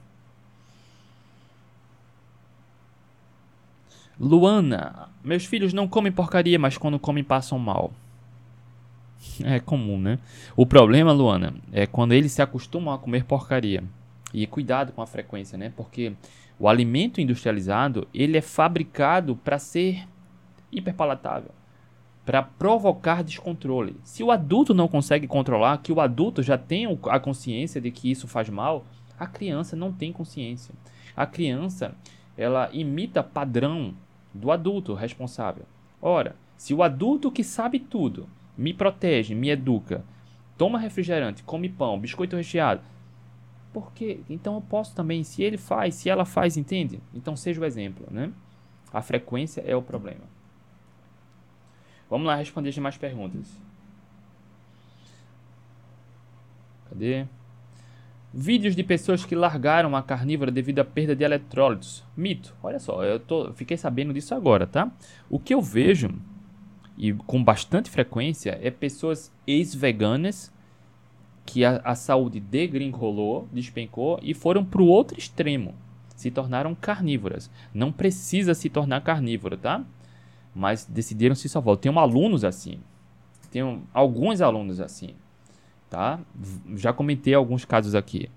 Luana, 4.21 5.09
meus 5.25 5.47
filhos 5.47 5.73
não 5.73 5.89
comem 5.89 6.13
porcaria, 6.13 6.59
mas 6.59 6.77
quando 6.77 6.99
comem 6.99 7.25
passam 7.25 7.59
mal. 7.59 7.91
É 9.43 9.59
comum, 9.59 9.99
né? 9.99 10.19
O 10.55 10.67
problema, 10.67 11.13
Luana, 11.13 11.55
é 11.73 11.87
quando 11.87 12.13
eles 12.13 12.33
se 12.33 12.43
acostumam 12.43 12.93
a 12.93 12.99
comer 12.99 13.25
porcaria. 13.25 13.83
E 14.33 14.47
cuidado 14.47 14.93
com 14.93 15.01
a 15.01 15.07
frequência, 15.07 15.57
né? 15.57 15.73
Porque 15.75 16.13
o 16.59 16.69
alimento 16.69 17.21
industrializado, 17.21 18.07
ele 18.13 18.37
é 18.37 18.43
fabricado 18.43 19.35
para 19.37 19.59
ser 19.59 20.07
hiperpalatável 20.71 21.51
para 22.31 22.43
provocar 22.43 23.25
descontrole. 23.25 23.97
Se 24.05 24.23
o 24.23 24.31
adulto 24.31 24.73
não 24.73 24.87
consegue 24.87 25.27
controlar, 25.27 25.79
que 25.79 25.93
o 25.93 26.01
adulto 26.01 26.45
já 26.45 26.57
tem 26.57 26.87
a 27.09 27.19
consciência 27.19 27.81
de 27.81 27.91
que 27.91 28.09
isso 28.09 28.29
faz 28.29 28.49
mal, 28.49 28.85
a 29.19 29.27
criança 29.27 29.75
não 29.75 29.93
tem 29.93 30.13
consciência. 30.13 30.73
A 31.17 31.27
criança, 31.27 31.93
ela 32.37 32.71
imita 32.73 33.21
padrão 33.21 33.95
do 34.33 34.51
adulto 34.51 34.95
responsável. 34.95 35.65
Ora, 36.01 36.37
se 36.57 36.73
o 36.75 36.83
adulto 36.83 37.31
que 37.31 37.43
sabe 37.43 37.79
tudo, 37.79 38.29
me 38.57 38.73
protege, 38.73 39.35
me 39.35 39.51
educa, 39.51 40.05
toma 40.57 40.79
refrigerante, 40.79 41.43
come 41.43 41.69
pão, 41.69 41.99
biscoito 41.99 42.37
recheado, 42.37 42.83
porque 43.73 44.21
então 44.29 44.55
eu 44.55 44.61
posso 44.61 44.95
também, 44.95 45.23
se 45.25 45.43
ele 45.43 45.57
faz, 45.57 45.95
se 45.95 46.11
ela 46.11 46.25
faz, 46.25 46.57
entende? 46.57 47.01
Então 47.15 47.37
seja 47.37 47.61
o 47.61 47.65
exemplo, 47.65 48.07
né? 48.11 48.33
A 48.93 49.01
frequência 49.01 49.63
é 49.63 49.75
o 49.77 49.83
problema. 49.83 50.25
Vamos 52.09 52.27
lá 52.27 52.35
responder 52.35 52.79
mais 52.81 52.97
perguntas. 52.97 53.57
Cadê? 56.89 57.27
Vídeos 58.33 58.77
de 58.77 58.85
pessoas 58.85 59.25
que 59.25 59.35
largaram 59.35 59.97
a 59.97 60.03
carnívora 60.03 60.53
devido 60.53 60.79
à 60.79 60.85
perda 60.85 61.17
de 61.17 61.25
eletrólitos. 61.25 62.05
Mito. 62.17 62.55
Olha 62.63 62.79
só, 62.79 63.03
eu 63.03 63.19
tô, 63.19 63.53
fiquei 63.55 63.77
sabendo 63.77 64.15
disso 64.15 64.37
agora, 64.37 64.69
tá? 64.69 64.89
O 65.29 65.41
que 65.41 65.53
eu 65.53 65.61
vejo, 65.61 66.11
e 66.97 67.13
com 67.13 67.43
bastante 67.43 67.91
frequência, 67.91 68.57
é 68.63 68.71
pessoas 68.71 69.33
ex-veganas 69.49 70.53
que 71.45 71.65
a, 71.65 71.81
a 71.83 71.97
saúde 71.97 72.39
degringolou, 72.39 73.49
despencou 73.53 74.21
e 74.23 74.33
foram 74.33 74.65
para 74.65 74.81
o 74.81 74.87
outro 74.87 75.19
extremo. 75.19 75.75
Se 76.15 76.31
tornaram 76.31 76.73
carnívoras. 76.73 77.51
Não 77.75 77.91
precisa 77.91 78.55
se 78.55 78.71
tornar 78.71 79.01
carnívoro, 79.01 79.57
tá? 79.57 79.85
Mas 80.55 80.85
decidiram 80.85 81.35
se 81.35 81.49
salvar. 81.49 81.73
Eu 81.73 81.79
tenho 81.79 81.99
alunos 81.99 82.45
assim. 82.45 82.79
Tenho 83.51 83.83
alguns 83.93 84.41
alunos 84.41 84.81
assim 84.81 85.17
tá? 85.91 86.21
Já 86.77 86.93
comentei 86.93 87.35
alguns 87.35 87.65
casos 87.65 87.95
aqui. 87.95 88.31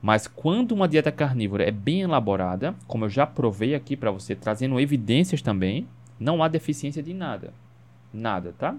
Mas 0.00 0.28
quando 0.28 0.72
uma 0.72 0.86
dieta 0.86 1.10
carnívora 1.10 1.64
é 1.64 1.72
bem 1.72 2.02
elaborada, 2.02 2.76
como 2.86 3.04
eu 3.04 3.10
já 3.10 3.26
provei 3.26 3.74
aqui 3.74 3.96
para 3.96 4.10
você, 4.10 4.36
trazendo 4.36 4.78
evidências 4.78 5.42
também, 5.42 5.86
não 6.18 6.42
há 6.42 6.48
deficiência 6.48 7.02
de 7.02 7.12
nada. 7.12 7.52
Nada, 8.12 8.54
tá? 8.56 8.76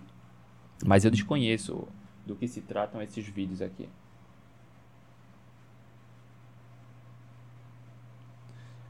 Mas 0.86 1.04
eu 1.04 1.12
desconheço 1.12 1.86
do 2.26 2.36
que 2.36 2.48
se 2.48 2.62
tratam 2.62 3.02
esses 3.02 3.28
vídeos 3.28 3.62
aqui. 3.62 3.90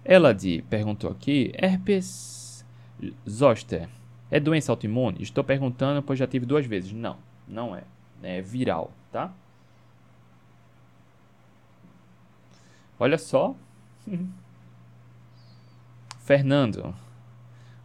Eladi 0.05 0.63
perguntou 0.69 1.09
aqui: 1.09 1.51
herpes 1.57 2.65
zoster 3.27 3.89
é 4.29 4.39
doença 4.39 4.71
autoimune? 4.71 5.21
Estou 5.21 5.43
perguntando, 5.43 6.03
pois 6.03 6.19
já 6.19 6.27
tive 6.27 6.45
duas 6.45 6.65
vezes. 6.65 6.93
Não, 6.93 7.17
não 7.47 7.75
é. 7.75 7.83
É 8.21 8.41
viral 8.41 8.91
tá? 9.11 9.33
Olha 12.99 13.17
só. 13.17 13.55
Fernando. 16.19 16.93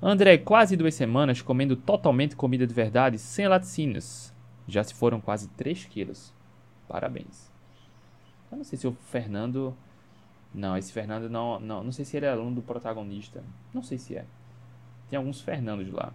André, 0.00 0.36
quase 0.36 0.76
duas 0.76 0.94
semanas 0.94 1.40
comendo 1.40 1.76
totalmente 1.76 2.34
comida 2.34 2.66
de 2.66 2.74
verdade, 2.74 3.18
sem 3.18 3.46
laticínios. 3.46 4.32
Já 4.66 4.82
se 4.82 4.94
foram 4.94 5.20
quase 5.20 5.48
3 5.50 5.84
quilos. 5.84 6.32
Parabéns. 6.88 7.50
Eu 8.50 8.58
não 8.58 8.64
sei 8.64 8.78
se 8.78 8.86
o 8.86 8.92
Fernando. 8.92 9.76
Não, 10.52 10.76
esse 10.76 10.92
Fernando 10.92 11.30
não, 11.30 11.60
não. 11.60 11.84
Não 11.84 11.92
sei 11.92 12.04
se 12.04 12.16
ele 12.16 12.26
é 12.26 12.30
aluno 12.30 12.56
do 12.56 12.62
protagonista. 12.62 13.42
Não 13.72 13.82
sei 13.82 13.96
se 13.96 14.16
é. 14.16 14.24
Tem 15.08 15.16
alguns 15.16 15.40
Fernandos 15.40 15.90
lá. 15.92 16.12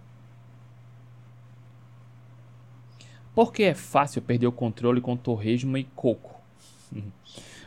Porque 3.38 3.62
é 3.62 3.72
fácil 3.72 4.20
perder 4.20 4.48
o 4.48 4.52
controle 4.52 5.00
com 5.00 5.16
torresmo 5.16 5.78
e 5.78 5.84
coco. 5.84 6.34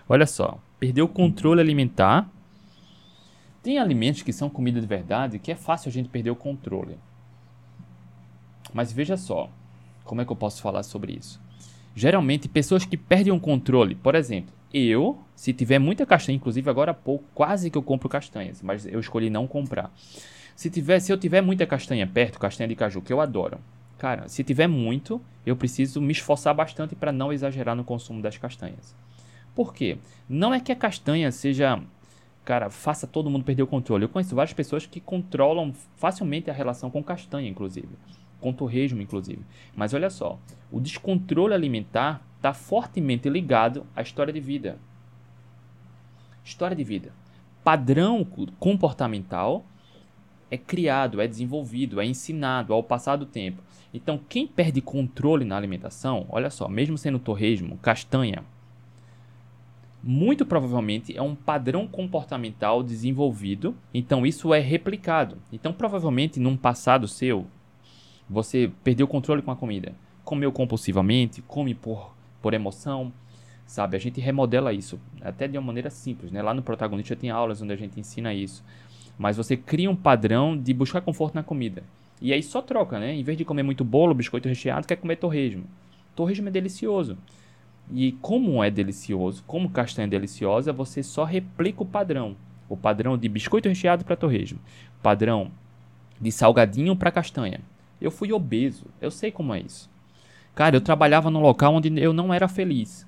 Olha 0.09 0.28
só, 0.28 0.59
perder 0.78 1.01
o 1.01 1.07
controle 1.07 1.61
alimentar. 1.61 2.30
Tem 3.63 3.80
alimentos 3.80 4.22
que 4.22 4.34
são 4.34 4.49
comida 4.49 4.82
de 4.82 4.86
verdade 4.86 5.39
que 5.39 5.49
é 5.49 5.55
fácil 5.55 5.88
a 5.88 5.91
gente 5.93 6.09
perder 6.09 6.30
o 6.30 6.36
controle. 6.36 6.97
Mas 8.74 8.91
veja 8.91 9.15
só, 9.15 9.49
como 10.03 10.19
é 10.19 10.26
que 10.26 10.32
eu 10.34 10.36
posso 10.36 10.61
falar 10.61 10.84
sobre 10.84 11.13
isso? 11.13 11.39
Geralmente, 11.95 12.49
pessoas 12.49 12.84
que 12.84 12.97
perdem 12.97 13.32
o 13.32 13.39
controle, 13.39 13.95
por 13.95 14.13
exemplo, 14.13 14.53
eu, 14.74 15.19
se 15.38 15.53
tiver 15.53 15.80
muita 15.80 16.05
castanha, 16.05 16.36
inclusive 16.36 16.69
agora 16.69 16.91
há 16.91 16.93
pouco, 16.93 17.24
quase 17.34 17.72
que 17.72 17.78
eu 17.78 17.82
compro 17.82 18.09
castanhas, 18.09 18.61
mas 18.61 18.86
eu 18.86 18.99
escolhi 18.99 19.30
não 19.30 19.47
comprar. 19.47 19.89
Se, 20.53 20.69
tiver, 20.69 20.99
se 20.99 21.13
eu 21.13 21.17
tiver 21.17 21.39
muita 21.39 21.65
castanha 21.65 22.05
perto, 22.05 22.39
castanha 22.39 22.67
de 22.67 22.76
caju, 22.76 23.01
que 23.01 23.13
eu 23.13 23.22
adoro, 23.22 23.57
Cara, 24.02 24.28
se 24.28 24.43
tiver 24.43 24.66
muito, 24.66 25.22
eu 25.45 25.56
preciso 25.56 26.02
me 26.02 26.12
esforçar 26.12 26.56
bastante 26.56 26.95
para 26.95 27.12
não 27.12 27.32
exagerar 27.32 27.76
no 27.76 27.84
consumo 27.84 28.20
das 28.20 28.36
castanhas. 28.36 28.95
Por 29.54 29.76
quê? 29.76 29.99
Não 30.28 30.52
é 30.52 30.60
que 30.60 30.72
a 30.72 30.76
castanha 30.76 31.32
seja, 31.32 31.80
cara, 32.43 32.72
faça 32.72 33.06
todo 33.06 33.30
mundo 33.30 33.45
perder 33.45 33.62
o 33.62 33.68
controle. 33.68 34.06
Eu 34.06 34.10
conheço 34.10 34.36
várias 34.36 34.56
pessoas 34.56 34.88
que 34.88 34.99
controlam 34.99 35.72
facilmente 35.97 36.49
a 36.49 36.54
relação 36.54 36.89
com 36.89 37.04
castanha, 37.04 37.47
inclusive, 37.47 37.89
com 38.39 38.52
torresmo, 38.52 39.04
inclusive. 39.04 39.45
Mas 39.76 39.93
olha 39.93 40.10
só, 40.10 40.39
o 40.72 40.80
descontrole 40.80 41.54
alimentar 41.54 42.24
está 42.38 42.54
fortemente 42.54 43.30
ligado 43.30 43.86
à 43.95 44.02
história 44.02 44.34
de 44.34 44.39
vida. 44.39 44.80
História 46.43 46.76
de 46.76 46.84
vida. 46.84 47.14
Padrão 47.64 48.26
comportamental 48.60 49.64
é 50.49 50.58
criado, 50.58 51.22
é 51.22 51.28
desenvolvido, 51.28 52.02
é 52.02 52.06
ensinado 52.06 52.74
ao 52.74 52.82
passar 52.82 53.16
do 53.16 53.28
tempo. 53.28 53.62
Então, 53.94 54.20
quem 54.30 54.48
perde 54.48 54.82
controle 54.82 55.44
na 55.44 55.58
alimentação, 55.58 56.26
olha 56.30 56.50
só, 56.50 56.68
mesmo 56.68 56.98
sendo 56.98 57.20
torresmo, 57.20 57.78
castanha, 57.78 58.44
muito 60.04 60.46
provavelmente 60.46 61.16
é 61.16 61.22
um 61.22 61.36
padrão 61.36 61.88
comportamental 61.88 62.82
desenvolvido, 62.82 63.76
então 63.94 64.26
isso 64.26 64.54
é 64.54 64.60
replicado. 64.60 65.38
Então, 65.52 65.72
provavelmente 65.72 66.39
num 66.39 66.58
passado 66.58 67.08
seu, 67.08 67.46
você 68.30 68.72
perdeu 68.84 69.06
o 69.06 69.10
controle 69.10 69.42
com 69.42 69.52
a 69.52 69.56
comida, 69.56 69.94
comeu 70.24 70.52
compulsivamente, 70.52 71.42
come 71.44 71.76
por, 71.76 72.16
por 72.42 72.54
emoção, 72.54 73.12
sabe? 73.68 73.96
A 73.96 74.00
gente 74.00 74.20
remodela 74.20 74.74
isso, 74.74 75.00
até 75.22 75.48
de 75.48 75.58
uma 75.58 75.68
maneira 75.68 75.89
simples, 75.89 76.32
né? 76.32 76.42
Lá 76.42 76.54
no 76.54 76.64
protagonista 76.64 77.16
tem 77.16 77.30
aulas 77.30 77.62
onde 77.62 77.74
a 77.74 77.78
gente 77.78 78.00
ensina 78.00 78.34
isso. 78.34 78.64
Mas 79.18 79.38
você 79.38 79.56
cria 79.56 79.92
um 79.92 79.96
padrão 79.96 80.58
de 80.58 80.74
buscar 80.74 81.02
conforto 81.02 81.36
na 81.36 81.44
comida. 81.44 81.84
E 82.22 82.32
aí 82.32 82.43
só 82.43 82.61
troca, 82.61 82.99
né? 82.99 83.15
Em 83.15 83.24
vez 83.24 83.38
de 83.38 83.43
comer 83.43 83.63
muito 83.63 83.84
bolo, 83.84 84.13
biscoito 84.13 84.47
recheado, 84.47 84.88
quer 84.88 84.95
comer 84.95 85.15
torresmo. 85.15 85.63
Torresmo 86.15 86.47
é 86.49 86.51
delicioso. 86.51 87.17
E 87.91 88.11
como 88.22 88.63
é 88.63 88.69
delicioso, 88.69 89.43
como 89.47 89.69
castanha 89.69 90.05
é 90.05 90.09
deliciosa, 90.09 90.72
você 90.72 91.01
só 91.01 91.24
replica 91.24 91.82
o 91.82 91.86
padrão. 91.86 92.36
O 92.69 92.78
padrão 92.78 93.17
de 93.17 93.28
biscoito 93.28 93.67
recheado 93.67 94.05
para 94.05 94.15
torresmo. 94.15 94.59
Padrão 95.01 95.51
de 96.19 96.32
salgadinho 96.32 96.95
para 96.95 97.11
castanha. 97.11 97.59
Eu 97.99 98.11
fui 98.11 98.32
obeso, 98.32 98.86
eu 99.01 99.09
sei 99.09 99.32
como 99.32 99.53
é 99.53 99.59
isso. 99.59 99.89
Cara, 100.53 100.76
eu 100.76 100.82
trabalhava 100.82 101.30
num 101.32 101.41
local 101.41 101.74
onde 101.76 101.91
eu 101.99 102.13
não 102.13 102.34
era 102.34 102.47
feliz. 102.47 103.07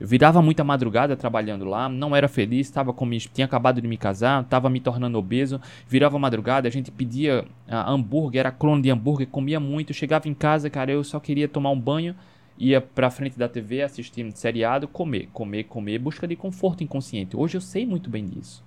Eu 0.00 0.06
virava 0.06 0.40
muita 0.40 0.64
madrugada 0.64 1.14
trabalhando 1.14 1.66
lá, 1.66 1.86
não 1.86 2.16
era 2.16 2.26
feliz, 2.26 2.70
tava 2.70 2.90
com, 2.90 3.06
tinha 3.10 3.44
acabado 3.44 3.82
de 3.82 3.86
me 3.86 3.98
casar, 3.98 4.42
estava 4.42 4.70
me 4.70 4.80
tornando 4.80 5.18
obeso. 5.18 5.60
Virava 5.86 6.18
madrugada, 6.18 6.66
a 6.66 6.70
gente 6.70 6.90
pedia 6.90 7.44
uh, 7.68 7.90
hambúrguer, 7.90 8.40
era 8.40 8.50
clone 8.50 8.80
de 8.80 8.90
hambúrguer, 8.90 9.28
comia 9.28 9.60
muito. 9.60 9.92
Chegava 9.92 10.26
em 10.26 10.32
casa, 10.32 10.70
cara, 10.70 10.90
eu 10.90 11.04
só 11.04 11.20
queria 11.20 11.46
tomar 11.46 11.68
um 11.68 11.78
banho, 11.78 12.16
ia 12.58 12.80
pra 12.80 13.10
frente 13.10 13.38
da 13.38 13.46
TV, 13.46 13.82
assistir 13.82 14.26
seriado, 14.32 14.88
comer, 14.88 15.28
comer, 15.34 15.64
comer, 15.64 15.98
busca 15.98 16.26
de 16.26 16.34
conforto 16.34 16.82
inconsciente. 16.82 17.36
Hoje 17.36 17.58
eu 17.58 17.60
sei 17.60 17.84
muito 17.84 18.08
bem 18.08 18.24
disso. 18.24 18.64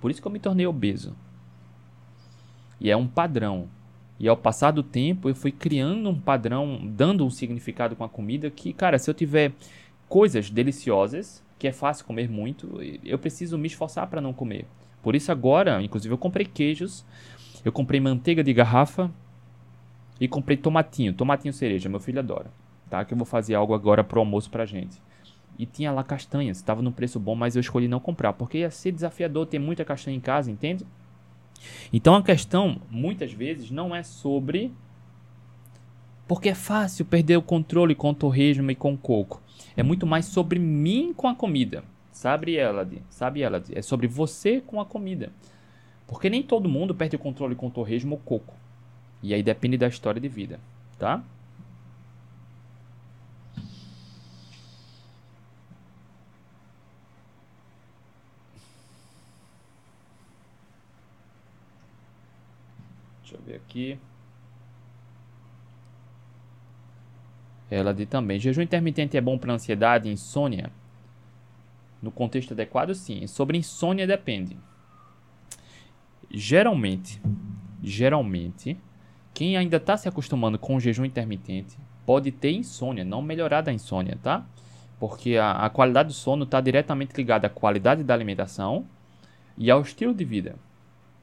Por 0.00 0.10
isso 0.10 0.20
que 0.20 0.26
eu 0.26 0.32
me 0.32 0.40
tornei 0.40 0.66
obeso. 0.66 1.14
E 2.80 2.90
é 2.90 2.96
um 2.96 3.06
padrão. 3.06 3.68
E 4.18 4.28
ao 4.28 4.36
passar 4.36 4.72
do 4.72 4.82
tempo, 4.82 5.28
eu 5.28 5.34
fui 5.34 5.52
criando 5.52 6.08
um 6.08 6.18
padrão, 6.18 6.80
dando 6.84 7.24
um 7.24 7.30
significado 7.30 7.94
com 7.94 8.02
a 8.02 8.08
comida 8.08 8.50
que, 8.50 8.72
cara, 8.72 8.98
se 8.98 9.08
eu 9.08 9.14
tiver 9.14 9.52
coisas 10.08 10.50
deliciosas, 10.50 11.42
que 11.58 11.68
é 11.68 11.72
fácil 11.72 12.04
comer 12.04 12.28
muito, 12.28 12.78
eu 13.04 13.18
preciso 13.18 13.56
me 13.56 13.66
esforçar 13.66 14.06
para 14.08 14.20
não 14.20 14.32
comer. 14.32 14.66
Por 15.02 15.14
isso 15.14 15.30
agora, 15.30 15.82
inclusive 15.82 16.12
eu 16.12 16.18
comprei 16.18 16.46
queijos, 16.46 17.04
eu 17.64 17.72
comprei 17.72 18.00
manteiga 18.00 18.42
de 18.42 18.52
garrafa 18.52 19.10
e 20.20 20.28
comprei 20.28 20.56
tomatinho, 20.56 21.12
tomatinho 21.12 21.52
cereja, 21.52 21.88
meu 21.88 22.00
filho 22.00 22.18
adora, 22.18 22.50
tá? 22.88 23.04
Que 23.04 23.14
eu 23.14 23.18
vou 23.18 23.26
fazer 23.26 23.54
algo 23.54 23.74
agora 23.74 24.04
pro 24.04 24.20
almoço 24.20 24.50
pra 24.50 24.64
gente. 24.64 25.00
E 25.58 25.66
tinha 25.66 25.92
lá 25.92 26.02
castanhas, 26.02 26.56
estava 26.56 26.82
no 26.82 26.90
preço 26.90 27.20
bom, 27.20 27.34
mas 27.34 27.54
eu 27.54 27.60
escolhi 27.60 27.86
não 27.86 28.00
comprar, 28.00 28.32
porque 28.32 28.58
ia 28.58 28.70
ser 28.70 28.92
desafiador 28.92 29.46
ter 29.46 29.58
muita 29.58 29.84
castanha 29.84 30.16
em 30.16 30.20
casa, 30.20 30.50
entende? 30.50 30.84
Então 31.92 32.14
a 32.14 32.22
questão, 32.22 32.80
muitas 32.90 33.32
vezes, 33.32 33.70
não 33.70 33.94
é 33.94 34.02
sobre 34.02 34.72
porque 36.26 36.48
é 36.48 36.54
fácil 36.54 37.04
perder 37.04 37.36
o 37.36 37.42
controle 37.42 37.94
com 37.94 38.10
o 38.10 38.14
torresmo 38.14 38.70
e 38.70 38.74
com 38.74 38.96
coco. 38.96 39.42
É 39.76 39.82
muito 39.82 40.06
mais 40.06 40.26
sobre 40.26 40.58
mim 40.58 41.12
com 41.14 41.28
a 41.28 41.34
comida. 41.34 41.84
Sabe, 42.12 42.56
Elad? 42.56 43.02
Sabe, 43.10 43.40
Elad? 43.40 43.70
É 43.72 43.82
sobre 43.82 44.06
você 44.06 44.60
com 44.60 44.80
a 44.80 44.86
comida. 44.86 45.32
Porque 46.06 46.30
nem 46.30 46.42
todo 46.42 46.68
mundo 46.68 46.94
perde 46.94 47.16
o 47.16 47.18
controle 47.18 47.54
com 47.54 47.70
torresmo 47.70 48.12
ou 48.12 48.20
coco. 48.20 48.54
E 49.22 49.34
aí 49.34 49.42
depende 49.42 49.76
da 49.76 49.88
história 49.88 50.20
de 50.20 50.28
vida, 50.28 50.60
tá? 50.98 51.24
Deixa 63.22 63.36
eu 63.36 63.42
ver 63.42 63.56
aqui. 63.56 63.98
Ela 67.70 67.92
diz 67.92 68.08
também: 68.08 68.38
jejum 68.38 68.62
intermitente 68.62 69.16
é 69.16 69.20
bom 69.20 69.38
para 69.38 69.52
ansiedade 69.52 70.08
insônia? 70.08 70.70
No 72.02 72.10
contexto 72.10 72.52
adequado, 72.52 72.94
sim. 72.94 73.26
Sobre 73.26 73.56
insônia 73.56 74.06
depende. 74.06 74.56
Geralmente, 76.30 77.20
geralmente, 77.82 78.76
quem 79.32 79.56
ainda 79.56 79.78
está 79.78 79.96
se 79.96 80.08
acostumando 80.08 80.58
com 80.58 80.76
o 80.76 80.80
jejum 80.80 81.04
intermitente 81.04 81.76
pode 82.04 82.30
ter 82.30 82.52
insônia, 82.52 83.04
não 83.04 83.22
melhorar 83.22 83.62
da 83.62 83.72
insônia, 83.72 84.18
tá? 84.22 84.44
Porque 84.98 85.36
a, 85.36 85.52
a 85.52 85.70
qualidade 85.70 86.08
do 86.08 86.12
sono 86.12 86.44
está 86.44 86.60
diretamente 86.60 87.14
ligada 87.16 87.46
à 87.46 87.50
qualidade 87.50 88.04
da 88.04 88.14
alimentação 88.14 88.86
e 89.56 89.70
ao 89.70 89.80
estilo 89.80 90.14
de 90.14 90.24
vida, 90.24 90.56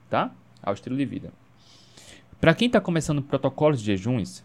tá? 0.09 0.31
Ao 0.61 0.73
estilo 0.73 0.97
de 0.97 1.05
vida. 1.05 1.31
Para 2.39 2.55
quem 2.55 2.65
está 2.65 2.81
começando 2.81 3.21
protocolos 3.21 3.79
de 3.79 3.85
jejuns, 3.85 4.43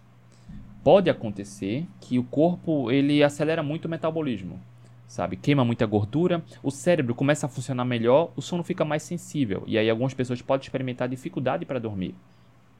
pode 0.86 1.10
acontecer 1.10 1.84
que 2.00 2.16
o 2.16 2.22
corpo 2.22 2.92
ele 2.92 3.20
acelera 3.20 3.60
muito 3.60 3.86
o 3.86 3.88
metabolismo, 3.88 4.60
sabe? 5.08 5.36
Queima 5.36 5.64
muita 5.64 5.84
gordura, 5.84 6.44
o 6.62 6.70
cérebro 6.70 7.12
começa 7.12 7.46
a 7.46 7.48
funcionar 7.48 7.84
melhor, 7.84 8.30
o 8.36 8.40
sono 8.40 8.62
fica 8.62 8.84
mais 8.84 9.02
sensível 9.02 9.64
e 9.66 9.76
aí 9.76 9.90
algumas 9.90 10.14
pessoas 10.14 10.40
podem 10.40 10.64
experimentar 10.64 11.08
dificuldade 11.08 11.66
para 11.66 11.80
dormir. 11.80 12.14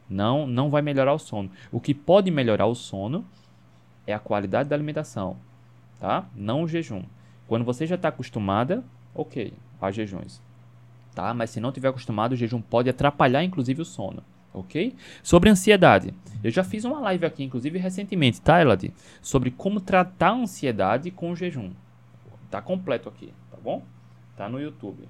Não, 0.09 0.46
não 0.46 0.70
vai 0.70 0.82
melhorar 0.82 1.14
o 1.14 1.18
sono. 1.18 1.50
O 1.72 1.80
que 1.80 1.92
pode 1.92 2.30
melhorar 2.30 2.66
o 2.66 2.76
sono 2.76 3.24
é 4.07 4.14
a 4.14 4.20
qualidade 4.20 4.68
da 4.68 4.76
alimentação, 4.76 5.36
tá? 5.98 6.28
Não 6.32 6.62
o 6.62 6.68
jejum. 6.68 7.02
Quando 7.48 7.64
você 7.64 7.88
já 7.88 7.96
está 7.96 8.07
acostumada, 8.11 8.84
ok, 9.12 9.52
há 9.80 9.90
jejuns, 9.90 10.40
tá? 11.12 11.34
Mas 11.34 11.50
se 11.50 11.59
não 11.59 11.72
tiver 11.72 11.88
acostumado, 11.88 12.34
o 12.34 12.36
jejum 12.36 12.61
pode 12.61 12.88
atrapalhar 12.88 13.42
inclusive 13.42 13.82
o 13.82 13.84
sono, 13.84 14.22
ok? 14.61 14.94
Sobre 15.22 15.50
ansiedade, 15.50 16.14
eu 16.42 16.50
já 16.50 16.64
fiz 16.64 16.84
uma 16.84 17.00
live 17.00 17.26
aqui, 17.26 17.44
inclusive 17.44 17.78
recentemente, 17.78 18.40
tá, 18.40 18.61
Elad? 18.61 18.92
Sobre 19.20 19.50
como 19.50 19.80
tratar 19.80 20.30
a 20.30 20.34
ansiedade 20.34 21.11
com 21.11 21.30
o 21.30 21.36
jejum. 21.36 21.72
Tá 22.50 22.62
completo 22.62 23.09
aqui, 23.09 23.32
tá 23.50 23.59
bom? 23.62 23.82
Tá 24.36 24.48
no 24.48 24.61
YouTube. 24.61 25.09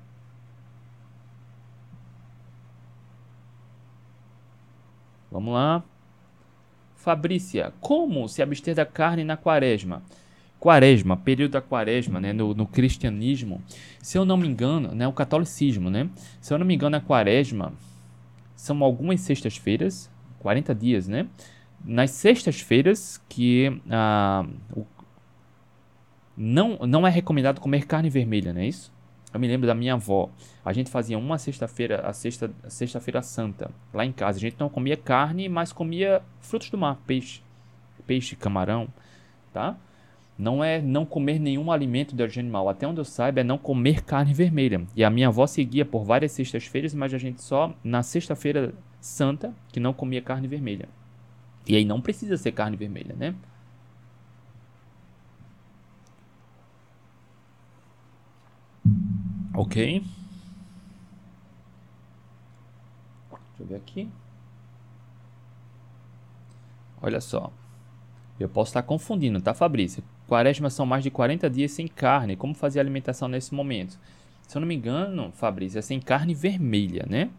Vamos 5.30 5.54
lá. 5.54 5.82
Fabrícia, 6.96 7.72
como 7.80 8.28
se 8.28 8.42
abster 8.42 8.74
da 8.74 8.86
carne 8.86 9.22
na 9.22 9.36
quaresma? 9.36 10.02
Quaresma, 10.58 11.16
período 11.16 11.52
da 11.52 11.60
quaresma, 11.60 12.18
né, 12.18 12.32
no, 12.32 12.54
no, 12.54 12.66
cristianismo, 12.66 13.62
se 14.00 14.16
eu 14.16 14.24
não 14.24 14.38
me 14.38 14.48
engano, 14.48 14.94
né, 14.94 15.06
o 15.06 15.12
catolicismo, 15.12 15.90
né, 15.90 16.08
se 16.40 16.52
eu 16.52 16.58
não 16.58 16.64
me 16.64 16.74
engano, 16.74 16.96
a 16.96 17.00
quaresma 17.00 17.74
são 18.56 18.82
algumas 18.82 19.20
sextas-feiras, 19.20 20.10
40 20.40 20.74
dias, 20.74 21.06
né, 21.06 21.28
nas 21.84 22.10
sextas-feiras 22.10 23.22
que 23.28 23.80
ah, 23.88 24.44
o, 24.74 24.84
não, 26.36 26.78
não 26.78 27.06
é 27.06 27.10
recomendado 27.10 27.60
comer 27.60 27.86
carne 27.86 28.10
vermelha, 28.10 28.52
não 28.52 28.60
é 28.60 28.66
isso? 28.66 28.92
Eu 29.32 29.40
me 29.40 29.46
lembro 29.48 29.66
da 29.66 29.74
minha 29.74 29.94
avó. 29.94 30.30
A 30.64 30.72
gente 30.72 30.90
fazia 30.90 31.18
uma 31.18 31.36
sexta-feira, 31.38 32.00
a 32.06 32.12
sexta, 32.12 32.50
sexta-feira 32.68 33.20
santa, 33.22 33.70
lá 33.92 34.04
em 34.04 34.12
casa. 34.12 34.38
A 34.38 34.40
gente 34.40 34.56
não 34.58 34.68
comia 34.68 34.96
carne, 34.96 35.48
mas 35.48 35.72
comia 35.72 36.22
frutos 36.40 36.70
do 36.70 36.78
mar, 36.78 36.98
peixe, 37.06 37.42
peixe, 38.06 38.34
camarão, 38.34 38.88
tá? 39.52 39.76
Não 40.38 40.62
é 40.62 40.80
não 40.82 41.06
comer 41.06 41.38
nenhum 41.38 41.72
alimento 41.72 42.14
de 42.14 42.22
origem 42.22 42.42
animal. 42.42 42.68
Até 42.68 42.86
onde 42.86 43.00
eu 43.00 43.04
saiba, 43.04 43.40
é 43.40 43.44
não 43.44 43.56
comer 43.56 44.02
carne 44.02 44.34
vermelha. 44.34 44.86
E 44.94 45.02
a 45.02 45.10
minha 45.10 45.28
avó 45.28 45.46
seguia 45.46 45.84
por 45.84 46.04
várias 46.04 46.32
sextas-feiras, 46.32 46.94
mas 46.94 47.14
a 47.14 47.18
gente 47.18 47.42
só 47.42 47.74
na 47.82 48.02
sexta-feira 48.02 48.74
santa 49.00 49.54
que 49.72 49.80
não 49.80 49.94
comia 49.94 50.20
carne 50.20 50.46
vermelha. 50.46 50.88
E 51.66 51.74
aí 51.74 51.84
não 51.84 52.00
precisa 52.00 52.36
ser 52.36 52.52
carne 52.52 52.76
vermelha, 52.76 53.14
né? 53.16 53.34
Ok. 59.54 60.04
Deixa 63.30 63.62
eu 63.62 63.66
ver 63.66 63.76
aqui. 63.76 64.08
Olha 67.00 67.20
só. 67.20 67.50
Eu 68.38 68.48
posso 68.48 68.70
estar 68.70 68.82
confundindo, 68.82 69.40
tá, 69.40 69.54
Fabrício? 69.54 70.02
Quaresma 70.28 70.68
são 70.68 70.84
mais 70.84 71.02
de 71.02 71.10
40 71.10 71.48
dias 71.48 71.72
sem 71.72 71.88
carne. 71.88 72.36
Como 72.36 72.54
fazer 72.54 72.78
a 72.78 72.82
alimentação 72.82 73.28
nesse 73.28 73.54
momento? 73.54 73.98
Se 74.46 74.56
eu 74.56 74.60
não 74.60 74.68
me 74.68 74.74
engano, 74.74 75.32
Fabrício, 75.32 75.78
é 75.78 75.82
sem 75.82 76.00
carne 76.00 76.34
vermelha, 76.34 77.06
né? 77.08 77.30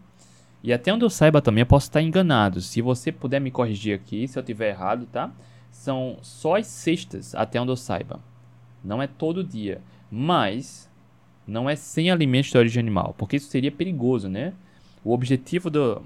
E 0.63 0.73
até 0.73 0.91
onde 0.91 1.05
eu 1.05 1.09
saiba 1.09 1.41
também, 1.41 1.61
eu 1.61 1.67
posso 1.67 1.87
estar 1.87 2.01
enganado. 2.01 2.61
Se 2.61 2.81
você 2.81 3.11
puder 3.11 3.39
me 3.39 3.51
corrigir 3.51 3.95
aqui, 3.95 4.27
se 4.27 4.37
eu 4.37 4.43
tiver 4.43 4.69
errado, 4.69 5.05
tá? 5.05 5.31
São 5.69 6.17
só 6.21 6.55
as 6.57 6.67
sextas, 6.67 7.35
até 7.35 7.61
onde 7.61 7.71
eu 7.71 7.77
saiba. 7.77 8.19
Não 8.83 9.01
é 9.01 9.07
todo 9.07 9.43
dia. 9.43 9.81
Mas 10.09 10.89
não 11.45 11.69
é 11.69 11.75
sem 11.75 12.09
alimentos 12.09 12.49
de 12.49 12.57
origem 12.57 12.81
animal, 12.81 13.13
porque 13.17 13.37
isso 13.37 13.49
seria 13.49 13.71
perigoso, 13.71 14.27
né? 14.27 14.53
O 15.03 15.13
objetivo 15.13 15.69
do, 15.69 16.01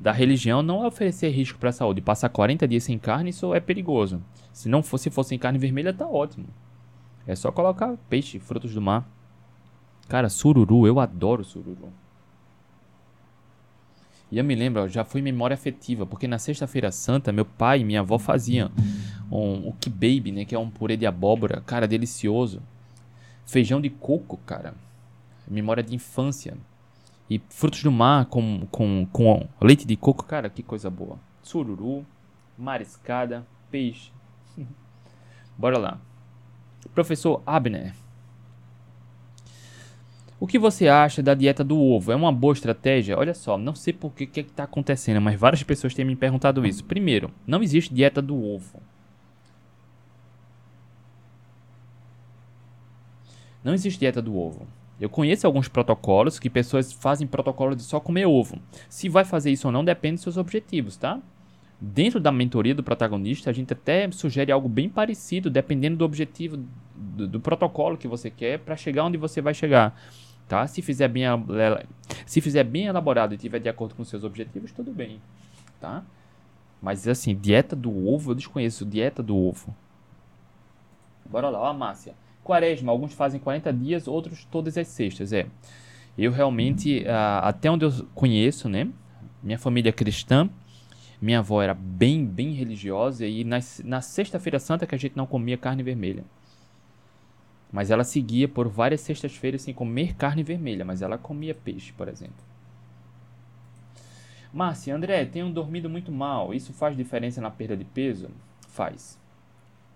da 0.00 0.12
religião 0.12 0.62
não 0.62 0.84
é 0.84 0.86
oferecer 0.86 1.30
risco 1.30 1.58
para 1.58 1.70
a 1.70 1.72
saúde. 1.72 2.00
Passar 2.00 2.28
40 2.28 2.68
dias 2.68 2.84
sem 2.84 2.98
carne, 2.98 3.30
isso 3.30 3.54
é 3.54 3.60
perigoso. 3.60 4.22
Se 4.52 4.68
não 4.68 4.82
fosse, 4.82 5.10
fosse 5.10 5.30
sem 5.30 5.38
carne 5.38 5.58
vermelha, 5.58 5.94
tá 5.94 6.06
ótimo. 6.06 6.46
É 7.26 7.34
só 7.34 7.50
colocar 7.50 7.96
peixe, 8.08 8.38
frutos 8.38 8.74
do 8.74 8.82
mar. 8.82 9.08
Cara, 10.08 10.28
sururu, 10.28 10.86
eu 10.86 11.00
adoro 11.00 11.42
sururu. 11.42 11.90
E 14.30 14.38
eu 14.38 14.44
me 14.44 14.54
lembro, 14.54 14.88
já 14.88 15.04
foi 15.04 15.22
memória 15.22 15.54
afetiva, 15.54 16.04
porque 16.04 16.26
na 16.26 16.38
sexta-feira 16.38 16.90
santa, 16.90 17.32
meu 17.32 17.44
pai 17.44 17.80
e 17.80 17.84
minha 17.84 18.00
avó 18.00 18.18
faziam 18.18 18.70
um, 19.30 19.68
o 19.68 19.72
kibaby, 19.74 20.32
né, 20.32 20.44
que 20.44 20.54
é 20.54 20.58
um 20.58 20.68
purê 20.68 20.96
de 20.96 21.06
abóbora, 21.06 21.62
cara, 21.64 21.86
delicioso. 21.86 22.60
Feijão 23.46 23.80
de 23.80 23.90
coco, 23.90 24.36
cara. 24.38 24.74
Memória 25.46 25.82
de 25.82 25.94
infância. 25.94 26.56
E 27.28 27.40
frutos 27.48 27.82
do 27.82 27.90
mar 27.90 28.26
com, 28.26 28.66
com, 28.70 29.06
com 29.10 29.48
leite 29.60 29.86
de 29.86 29.96
coco, 29.96 30.24
cara, 30.24 30.50
que 30.50 30.62
coisa 30.62 30.90
boa. 30.90 31.18
Sururu, 31.42 32.04
mariscada, 32.56 33.46
peixe. 33.70 34.12
Bora 35.56 35.78
lá. 35.78 35.98
Professor 36.94 37.42
Abner. 37.46 37.94
O 40.38 40.46
que 40.46 40.58
você 40.58 40.88
acha 40.88 41.22
da 41.22 41.32
dieta 41.32 41.64
do 41.64 41.80
ovo? 41.80 42.12
É 42.12 42.16
uma 42.16 42.30
boa 42.30 42.52
estratégia? 42.52 43.16
Olha 43.16 43.32
só, 43.32 43.56
não 43.56 43.74
sei 43.74 43.94
por 43.94 44.12
que 44.12 44.40
está 44.40 44.64
acontecendo, 44.64 45.20
mas 45.20 45.40
várias 45.40 45.62
pessoas 45.62 45.94
têm 45.94 46.04
me 46.04 46.14
perguntado 46.14 46.66
isso. 46.66 46.84
Primeiro, 46.84 47.30
não 47.46 47.62
existe 47.62 47.94
dieta 47.94 48.20
do 48.20 48.36
ovo. 48.36 48.82
Não 53.62 53.72
existe 53.72 53.98
dieta 53.98 54.20
do 54.20 54.36
ovo. 54.36 54.66
Eu 55.00 55.08
conheço 55.08 55.46
alguns 55.46 55.68
protocolos 55.68 56.38
que 56.38 56.48
pessoas 56.48 56.92
fazem 56.92 57.26
protocolo 57.26 57.74
de 57.74 57.82
só 57.82 57.98
comer 57.98 58.26
ovo. 58.26 58.58
Se 58.88 59.08
vai 59.08 59.24
fazer 59.24 59.50
isso 59.50 59.66
ou 59.66 59.72
não 59.72 59.84
depende 59.84 60.14
dos 60.14 60.22
seus 60.22 60.36
objetivos, 60.36 60.96
tá? 60.96 61.20
Dentro 61.80 62.20
da 62.20 62.30
mentoria 62.30 62.74
do 62.74 62.82
protagonista, 62.82 63.50
a 63.50 63.52
gente 63.52 63.72
até 63.72 64.08
sugere 64.12 64.52
algo 64.52 64.68
bem 64.68 64.88
parecido, 64.88 65.50
dependendo 65.50 65.96
do 65.96 66.04
objetivo 66.04 66.64
do, 66.94 67.26
do 67.26 67.40
protocolo 67.40 67.98
que 67.98 68.06
você 68.06 68.30
quer 68.30 68.60
para 68.60 68.76
chegar 68.76 69.04
onde 69.04 69.18
você 69.18 69.40
vai 69.40 69.52
chegar, 69.52 70.00
tá? 70.46 70.66
Se 70.66 70.80
fizer 70.80 71.08
bem 71.08 71.24
se 72.24 72.40
fizer 72.40 72.62
bem 72.62 72.86
elaborado 72.86 73.34
e 73.34 73.36
tiver 73.36 73.58
de 73.58 73.68
acordo 73.68 73.94
com 73.96 74.04
seus 74.04 74.22
objetivos, 74.22 74.70
tudo 74.70 74.92
bem, 74.92 75.20
tá? 75.80 76.04
Mas 76.80 77.08
assim, 77.08 77.34
dieta 77.34 77.74
do 77.74 78.08
ovo, 78.08 78.30
eu 78.30 78.34
desconheço 78.36 78.86
dieta 78.86 79.22
do 79.22 79.36
ovo. 79.36 79.74
Bora 81.26 81.48
lá, 81.48 81.58
ó, 81.58 81.74
Márcia 81.74 82.14
quaresma, 82.44 82.92
alguns 82.92 83.14
fazem 83.14 83.40
40 83.40 83.72
dias, 83.72 84.06
outros 84.06 84.44
todas 84.44 84.78
as 84.78 84.86
sextas, 84.86 85.32
é. 85.32 85.46
Eu 86.16 86.30
realmente, 86.30 87.00
uh, 87.00 87.42
até 87.42 87.68
onde 87.68 87.84
eu 87.84 87.90
conheço, 88.14 88.68
né, 88.68 88.88
minha 89.42 89.58
família 89.58 89.88
é 89.88 89.92
cristã, 89.92 90.48
minha 91.20 91.40
avó 91.40 91.62
era 91.62 91.74
bem, 91.74 92.24
bem 92.24 92.52
religiosa 92.52 93.26
e 93.26 93.42
na, 93.42 93.58
na 93.84 94.00
sexta-feira 94.00 94.58
santa 94.58 94.86
que 94.86 94.94
a 94.94 94.98
gente 94.98 95.16
não 95.16 95.26
comia 95.26 95.56
carne 95.56 95.82
vermelha. 95.82 96.24
Mas 97.72 97.90
ela 97.90 98.04
seguia 98.04 98.46
por 98.46 98.68
várias 98.68 99.00
sextas-feiras 99.00 99.62
sem 99.62 99.74
comer 99.74 100.14
carne 100.14 100.44
vermelha, 100.44 100.84
mas 100.84 101.02
ela 101.02 101.18
comia 101.18 101.54
peixe, 101.54 101.92
por 101.92 102.08
exemplo. 102.08 102.44
Márcia, 104.52 104.94
André, 104.94 105.24
tenho 105.24 105.50
dormido 105.50 105.90
muito 105.90 106.12
mal. 106.12 106.54
Isso 106.54 106.72
faz 106.72 106.96
diferença 106.96 107.40
na 107.40 107.50
perda 107.50 107.76
de 107.76 107.84
peso? 107.84 108.30
Faz 108.68 109.18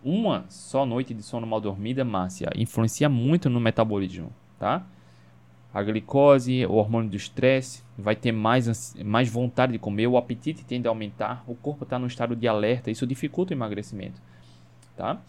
uma 0.03 0.45
só 0.49 0.87
noite 0.87 1.13
de 1.13 1.23
sono 1.23 1.47
mal 1.47 1.61
dormida, 1.61 2.05
Márcia, 2.05 2.51
influencia 2.57 3.09
muito 3.09 3.51
no 3.51 3.61
metabolismo, 3.61 4.33
tá? 4.59 4.85
A 5.73 5.83
glicose, 5.83 6.65
o 6.67 6.75
hormônio 6.75 7.11
do 7.11 7.17
estresse, 7.17 7.83
vai 7.97 8.17
ter 8.17 8.33
mais, 8.33 8.95
mais 9.05 9.29
vontade 9.29 9.73
de 9.73 9.79
comer, 9.79 10.07
o 10.07 10.17
apetite 10.17 10.65
tende 10.65 10.89
a 10.89 10.91
aumentar, 10.91 11.45
o 11.47 11.55
corpo 11.55 11.85
está 11.85 11.99
no 11.99 12.07
estado 12.07 12.35
de 12.35 12.49
alerta, 12.49 12.91
isso 12.91 13.07
dificulta 13.07 13.53
o 13.53 13.57
emagrecimento, 13.57 14.21
tá? 14.97 15.21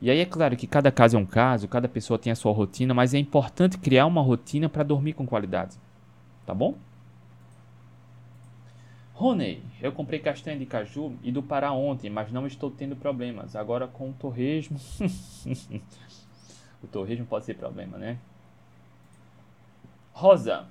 E 0.00 0.10
aí 0.10 0.18
é 0.18 0.24
claro 0.24 0.56
que 0.56 0.66
cada 0.66 0.90
caso 0.90 1.16
é 1.16 1.20
um 1.20 1.26
caso, 1.26 1.68
cada 1.68 1.88
pessoa 1.88 2.18
tem 2.18 2.32
a 2.32 2.36
sua 2.36 2.52
rotina, 2.52 2.92
mas 2.94 3.14
é 3.14 3.18
importante 3.18 3.78
criar 3.78 4.06
uma 4.06 4.20
rotina 4.20 4.68
para 4.68 4.82
dormir 4.82 5.12
com 5.12 5.26
qualidade, 5.26 5.76
tá 6.46 6.54
bom? 6.54 6.74
Rony, 9.14 9.62
eu 9.80 9.92
comprei 9.92 10.18
castanha 10.18 10.58
de 10.58 10.66
caju 10.66 11.16
e 11.22 11.30
do 11.30 11.42
Pará 11.42 11.72
ontem, 11.72 12.08
mas 12.08 12.32
não 12.32 12.46
estou 12.46 12.70
tendo 12.70 12.96
problemas. 12.96 13.54
Agora 13.54 13.86
com 13.86 14.10
o 14.10 14.14
torresmo. 14.14 14.80
o 16.82 16.86
torresmo 16.86 17.26
pode 17.26 17.44
ser 17.44 17.54
problema, 17.54 17.98
né? 17.98 18.18
Rosa, 20.12 20.66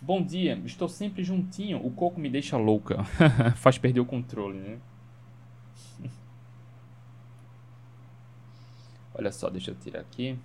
bom 0.00 0.22
dia. 0.22 0.60
Estou 0.64 0.88
sempre 0.88 1.22
juntinho. 1.22 1.84
O 1.84 1.90
coco 1.90 2.18
me 2.18 2.30
deixa 2.30 2.56
louca. 2.56 3.04
Faz 3.56 3.78
perder 3.78 4.00
o 4.00 4.06
controle, 4.06 4.58
né? 4.58 4.78
Olha 9.14 9.30
só, 9.30 9.50
deixa 9.50 9.70
eu 9.70 9.74
tirar 9.74 10.00
aqui. 10.00 10.38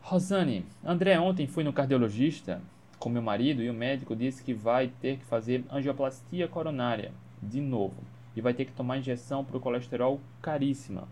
Rosane, 0.00 0.64
André, 0.84 1.18
ontem 1.18 1.46
fui 1.46 1.64
no 1.64 1.72
cardiologista 1.72 2.60
com 3.02 3.10
meu 3.10 3.20
marido 3.20 3.60
e 3.60 3.68
o 3.68 3.74
médico 3.74 4.14
disse 4.14 4.44
que 4.44 4.54
vai 4.54 4.86
ter 4.86 5.16
que 5.16 5.24
fazer 5.24 5.64
angioplastia 5.68 6.46
coronária 6.46 7.10
de 7.42 7.60
novo 7.60 7.96
e 8.36 8.40
vai 8.40 8.54
ter 8.54 8.64
que 8.64 8.70
tomar 8.70 8.96
injeção 8.96 9.44
para 9.44 9.56
o 9.56 9.60
colesterol 9.60 10.20
caríssima. 10.40 11.08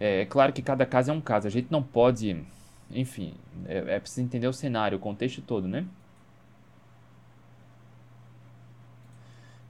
É, 0.00 0.22
é, 0.22 0.26
claro 0.26 0.52
que 0.52 0.60
cada 0.60 0.84
caso 0.84 1.12
é 1.12 1.14
um 1.14 1.20
caso, 1.20 1.46
a 1.46 1.50
gente 1.50 1.68
não 1.70 1.80
pode, 1.80 2.36
enfim, 2.90 3.34
é, 3.66 3.94
é 3.94 4.00
preciso 4.00 4.22
entender 4.22 4.48
o 4.48 4.52
cenário, 4.52 4.98
o 4.98 5.00
contexto 5.00 5.40
todo, 5.40 5.68
né? 5.68 5.86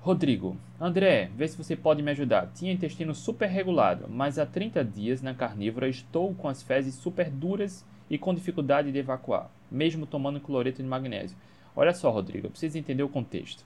Rodrigo, 0.01 0.57
André, 0.81 1.31
vê 1.37 1.47
se 1.49 1.57
você 1.57 1.77
pode 1.77 2.03
me 2.03 2.11
ajudar. 2.11 2.51
Tinha 2.55 2.72
intestino 2.72 3.14
super 3.14 3.49
regulado, 3.49 4.07
mas 4.09 4.39
há 4.39 4.45
30 4.45 4.85
dias 4.85 5.20
na 5.20 5.35
carnívora 5.35 5.89
estou 5.89 6.35
com 6.35 6.49
as 6.49 6.62
fezes 6.62 6.95
super 6.95 7.31
duras 7.31 7.85
e 8.09 8.18
com 8.18 8.35
dificuldade 8.35 8.93
de 8.93 8.99
evacuar, 8.99 9.51
mesmo 9.75 10.07
tomando 10.07 10.41
cloreto 10.41 10.83
de 10.83 10.89
magnésio. 10.89 11.37
Olha 11.75 11.93
só, 11.93 12.11
Rodrigo, 12.11 12.47
eu 12.47 12.51
preciso 12.51 12.79
entender 12.79 13.03
o 13.03 13.09
contexto. 13.09 13.64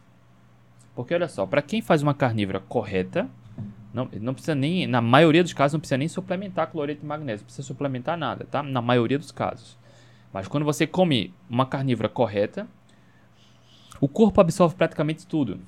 Porque 0.94 1.14
olha 1.14 1.28
só, 1.28 1.46
para 1.46 1.62
quem 1.62 1.80
faz 1.80 2.02
uma 2.02 2.14
carnívora 2.14 2.60
correta, 2.60 3.28
não, 3.92 4.08
não 4.20 4.32
precisa 4.32 4.54
nem, 4.54 4.86
na 4.86 5.00
maioria 5.00 5.42
dos 5.42 5.52
casos, 5.52 5.74
não 5.74 5.80
precisa 5.80 5.98
nem 5.98 6.08
suplementar 6.08 6.70
cloreto 6.70 7.02
de 7.02 7.06
magnésio, 7.06 7.42
não 7.42 7.46
precisa 7.46 7.66
suplementar 7.66 8.16
nada, 8.16 8.46
tá? 8.50 8.62
Na 8.62 8.80
maioria 8.82 9.18
dos 9.18 9.30
casos. 9.30 9.76
Mas 10.32 10.48
quando 10.48 10.64
você 10.64 10.86
come 10.86 11.32
uma 11.48 11.66
carnívora 11.66 12.08
correta, 12.08 12.66
o 14.00 14.08
corpo 14.08 14.40
absorve 14.40 14.74
praticamente 14.74 15.26
tudo 15.26 15.60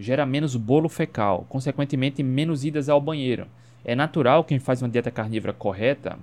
gera 0.00 0.24
menos 0.24 0.56
bolo 0.56 0.88
fecal, 0.88 1.44
consequentemente 1.48 2.22
menos 2.22 2.64
idas 2.64 2.88
ao 2.88 3.00
banheiro. 3.00 3.46
É 3.84 3.94
natural 3.94 4.42
quem 4.42 4.58
faz 4.58 4.80
uma 4.80 4.88
dieta 4.88 5.10
carnívora 5.10 5.52
correta, 5.52 6.18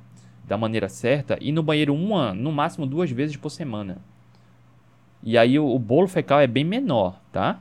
da 0.48 0.58
maneira 0.58 0.88
certa, 0.88 1.38
ir 1.42 1.52
no 1.52 1.62
banheiro 1.62 1.94
uma, 1.94 2.34
no 2.34 2.52
máximo 2.52 2.88
duas 2.88 3.12
vezes 3.12 3.36
por 3.36 3.50
semana. 3.50 3.98
E 5.22 5.38
aí 5.38 5.60
o, 5.60 5.68
o 5.68 5.78
bolo 5.78 6.08
fecal 6.08 6.40
é 6.40 6.48
bem 6.48 6.64
menor, 6.64 7.20
tá? 7.32 7.60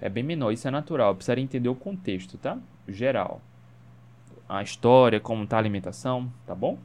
É 0.00 0.08
bem 0.08 0.24
menor, 0.24 0.50
isso 0.50 0.66
é 0.66 0.70
natural. 0.70 1.14
Precisaria 1.14 1.44
entender 1.44 1.68
o 1.68 1.74
contexto, 1.74 2.38
tá? 2.38 2.56
Geral. 2.88 3.40
A 4.48 4.62
história, 4.62 5.20
como 5.20 5.44
está 5.44 5.56
a 5.56 5.58
alimentação, 5.58 6.32
tá 6.46 6.54
bom? 6.54 6.78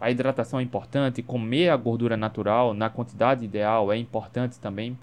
A 0.00 0.10
hidratação 0.10 0.60
é 0.60 0.62
importante, 0.62 1.22
comer 1.22 1.70
a 1.70 1.76
gordura 1.76 2.16
natural 2.16 2.74
na 2.74 2.90
quantidade 2.90 3.44
ideal 3.44 3.90
é 3.90 3.96
importante 3.96 4.60
também, 4.60 4.96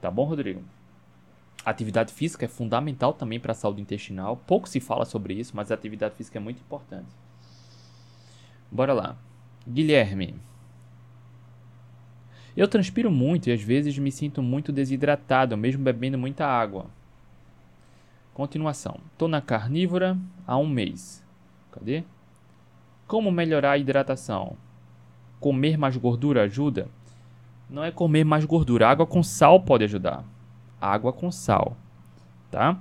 tá 0.00 0.10
bom, 0.10 0.24
Rodrigo? 0.24 0.62
atividade 1.64 2.12
física 2.12 2.44
é 2.44 2.48
fundamental 2.48 3.12
também 3.12 3.38
para 3.38 3.52
a 3.52 3.54
saúde 3.54 3.80
intestinal. 3.80 4.36
Pouco 4.46 4.68
se 4.68 4.80
fala 4.80 5.04
sobre 5.04 5.34
isso, 5.34 5.52
mas 5.54 5.70
a 5.70 5.74
atividade 5.74 6.14
física 6.14 6.38
é 6.38 6.40
muito 6.40 6.60
importante. 6.60 7.08
Bora 8.70 8.92
lá. 8.92 9.16
Guilherme. 9.68 10.34
Eu 12.56 12.68
transpiro 12.68 13.10
muito 13.10 13.48
e 13.48 13.52
às 13.52 13.62
vezes 13.62 13.96
me 13.98 14.10
sinto 14.10 14.42
muito 14.42 14.72
desidratado, 14.72 15.56
mesmo 15.56 15.82
bebendo 15.82 16.18
muita 16.18 16.46
água. 16.46 16.86
Continuação. 18.34 18.98
Estou 19.12 19.28
na 19.28 19.40
carnívora 19.40 20.18
há 20.46 20.56
um 20.56 20.68
mês. 20.68 21.24
Cadê? 21.72 22.04
Como 23.06 23.30
melhorar 23.30 23.72
a 23.72 23.78
hidratação? 23.78 24.56
Comer 25.38 25.76
mais 25.76 25.96
gordura 25.96 26.42
ajuda? 26.42 26.88
Não 27.68 27.84
é 27.84 27.90
comer 27.90 28.24
mais 28.24 28.44
gordura. 28.44 28.88
Água 28.88 29.06
com 29.06 29.22
sal 29.22 29.60
pode 29.60 29.84
ajudar 29.84 30.24
água 30.80 31.12
com 31.12 31.30
sal, 31.30 31.76
tá? 32.50 32.80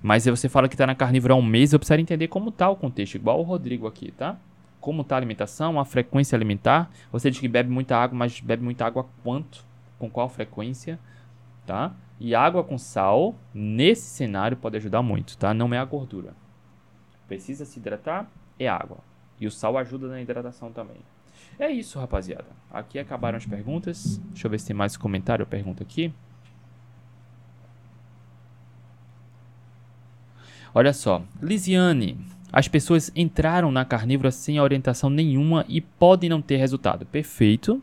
Mas 0.00 0.22
se 0.22 0.30
você 0.30 0.48
fala 0.48 0.68
que 0.68 0.74
está 0.74 0.86
na 0.86 0.94
carnívora 0.94 1.34
há 1.34 1.36
um 1.36 1.42
mês, 1.42 1.72
eu 1.72 1.78
preciso 1.78 2.00
entender 2.00 2.28
como 2.28 2.50
está 2.50 2.70
o 2.70 2.76
contexto, 2.76 3.16
igual 3.16 3.40
o 3.40 3.42
Rodrigo 3.42 3.86
aqui, 3.86 4.12
tá? 4.12 4.38
Como 4.80 5.02
está 5.02 5.14
a 5.14 5.18
alimentação, 5.18 5.78
a 5.78 5.84
frequência 5.84 6.34
alimentar. 6.34 6.90
Você 7.12 7.30
diz 7.30 7.38
que 7.38 7.48
bebe 7.48 7.70
muita 7.70 7.96
água, 7.96 8.16
mas 8.16 8.40
bebe 8.40 8.62
muita 8.62 8.86
água 8.86 9.06
quanto? 9.22 9.64
Com 9.98 10.10
qual 10.10 10.28
frequência? 10.28 10.98
Tá? 11.66 11.94
E 12.18 12.34
água 12.34 12.64
com 12.64 12.76
sal, 12.78 13.34
nesse 13.54 14.02
cenário, 14.02 14.56
pode 14.56 14.76
ajudar 14.76 15.02
muito, 15.02 15.36
tá? 15.38 15.54
Não 15.54 15.72
é 15.72 15.78
a 15.78 15.84
gordura. 15.84 16.34
Precisa 17.28 17.64
se 17.64 17.78
hidratar? 17.78 18.30
É 18.58 18.68
água. 18.68 18.98
E 19.38 19.46
o 19.46 19.50
sal 19.50 19.78
ajuda 19.78 20.08
na 20.08 20.20
hidratação 20.20 20.72
também. 20.72 20.98
É 21.58 21.70
isso, 21.70 21.98
rapaziada. 21.98 22.46
Aqui 22.70 22.98
acabaram 22.98 23.36
as 23.36 23.46
perguntas. 23.46 24.18
Deixa 24.30 24.46
eu 24.46 24.50
ver 24.50 24.60
se 24.60 24.66
tem 24.66 24.76
mais 24.76 24.96
comentário 24.96 25.42
ou 25.42 25.46
pergunta 25.46 25.82
aqui. 25.82 26.12
Olha 30.74 30.92
só, 30.92 31.22
Lisiane, 31.42 32.18
as 32.52 32.68
pessoas 32.68 33.10
entraram 33.14 33.70
na 33.70 33.84
carnívora 33.84 34.30
sem 34.30 34.60
orientação 34.60 35.08
nenhuma 35.08 35.64
e 35.68 35.80
podem 35.80 36.28
não 36.28 36.42
ter 36.42 36.56
resultado. 36.56 37.06
Perfeito. 37.06 37.82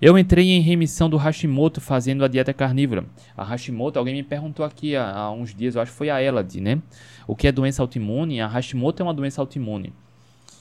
Eu 0.00 0.18
entrei 0.18 0.50
em 0.50 0.60
remissão 0.60 1.08
do 1.08 1.16
Hashimoto 1.16 1.80
fazendo 1.80 2.24
a 2.24 2.28
dieta 2.28 2.52
carnívora. 2.52 3.06
A 3.36 3.44
Hashimoto, 3.44 3.98
alguém 3.98 4.14
me 4.14 4.22
perguntou 4.22 4.66
aqui 4.66 4.96
há, 4.96 5.10
há 5.10 5.30
uns 5.30 5.54
dias, 5.54 5.76
eu 5.76 5.82
acho 5.82 5.92
que 5.92 5.96
foi 5.96 6.10
a 6.10 6.22
Elad, 6.22 6.60
né? 6.60 6.82
O 7.26 7.34
que 7.34 7.46
é 7.46 7.52
doença 7.52 7.80
autoimune? 7.80 8.40
A 8.40 8.46
Hashimoto 8.46 9.02
é 9.02 9.04
uma 9.04 9.14
doença 9.14 9.40
autoimune. 9.40 9.92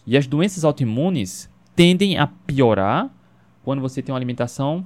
E 0.06 0.16
as 0.16 0.28
doenças 0.28 0.64
autoimunes 0.64 1.50
tendem 1.76 2.18
a 2.18 2.28
piorar 2.28 3.10
quando 3.64 3.82
você 3.82 4.02
tem 4.02 4.14
uma 4.14 4.20
alimentação 4.20 4.86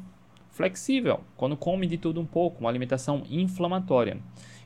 flexível, 0.49 1.19
quando 1.35 1.55
come 1.55 1.85
de 1.85 1.97
tudo 1.97 2.19
um 2.19 2.25
pouco, 2.25 2.61
uma 2.61 2.69
alimentação 2.69 3.23
inflamatória. 3.29 4.17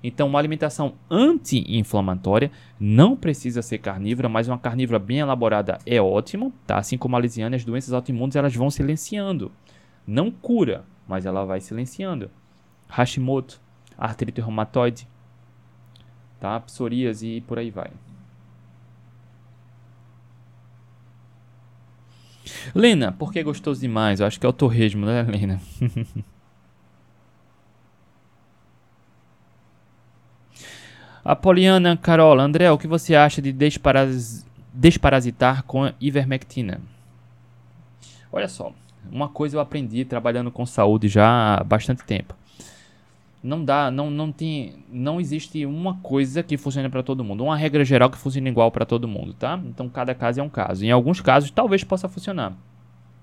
Então, 0.04 0.28
uma 0.28 0.40
alimentação 0.40 0.94
anti-inflamatória 1.10 2.52
não 2.80 3.16
precisa 3.16 3.62
ser 3.62 3.78
carnívora, 3.78 4.28
mas 4.28 4.48
uma 4.48 4.58
carnívora 4.58 4.98
bem 4.98 5.20
elaborada 5.20 5.78
é 5.86 6.02
ótimo, 6.02 6.52
tá? 6.66 6.78
Assim 6.78 6.98
como 6.98 7.16
a 7.16 7.20
lisiane, 7.20 7.56
as 7.56 7.64
doenças 7.64 7.94
autoimunes 7.94 8.36
elas 8.36 8.56
vão 8.56 8.72
silenciando. 8.72 9.52
Não 10.06 10.32
cura, 10.32 10.84
mas 11.08 11.26
ela 11.26 11.46
vai 11.46 11.62
silenciando. 11.62 12.32
Hashimoto, 12.88 13.62
artrite 13.98 14.42
reumatoide, 14.42 15.08
tá? 16.40 16.60
Psoríase 16.60 17.28
e 17.28 17.42
por 17.42 17.60
aí 17.60 17.70
vai. 17.70 17.92
Lena, 22.74 23.12
por 23.12 23.32
que 23.32 23.44
gostoso 23.44 23.80
demais? 23.82 24.20
Eu 24.20 24.26
acho 24.26 24.40
que 24.40 24.46
é 24.46 24.50
o 24.50 24.54
torresmo, 24.54 25.06
né, 25.06 25.22
Lena? 25.24 25.62
Apoliana 31.24 31.96
Carola, 31.96 32.44
André, 32.44 32.70
o 32.72 32.78
que 32.78 32.88
você 32.88 33.16
acha 33.16 33.42
de 33.42 33.52
desparas... 33.52 34.46
desparasitar 34.74 35.64
com 35.64 35.92
ivermectina? 36.00 36.82
Olha 38.32 38.48
só, 38.48 38.72
uma 39.12 39.28
coisa 39.30 39.58
eu 39.58 39.62
aprendi 39.62 40.06
trabalhando 40.06 40.52
com 40.52 40.66
saúde 40.66 41.08
já 41.08 41.56
há 41.56 41.64
bastante 41.64 42.04
tempo. 42.04 42.36
Não 43.44 43.64
dá, 43.66 43.90
não, 43.90 44.12
não 44.12 44.32
tem, 44.32 44.76
não 44.92 45.20
existe 45.20 45.66
uma 45.66 45.98
coisa 45.98 46.44
que 46.44 46.58
funcione 46.58 46.90
para 46.90 47.02
todo 47.02 47.24
mundo, 47.24 47.44
uma 47.44 47.58
regra 47.58 47.84
geral 47.84 48.10
que 48.10 48.18
funcione 48.18 48.50
igual 48.50 48.72
para 48.72 48.86
todo 48.86 49.08
mundo, 49.08 49.34
tá? 49.34 49.60
Então 49.66 49.90
cada 49.90 50.14
caso 50.14 50.40
é 50.40 50.44
um 50.44 50.50
caso. 50.50 50.86
Em 50.86 50.92
alguns 50.92 51.22
casos 51.22 51.50
talvez 51.50 51.84
possa 51.84 52.08
funcionar. 52.08 52.54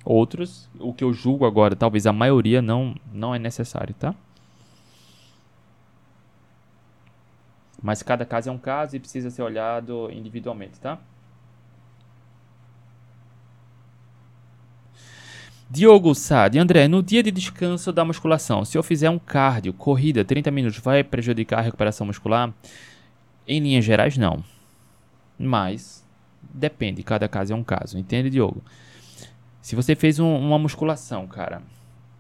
Outros, 0.05 0.69
o 0.79 0.93
que 0.93 1.05
eu 1.05 1.13
julgo 1.13 1.47
agora, 1.47 1.77
talvez 1.77 2.07
a 2.07 2.13
maioria 2.13 2.61
não 2.61 2.95
não 3.13 3.35
é 3.35 3.39
necessário, 3.39 3.95
tá? 3.95 4.15
Mas 7.81 8.03
cada 8.03 8.25
caso 8.25 8.49
é 8.49 8.53
um 8.53 8.59
caso 8.59 8.97
e 8.97 9.01
precisa 9.01 9.31
ser 9.31 9.43
olhado 9.43 10.11
individualmente, 10.11 10.81
tá? 10.81 10.99
Diogo 15.71 16.15
Sade, 16.15 16.59
André, 16.59 16.89
no 16.89 17.03
dia 17.03 17.23
de 17.23 17.31
descanso 17.31 17.93
da 17.93 18.05
musculação, 18.05 18.65
se 18.65 18.77
eu 18.77 18.83
fizer 18.83 19.11
um 19.11 19.19
cardio, 19.19 19.73
corrida, 19.73 20.25
30 20.25 20.51
minutos, 20.51 20.79
vai 20.79 21.05
prejudicar 21.05 21.59
a 21.59 21.63
recuperação 21.63 22.07
muscular? 22.07 22.53
Em 23.47 23.61
linhas 23.61 23.85
gerais, 23.85 24.17
não. 24.17 24.43
Mas 25.39 26.05
depende, 26.43 27.03
cada 27.03 27.29
caso 27.29 27.53
é 27.53 27.57
um 27.57 27.63
caso, 27.63 27.99
entende, 27.99 28.31
Diogo? 28.31 28.63
Se 29.61 29.77
você 29.77 29.95
fez 29.95 30.19
um, 30.19 30.37
uma 30.39 30.59
musculação, 30.59 31.27
cara, 31.27 31.63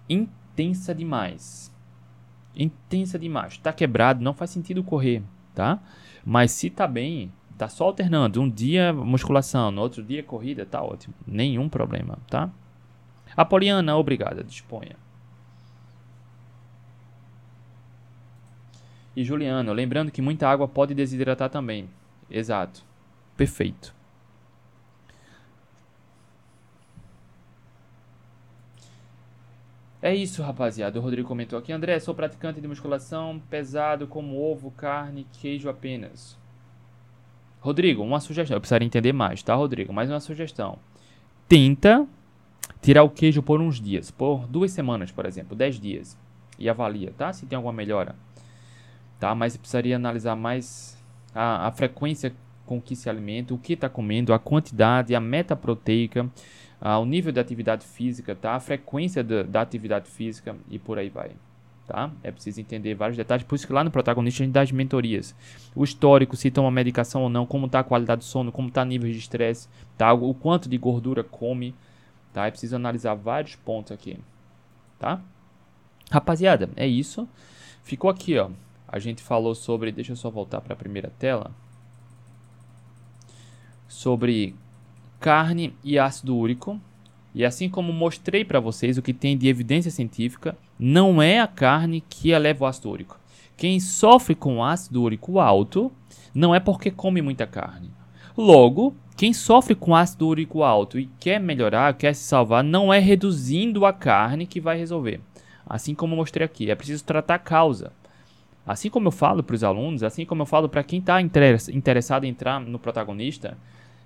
intensa 0.09 0.94
demais, 0.94 1.72
intensa 2.54 3.18
demais, 3.18 3.56
tá 3.56 3.72
quebrado, 3.72 4.22
não 4.22 4.34
faz 4.34 4.50
sentido 4.50 4.84
correr 4.84 5.22
tá? 5.59 5.80
Mas 6.24 6.52
se 6.52 6.70
tá 6.70 6.86
bem, 6.86 7.32
tá 7.59 7.68
só 7.68 7.86
alternando, 7.86 8.40
um 8.40 8.48
dia 8.48 8.92
musculação, 8.92 9.72
no 9.72 9.80
outro 9.80 10.04
dia 10.04 10.22
corrida, 10.22 10.64
tá 10.64 10.80
ótimo, 10.80 11.12
nenhum 11.26 11.68
problema, 11.68 12.16
tá? 12.30 12.48
Apoliana, 13.36 13.96
obrigada, 13.96 14.44
disponha. 14.44 14.94
E 19.16 19.24
Juliano, 19.24 19.72
lembrando 19.72 20.12
que 20.12 20.22
muita 20.22 20.48
água 20.48 20.68
pode 20.68 20.94
desidratar 20.94 21.50
também. 21.50 21.90
Exato. 22.30 22.84
Perfeito. 23.36 23.92
É 30.01 30.14
isso, 30.14 30.42
rapaziada. 30.42 30.99
O 30.99 31.03
Rodrigo 31.03 31.26
comentou 31.26 31.59
aqui. 31.59 31.72
André, 31.72 31.99
sou 31.99 32.14
praticante 32.14 32.61
de 32.61 32.68
musculação 32.68 33.42
pesado 33.51 34.07
como 34.07 34.40
ovo, 34.40 34.70
carne, 34.70 35.26
queijo 35.32 35.68
apenas. 35.68 36.38
Rodrigo, 37.61 38.03
uma 38.03 38.20
sugestão. 38.20 38.57
Eu 38.57 38.61
precisaria 38.61 38.86
entender 38.86 39.12
mais, 39.12 39.42
tá, 39.42 39.55
Rodrigo? 39.55 39.92
Mais 39.92 40.09
uma 40.09 40.20
sugestão. 40.20 40.78
Tenta 41.49 42.07
tirar 42.80 43.03
o 43.03 43.11
queijo 43.11 43.42
por 43.42 43.61
uns 43.61 43.80
dias, 43.80 44.11
por 44.11 44.46
duas 44.46 44.70
semanas, 44.70 45.11
por 45.11 45.26
exemplo, 45.26 45.57
dez 45.57 45.80
dias. 45.80 46.16
E 46.59 46.68
avalia, 46.68 47.12
tá? 47.16 47.32
Se 47.32 47.46
tem 47.46 47.57
alguma 47.57 47.72
melhora. 47.72 48.14
Tá? 49.18 49.34
Mas 49.34 49.57
precisaria 49.57 49.96
analisar 49.96 50.36
mais 50.36 50.96
a, 51.34 51.66
a 51.66 51.72
frequência 51.72 52.32
com 52.64 52.80
que 52.80 52.94
se 52.94 53.09
alimenta, 53.09 53.53
o 53.53 53.59
que 53.59 53.72
está 53.72 53.88
comendo, 53.88 54.32
a 54.32 54.38
quantidade, 54.38 55.14
a 55.14 55.20
meta 55.20 55.57
proteica, 55.57 56.28
o 56.81 57.05
nível 57.05 57.33
de 57.33 57.41
atividade 57.41 57.85
física, 57.85 58.35
tá? 58.35 58.55
A 58.55 58.61
frequência 58.61 59.24
da, 59.24 59.43
da 59.43 59.61
atividade 59.61 60.09
física 60.09 60.55
e 60.70 60.79
por 60.79 60.99
aí 60.99 61.09
vai 61.09 61.33
tá? 61.89 62.11
É 62.22 62.31
preciso 62.31 62.61
entender 62.61 62.95
vários 62.95 63.16
detalhes, 63.16 63.45
por 63.45 63.57
isso 63.57 63.66
que 63.66 63.72
lá 63.72 63.83
no 63.83 63.91
protagonista 63.91 64.43
a 64.43 64.45
gente 64.45 64.53
dá 64.53 64.61
as 64.61 64.70
mentorias. 64.70 65.35
O 65.74 65.83
histórico, 65.83 66.37
se 66.37 66.51
toma 66.51 66.70
medicação 66.70 67.22
ou 67.22 67.31
não, 67.31 67.47
como 67.47 67.64
está 67.64 67.81
a 67.81 67.85
qualidade 67.85 68.20
do 68.20 68.24
sono, 68.24 68.53
como 68.53 68.68
está 68.68 68.85
nível 68.85 69.11
de 69.11 69.18
estresse, 69.18 69.68
tá? 69.97 70.12
O 70.12 70.35
quanto 70.35 70.68
de 70.68 70.76
gordura 70.76 71.24
come, 71.24 71.74
tá? 72.33 72.47
É 72.47 72.51
preciso 72.51 72.76
analisar 72.76 73.14
vários 73.14 73.57
pontos 73.57 73.91
aqui, 73.91 74.18
tá? 74.99 75.20
Rapaziada, 76.11 76.68
é 76.76 76.87
isso. 76.87 77.26
Ficou 77.83 78.11
aqui, 78.11 78.39
ó. 78.39 78.51
A 78.87 78.99
gente 78.99 79.22
falou 79.22 79.55
sobre, 79.55 79.91
deixa 79.91 80.12
eu 80.12 80.16
só 80.16 80.31
voltar 80.31 80.61
para 80.61 80.74
a 80.74 80.76
primeira 80.76 81.11
tela. 81.18 81.51
Sobre 83.89 84.55
carne 85.20 85.74
e 85.82 85.98
ácido 85.98 86.36
úrico, 86.36 86.80
e 87.34 87.44
assim 87.44 87.68
como 87.68 87.92
mostrei 87.92 88.44
para 88.44 88.60
vocês 88.60 88.98
o 88.98 89.02
que 89.02 89.12
tem 89.12 89.36
de 89.36 89.48
evidência 89.48 89.90
científica, 89.90 90.56
não 90.78 91.20
é 91.20 91.40
a 91.40 91.46
carne 91.46 92.02
que 92.08 92.30
eleva 92.30 92.64
o 92.64 92.66
ácido 92.66 92.90
úrico. 92.90 93.18
Quem 93.56 93.80
sofre 93.80 94.34
com 94.34 94.62
ácido 94.64 95.02
úrico 95.02 95.38
alto 95.40 95.92
não 96.34 96.54
é 96.54 96.60
porque 96.60 96.90
come 96.90 97.20
muita 97.20 97.46
carne. 97.46 97.90
Logo, 98.36 98.94
quem 99.16 99.32
sofre 99.32 99.74
com 99.74 99.96
ácido 99.96 100.28
úrico 100.28 100.62
alto 100.62 100.98
e 100.98 101.10
quer 101.18 101.40
melhorar, 101.40 101.94
quer 101.94 102.14
se 102.14 102.22
salvar, 102.22 102.62
não 102.62 102.94
é 102.94 103.00
reduzindo 103.00 103.84
a 103.84 103.92
carne 103.92 104.46
que 104.46 104.60
vai 104.60 104.78
resolver. 104.78 105.20
Assim 105.66 105.94
como 105.94 106.14
mostrei 106.14 106.44
aqui, 106.44 106.70
é 106.70 106.74
preciso 106.74 107.04
tratar 107.04 107.34
a 107.34 107.40
causa. 107.40 107.92
Assim 108.64 108.88
como 108.88 109.08
eu 109.08 109.12
falo 109.12 109.42
para 109.42 109.56
os 109.56 109.64
alunos, 109.64 110.02
assim 110.02 110.24
como 110.24 110.42
eu 110.42 110.46
falo 110.46 110.68
para 110.68 110.84
quem 110.84 111.00
está 111.00 111.20
interessado 111.20 112.24
em 112.24 112.28
entrar 112.28 112.60
no 112.60 112.78
protagonista, 112.78 113.58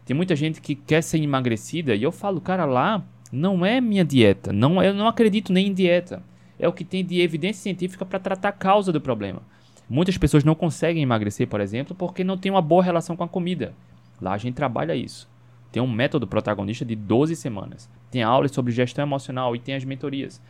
tem 0.05 0.17
muita 0.17 0.35
gente 0.35 0.61
que 0.61 0.75
quer 0.75 1.03
ser 1.03 1.19
emagrecida 1.19 1.95
e 1.95 2.03
eu 2.03 2.13
falo, 2.13 2.41
cara, 2.41 2.65
lá 2.65 3.05
não 3.33 3.65
é 3.65 3.81
minha 3.81 4.05
dieta. 4.05 4.53
Não, 4.53 4.83
eu 4.83 4.93
não 4.93 5.07
acredito 5.07 5.53
nem 5.53 5.69
em 5.69 5.75
dieta. 5.75 6.23
É 6.59 6.69
o 6.69 6.73
que 6.73 6.85
tem 6.85 7.05
de 7.05 7.21
evidência 7.21 7.63
científica 7.63 8.05
para 8.05 8.19
tratar 8.19 8.51
a 8.51 8.53
causa 8.53 8.93
do 8.93 9.01
problema. 9.01 9.43
Muitas 9.89 10.17
pessoas 10.17 10.45
não 10.45 10.55
conseguem 10.55 11.03
emagrecer, 11.03 11.47
por 11.49 11.61
exemplo, 11.61 11.95
porque 11.95 12.25
não 12.25 12.37
têm 12.37 12.53
uma 12.53 12.63
boa 12.63 12.83
relação 12.83 13.17
com 13.17 13.25
a 13.25 13.29
comida. 13.29 13.75
Lá 14.21 14.33
a 14.35 14.39
gente 14.39 14.55
trabalha 14.55 14.95
isso. 14.95 15.29
Tem 15.71 15.83
um 15.83 15.91
método 15.91 16.27
protagonista 16.27 16.85
de 16.85 16.95
12 16.95 17.35
semanas. 17.35 17.89
Tem 18.11 18.23
aulas 18.23 18.53
sobre 18.53 18.73
gestão 18.73 19.05
emocional 19.05 19.57
e 19.57 19.59
tem 19.59 19.75
as 19.75 19.85
mentorias. 19.85 20.41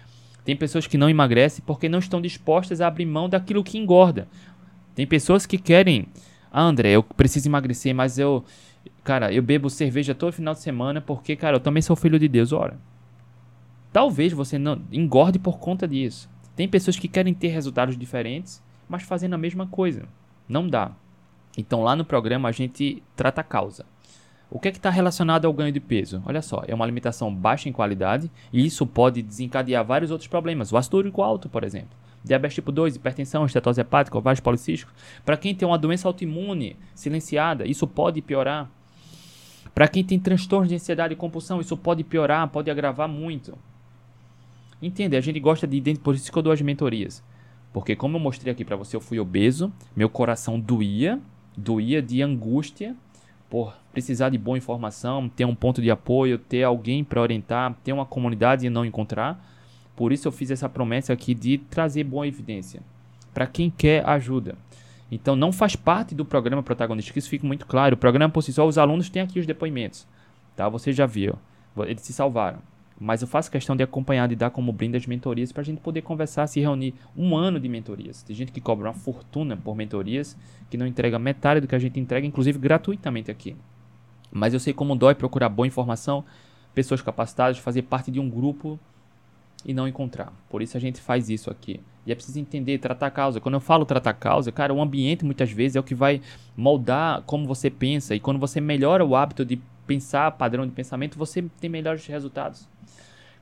Tem 0.44 0.56
pessoas 0.56 0.86
que 0.86 0.98
não 0.98 1.08
emagrecem 1.08 1.62
porque 1.64 1.88
não 1.88 2.00
estão 2.00 2.20
dispostas 2.20 2.80
a 2.80 2.88
abrir 2.88 3.06
mão 3.06 3.28
daquilo 3.28 3.62
que 3.62 3.78
engorda. 3.78 4.26
Tem 4.94 5.06
pessoas 5.06 5.46
que 5.46 5.56
querem, 5.56 6.06
ah, 6.50 6.62
André, 6.62 6.90
eu 6.90 7.02
preciso 7.02 7.48
emagrecer, 7.48 7.94
mas 7.94 8.18
eu 8.18 8.44
Cara, 9.04 9.32
eu 9.32 9.42
bebo 9.42 9.68
cerveja 9.68 10.14
todo 10.14 10.32
final 10.32 10.54
de 10.54 10.60
semana 10.60 11.00
porque, 11.00 11.34
cara, 11.34 11.56
eu 11.56 11.60
também 11.60 11.82
sou 11.82 11.96
filho 11.96 12.18
de 12.18 12.28
Deus. 12.28 12.52
Ora, 12.52 12.78
talvez 13.92 14.32
você 14.32 14.58
não 14.58 14.80
engorde 14.92 15.38
por 15.38 15.58
conta 15.58 15.88
disso. 15.88 16.30
Tem 16.54 16.68
pessoas 16.68 16.98
que 16.98 17.08
querem 17.08 17.34
ter 17.34 17.48
resultados 17.48 17.96
diferentes, 17.96 18.62
mas 18.88 19.02
fazendo 19.02 19.34
a 19.34 19.38
mesma 19.38 19.66
coisa. 19.66 20.04
Não 20.48 20.68
dá. 20.68 20.92
Então 21.56 21.82
lá 21.82 21.96
no 21.96 22.04
programa 22.04 22.48
a 22.48 22.52
gente 22.52 23.02
trata 23.16 23.40
a 23.40 23.44
causa. 23.44 23.84
O 24.50 24.58
que 24.58 24.68
é 24.68 24.70
que 24.70 24.76
está 24.76 24.90
relacionado 24.90 25.46
ao 25.46 25.52
ganho 25.52 25.72
de 25.72 25.80
peso? 25.80 26.22
Olha 26.26 26.42
só, 26.42 26.62
é 26.68 26.74
uma 26.74 26.84
alimentação 26.84 27.34
baixa 27.34 27.70
em 27.70 27.72
qualidade 27.72 28.30
e 28.52 28.64
isso 28.64 28.86
pode 28.86 29.22
desencadear 29.22 29.82
vários 29.82 30.10
outros 30.10 30.28
problemas. 30.28 30.70
O 30.70 30.76
ácido 30.76 30.98
úrico 30.98 31.22
alto, 31.22 31.48
por 31.48 31.64
exemplo. 31.64 31.96
Diabetes 32.22 32.56
tipo 32.56 32.70
2, 32.70 32.96
hipertensão, 32.96 33.46
estetose 33.46 33.80
hepática, 33.80 34.16
ovários 34.16 34.40
policísticos. 34.40 34.94
Para 35.24 35.38
quem 35.38 35.54
tem 35.54 35.66
uma 35.66 35.78
doença 35.78 36.06
autoimune 36.06 36.76
silenciada, 36.94 37.66
isso 37.66 37.86
pode 37.86 38.20
piorar. 38.20 38.70
Para 39.74 39.88
quem 39.88 40.04
tem 40.04 40.18
transtornos 40.18 40.68
de 40.68 40.74
ansiedade 40.74 41.14
e 41.14 41.16
compulsão, 41.16 41.60
isso 41.60 41.76
pode 41.76 42.04
piorar, 42.04 42.46
pode 42.48 42.70
agravar 42.70 43.08
muito. 43.08 43.56
Entende? 44.80 45.16
A 45.16 45.20
gente 45.20 45.40
gosta 45.40 45.66
de 45.66 45.76
identificar, 45.76 46.04
por 46.04 46.14
isso 46.14 46.30
que 46.30 46.36
eu 46.36 46.42
dou 46.42 46.52
as 46.52 46.60
mentorias. 46.60 47.22
Porque 47.72 47.96
como 47.96 48.16
eu 48.16 48.20
mostrei 48.20 48.52
aqui 48.52 48.64
para 48.64 48.76
você, 48.76 48.96
eu 48.96 49.00
fui 49.00 49.18
obeso, 49.18 49.72
meu 49.96 50.08
coração 50.08 50.60
doía, 50.60 51.18
doía 51.56 52.02
de 52.02 52.20
angústia 52.20 52.94
por 53.48 53.74
precisar 53.92 54.30
de 54.30 54.38
boa 54.38 54.58
informação, 54.58 55.28
ter 55.28 55.44
um 55.44 55.54
ponto 55.54 55.80
de 55.80 55.90
apoio, 55.90 56.38
ter 56.38 56.62
alguém 56.62 57.04
para 57.04 57.20
orientar, 57.20 57.74
ter 57.84 57.92
uma 57.92 58.04
comunidade 58.04 58.66
e 58.66 58.70
não 58.70 58.84
encontrar. 58.84 59.42
Por 59.94 60.12
isso 60.12 60.26
eu 60.26 60.32
fiz 60.32 60.50
essa 60.50 60.68
promessa 60.68 61.12
aqui 61.12 61.34
de 61.34 61.58
trazer 61.58 62.04
boa 62.04 62.26
evidência 62.26 62.82
para 63.32 63.46
quem 63.46 63.70
quer 63.70 64.06
ajuda. 64.06 64.56
Então 65.14 65.36
não 65.36 65.52
faz 65.52 65.76
parte 65.76 66.14
do 66.14 66.24
programa 66.24 66.62
protagonista, 66.62 67.12
que 67.12 67.18
isso 67.18 67.28
fica 67.28 67.46
muito 67.46 67.66
claro. 67.66 67.94
O 67.94 67.98
programa 67.98 68.32
por 68.32 68.40
si 68.40 68.50
só, 68.50 68.66
os 68.66 68.78
alunos 68.78 69.10
têm 69.10 69.20
aqui 69.20 69.38
os 69.38 69.44
depoimentos. 69.44 70.08
Tá? 70.56 70.66
Você 70.70 70.90
já 70.90 71.04
viu. 71.04 71.34
Eles 71.80 72.00
se 72.00 72.14
salvaram. 72.14 72.60
Mas 72.98 73.20
eu 73.20 73.28
faço 73.28 73.50
questão 73.50 73.76
de 73.76 73.82
acompanhar, 73.82 74.26
de 74.26 74.34
dar 74.34 74.48
como 74.48 74.72
brinde 74.72 74.96
as 74.96 75.06
mentorias 75.06 75.52
para 75.52 75.60
a 75.60 75.64
gente 75.64 75.82
poder 75.82 76.00
conversar, 76.00 76.46
se 76.46 76.60
reunir. 76.60 76.94
Um 77.14 77.36
ano 77.36 77.60
de 77.60 77.68
mentorias. 77.68 78.22
Tem 78.22 78.34
gente 78.34 78.52
que 78.52 78.60
cobra 78.60 78.88
uma 78.88 78.94
fortuna 78.94 79.54
por 79.54 79.76
mentorias, 79.76 80.34
que 80.70 80.78
não 80.78 80.86
entrega 80.86 81.18
metade 81.18 81.60
do 81.60 81.68
que 81.68 81.74
a 81.74 81.78
gente 81.78 82.00
entrega, 82.00 82.26
inclusive 82.26 82.58
gratuitamente 82.58 83.30
aqui. 83.30 83.54
Mas 84.30 84.54
eu 84.54 84.60
sei 84.60 84.72
como 84.72 84.96
dói 84.96 85.14
procurar 85.14 85.50
boa 85.50 85.66
informação, 85.66 86.24
pessoas 86.72 87.02
capacitadas, 87.02 87.58
fazer 87.58 87.82
parte 87.82 88.10
de 88.10 88.18
um 88.18 88.30
grupo 88.30 88.80
e 89.64 89.72
não 89.72 89.86
encontrar. 89.86 90.32
Por 90.48 90.62
isso 90.62 90.76
a 90.76 90.80
gente 90.80 91.00
faz 91.00 91.28
isso 91.28 91.50
aqui. 91.50 91.80
E 92.04 92.10
é 92.12 92.14
preciso 92.14 92.40
entender, 92.40 92.78
tratar 92.78 93.06
a 93.06 93.10
causa. 93.10 93.40
Quando 93.40 93.54
eu 93.54 93.60
falo 93.60 93.84
tratar 93.84 94.10
a 94.10 94.14
causa, 94.14 94.50
cara, 94.50 94.74
o 94.74 94.82
ambiente 94.82 95.24
muitas 95.24 95.50
vezes 95.52 95.76
é 95.76 95.80
o 95.80 95.84
que 95.84 95.94
vai 95.94 96.20
moldar 96.56 97.22
como 97.22 97.46
você 97.46 97.70
pensa. 97.70 98.14
E 98.14 98.20
quando 98.20 98.40
você 98.40 98.60
melhora 98.60 99.04
o 99.04 99.14
hábito 99.14 99.44
de 99.44 99.60
pensar, 99.86 100.30
padrão 100.32 100.66
de 100.66 100.72
pensamento, 100.72 101.18
você 101.18 101.42
tem 101.60 101.70
melhores 101.70 102.06
resultados. 102.06 102.68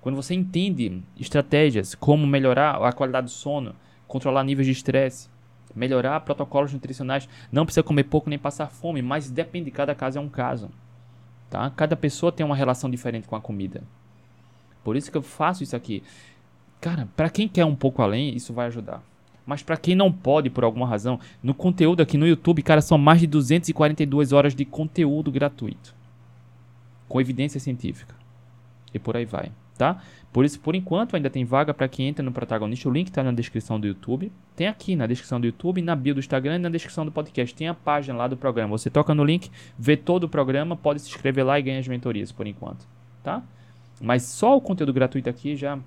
Quando 0.00 0.16
você 0.16 0.34
entende 0.34 1.02
estratégias, 1.18 1.94
como 1.94 2.26
melhorar 2.26 2.76
a 2.76 2.92
qualidade 2.92 3.26
do 3.26 3.30
sono, 3.30 3.74
controlar 4.06 4.44
níveis 4.44 4.66
de 4.66 4.72
estresse, 4.72 5.28
melhorar 5.74 6.20
protocolos 6.20 6.72
nutricionais, 6.72 7.28
não 7.52 7.64
precisa 7.64 7.82
comer 7.82 8.04
pouco 8.04 8.28
nem 8.28 8.38
passar 8.38 8.68
fome, 8.68 9.02
mas 9.02 9.30
depende, 9.30 9.70
cada 9.70 9.94
caso 9.94 10.18
é 10.18 10.20
um 10.20 10.28
caso. 10.28 10.70
Tá? 11.48 11.70
Cada 11.70 11.96
pessoa 11.96 12.32
tem 12.32 12.44
uma 12.44 12.56
relação 12.56 12.90
diferente 12.90 13.28
com 13.28 13.36
a 13.36 13.40
comida. 13.40 13.82
Por 14.82 14.96
isso 14.96 15.10
que 15.10 15.16
eu 15.16 15.22
faço 15.22 15.62
isso 15.62 15.76
aqui. 15.76 16.02
Cara, 16.80 17.08
para 17.14 17.28
quem 17.28 17.46
quer 17.46 17.64
um 17.64 17.76
pouco 17.76 18.02
além, 18.02 18.34
isso 18.34 18.52
vai 18.52 18.66
ajudar. 18.66 19.02
Mas 19.44 19.62
para 19.62 19.76
quem 19.76 19.94
não 19.94 20.12
pode 20.12 20.48
por 20.48 20.64
alguma 20.64 20.86
razão, 20.86 21.18
no 21.42 21.52
conteúdo 21.52 22.00
aqui 22.00 22.16
no 22.16 22.26
YouTube, 22.26 22.62
cara, 22.62 22.80
são 22.80 22.96
mais 22.96 23.20
de 23.20 23.26
242 23.26 24.32
horas 24.32 24.54
de 24.54 24.64
conteúdo 24.64 25.30
gratuito. 25.30 25.94
Com 27.08 27.20
evidência 27.20 27.58
científica. 27.58 28.14
E 28.94 28.98
por 28.98 29.16
aí 29.16 29.24
vai, 29.24 29.50
tá? 29.76 30.00
Por 30.32 30.44
isso, 30.44 30.60
por 30.60 30.76
enquanto, 30.76 31.16
ainda 31.16 31.28
tem 31.28 31.44
vaga 31.44 31.74
para 31.74 31.88
quem 31.88 32.06
entra 32.06 32.24
no 32.24 32.30
protagonista. 32.30 32.88
O 32.88 32.92
link 32.92 33.08
está 33.08 33.22
na 33.22 33.32
descrição 33.32 33.80
do 33.80 33.86
YouTube. 33.86 34.30
Tem 34.54 34.68
aqui 34.68 34.94
na 34.94 35.06
descrição 35.06 35.40
do 35.40 35.46
YouTube, 35.46 35.82
na 35.82 35.96
bio 35.96 36.14
do 36.14 36.20
Instagram 36.20 36.56
e 36.56 36.58
na 36.58 36.68
descrição 36.68 37.04
do 37.04 37.10
podcast. 37.10 37.54
Tem 37.54 37.66
a 37.66 37.74
página 37.74 38.16
lá 38.16 38.28
do 38.28 38.36
programa. 38.36 38.78
Você 38.78 38.88
toca 38.88 39.12
no 39.14 39.24
link, 39.24 39.50
vê 39.76 39.96
todo 39.96 40.24
o 40.24 40.28
programa, 40.28 40.76
pode 40.76 41.00
se 41.00 41.08
inscrever 41.08 41.44
lá 41.44 41.58
e 41.58 41.62
ganhar 41.62 41.80
as 41.80 41.88
mentorias 41.88 42.30
por 42.30 42.46
enquanto, 42.46 42.86
tá? 43.24 43.42
Mas 44.00 44.22
só 44.22 44.56
o 44.56 44.60
conteúdo 44.60 44.92
gratuito 44.92 45.28
aqui 45.28 45.54
já 45.54 45.78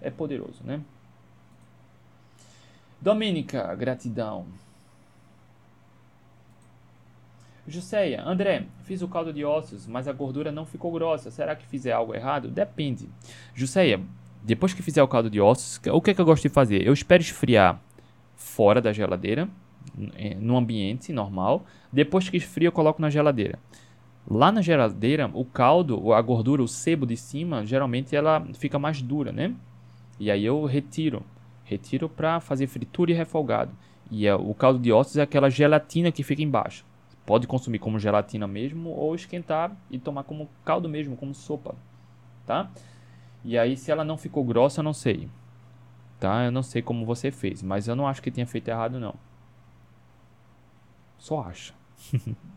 é 0.00 0.10
poderoso, 0.10 0.62
né? 0.64 0.80
Domênica, 3.00 3.74
gratidão. 3.74 4.46
Juseia, 7.68 8.22
André, 8.22 8.66
fiz 8.84 9.02
o 9.02 9.08
caldo 9.08 9.32
de 9.32 9.44
ossos, 9.44 9.86
mas 9.86 10.06
a 10.06 10.12
gordura 10.12 10.52
não 10.52 10.64
ficou 10.64 10.92
grossa. 10.92 11.30
Será 11.30 11.56
que 11.56 11.66
fizer 11.66 11.92
algo 11.92 12.14
errado? 12.14 12.48
Depende. 12.48 13.08
Juseia, 13.54 14.00
depois 14.42 14.72
que 14.72 14.82
fizer 14.82 15.02
o 15.02 15.08
caldo 15.08 15.28
de 15.28 15.40
ossos, 15.40 15.80
o 15.90 16.00
que 16.00 16.10
é 16.10 16.14
que 16.14 16.20
eu 16.20 16.24
gosto 16.24 16.42
de 16.42 16.48
fazer? 16.48 16.86
Eu 16.86 16.92
espero 16.92 17.22
esfriar 17.22 17.80
fora 18.36 18.80
da 18.80 18.92
geladeira, 18.92 19.48
no 20.38 20.56
ambiente 20.56 21.12
normal. 21.12 21.64
Depois 21.92 22.28
que 22.28 22.36
esfria, 22.36 22.68
eu 22.68 22.72
coloco 22.72 23.02
na 23.02 23.10
geladeira. 23.10 23.58
Lá 24.28 24.50
na 24.50 24.60
geladeira, 24.60 25.30
o 25.32 25.44
caldo, 25.44 26.12
a 26.12 26.20
gordura, 26.20 26.62
o 26.62 26.66
sebo 26.66 27.06
de 27.06 27.16
cima, 27.16 27.64
geralmente 27.64 28.16
ela 28.16 28.44
fica 28.54 28.78
mais 28.78 29.00
dura, 29.00 29.30
né? 29.30 29.54
E 30.18 30.30
aí 30.30 30.44
eu 30.44 30.64
retiro. 30.64 31.22
Retiro 31.64 32.08
para 32.08 32.40
fazer 32.40 32.66
fritura 32.66 33.12
e 33.12 33.14
refogado. 33.14 33.72
E 34.10 34.26
é, 34.26 34.34
o 34.34 34.52
caldo 34.54 34.78
de 34.78 34.92
ossos 34.92 35.16
é 35.16 35.22
aquela 35.22 35.48
gelatina 35.48 36.10
que 36.10 36.24
fica 36.24 36.42
embaixo. 36.42 36.84
Pode 37.24 37.46
consumir 37.46 37.78
como 37.78 37.98
gelatina 37.98 38.46
mesmo 38.46 38.90
ou 38.90 39.14
esquentar 39.14 39.76
e 39.90 39.98
tomar 39.98 40.24
como 40.24 40.48
caldo 40.64 40.88
mesmo, 40.88 41.16
como 41.16 41.34
sopa, 41.34 41.74
tá? 42.44 42.70
E 43.44 43.56
aí 43.56 43.76
se 43.76 43.90
ela 43.90 44.04
não 44.04 44.16
ficou 44.16 44.44
grossa, 44.44 44.80
eu 44.80 44.84
não 44.84 44.92
sei. 44.92 45.28
Tá? 46.18 46.44
Eu 46.44 46.52
não 46.52 46.62
sei 46.62 46.82
como 46.82 47.04
você 47.04 47.30
fez, 47.30 47.62
mas 47.62 47.86
eu 47.88 47.94
não 47.94 48.06
acho 48.06 48.22
que 48.22 48.30
tenha 48.30 48.46
feito 48.46 48.68
errado 48.68 48.98
não. 48.98 49.14
Só 51.18 51.40
acha. 51.40 51.74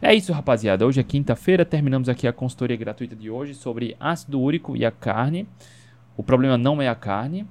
É 0.00 0.14
isso, 0.14 0.32
rapaziada. 0.32 0.86
Hoje 0.86 1.00
é 1.00 1.02
quinta-feira, 1.02 1.64
terminamos 1.64 2.08
aqui 2.08 2.26
a 2.26 2.32
consultoria 2.32 2.76
gratuita 2.76 3.16
de 3.16 3.30
hoje 3.30 3.54
sobre 3.54 3.96
ácido 3.98 4.40
úrico 4.40 4.76
e 4.76 4.84
a 4.84 4.90
carne. 4.90 5.46
O 6.16 6.22
problema 6.22 6.56
não 6.56 6.80
é 6.80 6.88
a 6.88 6.94
carne. 6.94 7.46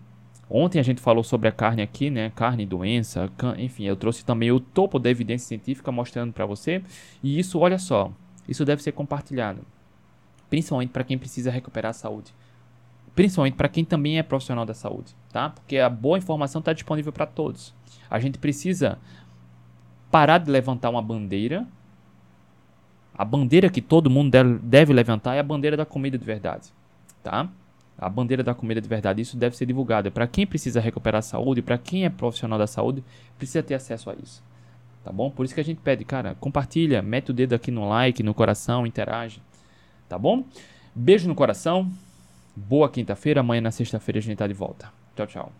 Ontem 0.50 0.80
a 0.80 0.84
gente 0.84 1.02
falou 1.02 1.24
sobre 1.24 1.48
a 1.48 1.52
carne 1.52 1.82
aqui, 1.82 2.10
né? 2.10 2.32
Carne 2.36 2.66
doença, 2.66 3.32
enfim, 3.58 3.86
eu 3.86 3.96
trouxe 3.96 4.24
também 4.24 4.52
o 4.52 4.60
topo 4.60 5.00
da 5.00 5.10
evidência 5.10 5.48
científica 5.48 5.92
mostrando 5.92 6.34
para 6.34 6.46
você. 6.46 6.84
E 7.24 7.40
isso, 7.40 7.60
olha 7.60 7.80
só, 7.80 8.12
isso 8.48 8.64
deve 8.64 8.84
ser 8.84 8.92
compartilhado, 8.92 9.62
principalmente 10.50 10.92
para 10.92 11.04
quem 11.04 11.18
precisa 11.18 11.50
recuperar 11.50 11.90
a 11.90 11.94
saúde 11.94 12.32
principalmente 13.16 13.56
para 13.56 13.70
quem 13.70 13.86
também 13.86 14.20
é 14.20 14.24
profissional 14.24 14.66
da 14.66 14.74
saúde, 14.74 15.16
tá? 15.32 15.50
Porque 15.50 15.78
a 15.78 15.90
boa 15.90 16.18
informação 16.18 16.60
está 16.60 16.74
disponível 16.74 17.14
para 17.14 17.26
todos. 17.26 17.74
A 18.10 18.20
gente 18.20 18.38
precisa 18.38 19.00
parar 20.12 20.38
de 20.38 20.52
levantar 20.52 20.90
uma 20.90 21.02
bandeira. 21.02 21.66
A 23.18 23.24
bandeira 23.24 23.70
que 23.70 23.82
todo 23.82 24.10
mundo 24.10 24.32
deve 24.62 24.94
levantar 24.94 25.36
é 25.36 25.40
a 25.40 25.44
bandeira 25.44 25.78
da 25.78 25.86
comida 25.86 26.18
de 26.18 26.26
verdade, 26.26 26.70
tá? 27.24 27.50
A 27.98 28.10
bandeira 28.10 28.44
da 28.44 28.54
comida 28.54 28.82
de 28.82 28.90
verdade, 28.90 29.22
isso 29.22 29.38
deve 29.38 29.56
ser 29.56 29.66
divulgado. 29.66 30.12
Para 30.12 30.28
quem 30.28 30.46
precisa 30.46 30.82
recuperar 30.82 31.20
a 31.20 31.22
saúde, 31.22 31.62
para 31.62 31.78
quem 31.78 32.04
é 32.04 32.10
profissional 32.10 32.60
da 32.60 32.68
saúde, 32.68 33.02
precisa 33.38 33.64
ter 33.64 33.76
acesso 33.76 34.10
a 34.10 34.16
isso. 34.16 34.44
Tá 35.02 35.12
bom? 35.12 35.30
Por 35.30 35.46
isso 35.46 35.54
que 35.54 35.62
a 35.62 35.64
gente 35.64 35.80
pede, 35.80 36.04
cara, 36.04 36.36
compartilha, 36.40 37.02
mete 37.02 37.30
o 37.30 37.34
dedo 37.34 37.54
aqui 37.54 37.72
no 37.72 37.88
like, 37.88 38.22
no 38.22 38.34
coração, 38.34 38.86
interage. 38.86 39.42
Tá 40.10 40.18
bom? 40.18 40.44
Beijo 40.94 41.28
no 41.28 41.36
coração. 41.36 41.90
Boa 42.56 42.90
quinta-feira. 42.90 43.40
Amanhã 43.40 43.62
na 43.62 43.72
sexta-feira 43.72 44.20
a 44.20 44.22
gente 44.22 44.38
tá 44.38 44.48
de 44.48 44.54
volta. 44.54 44.92
Tchau, 45.16 45.28
tchau. 45.28 45.54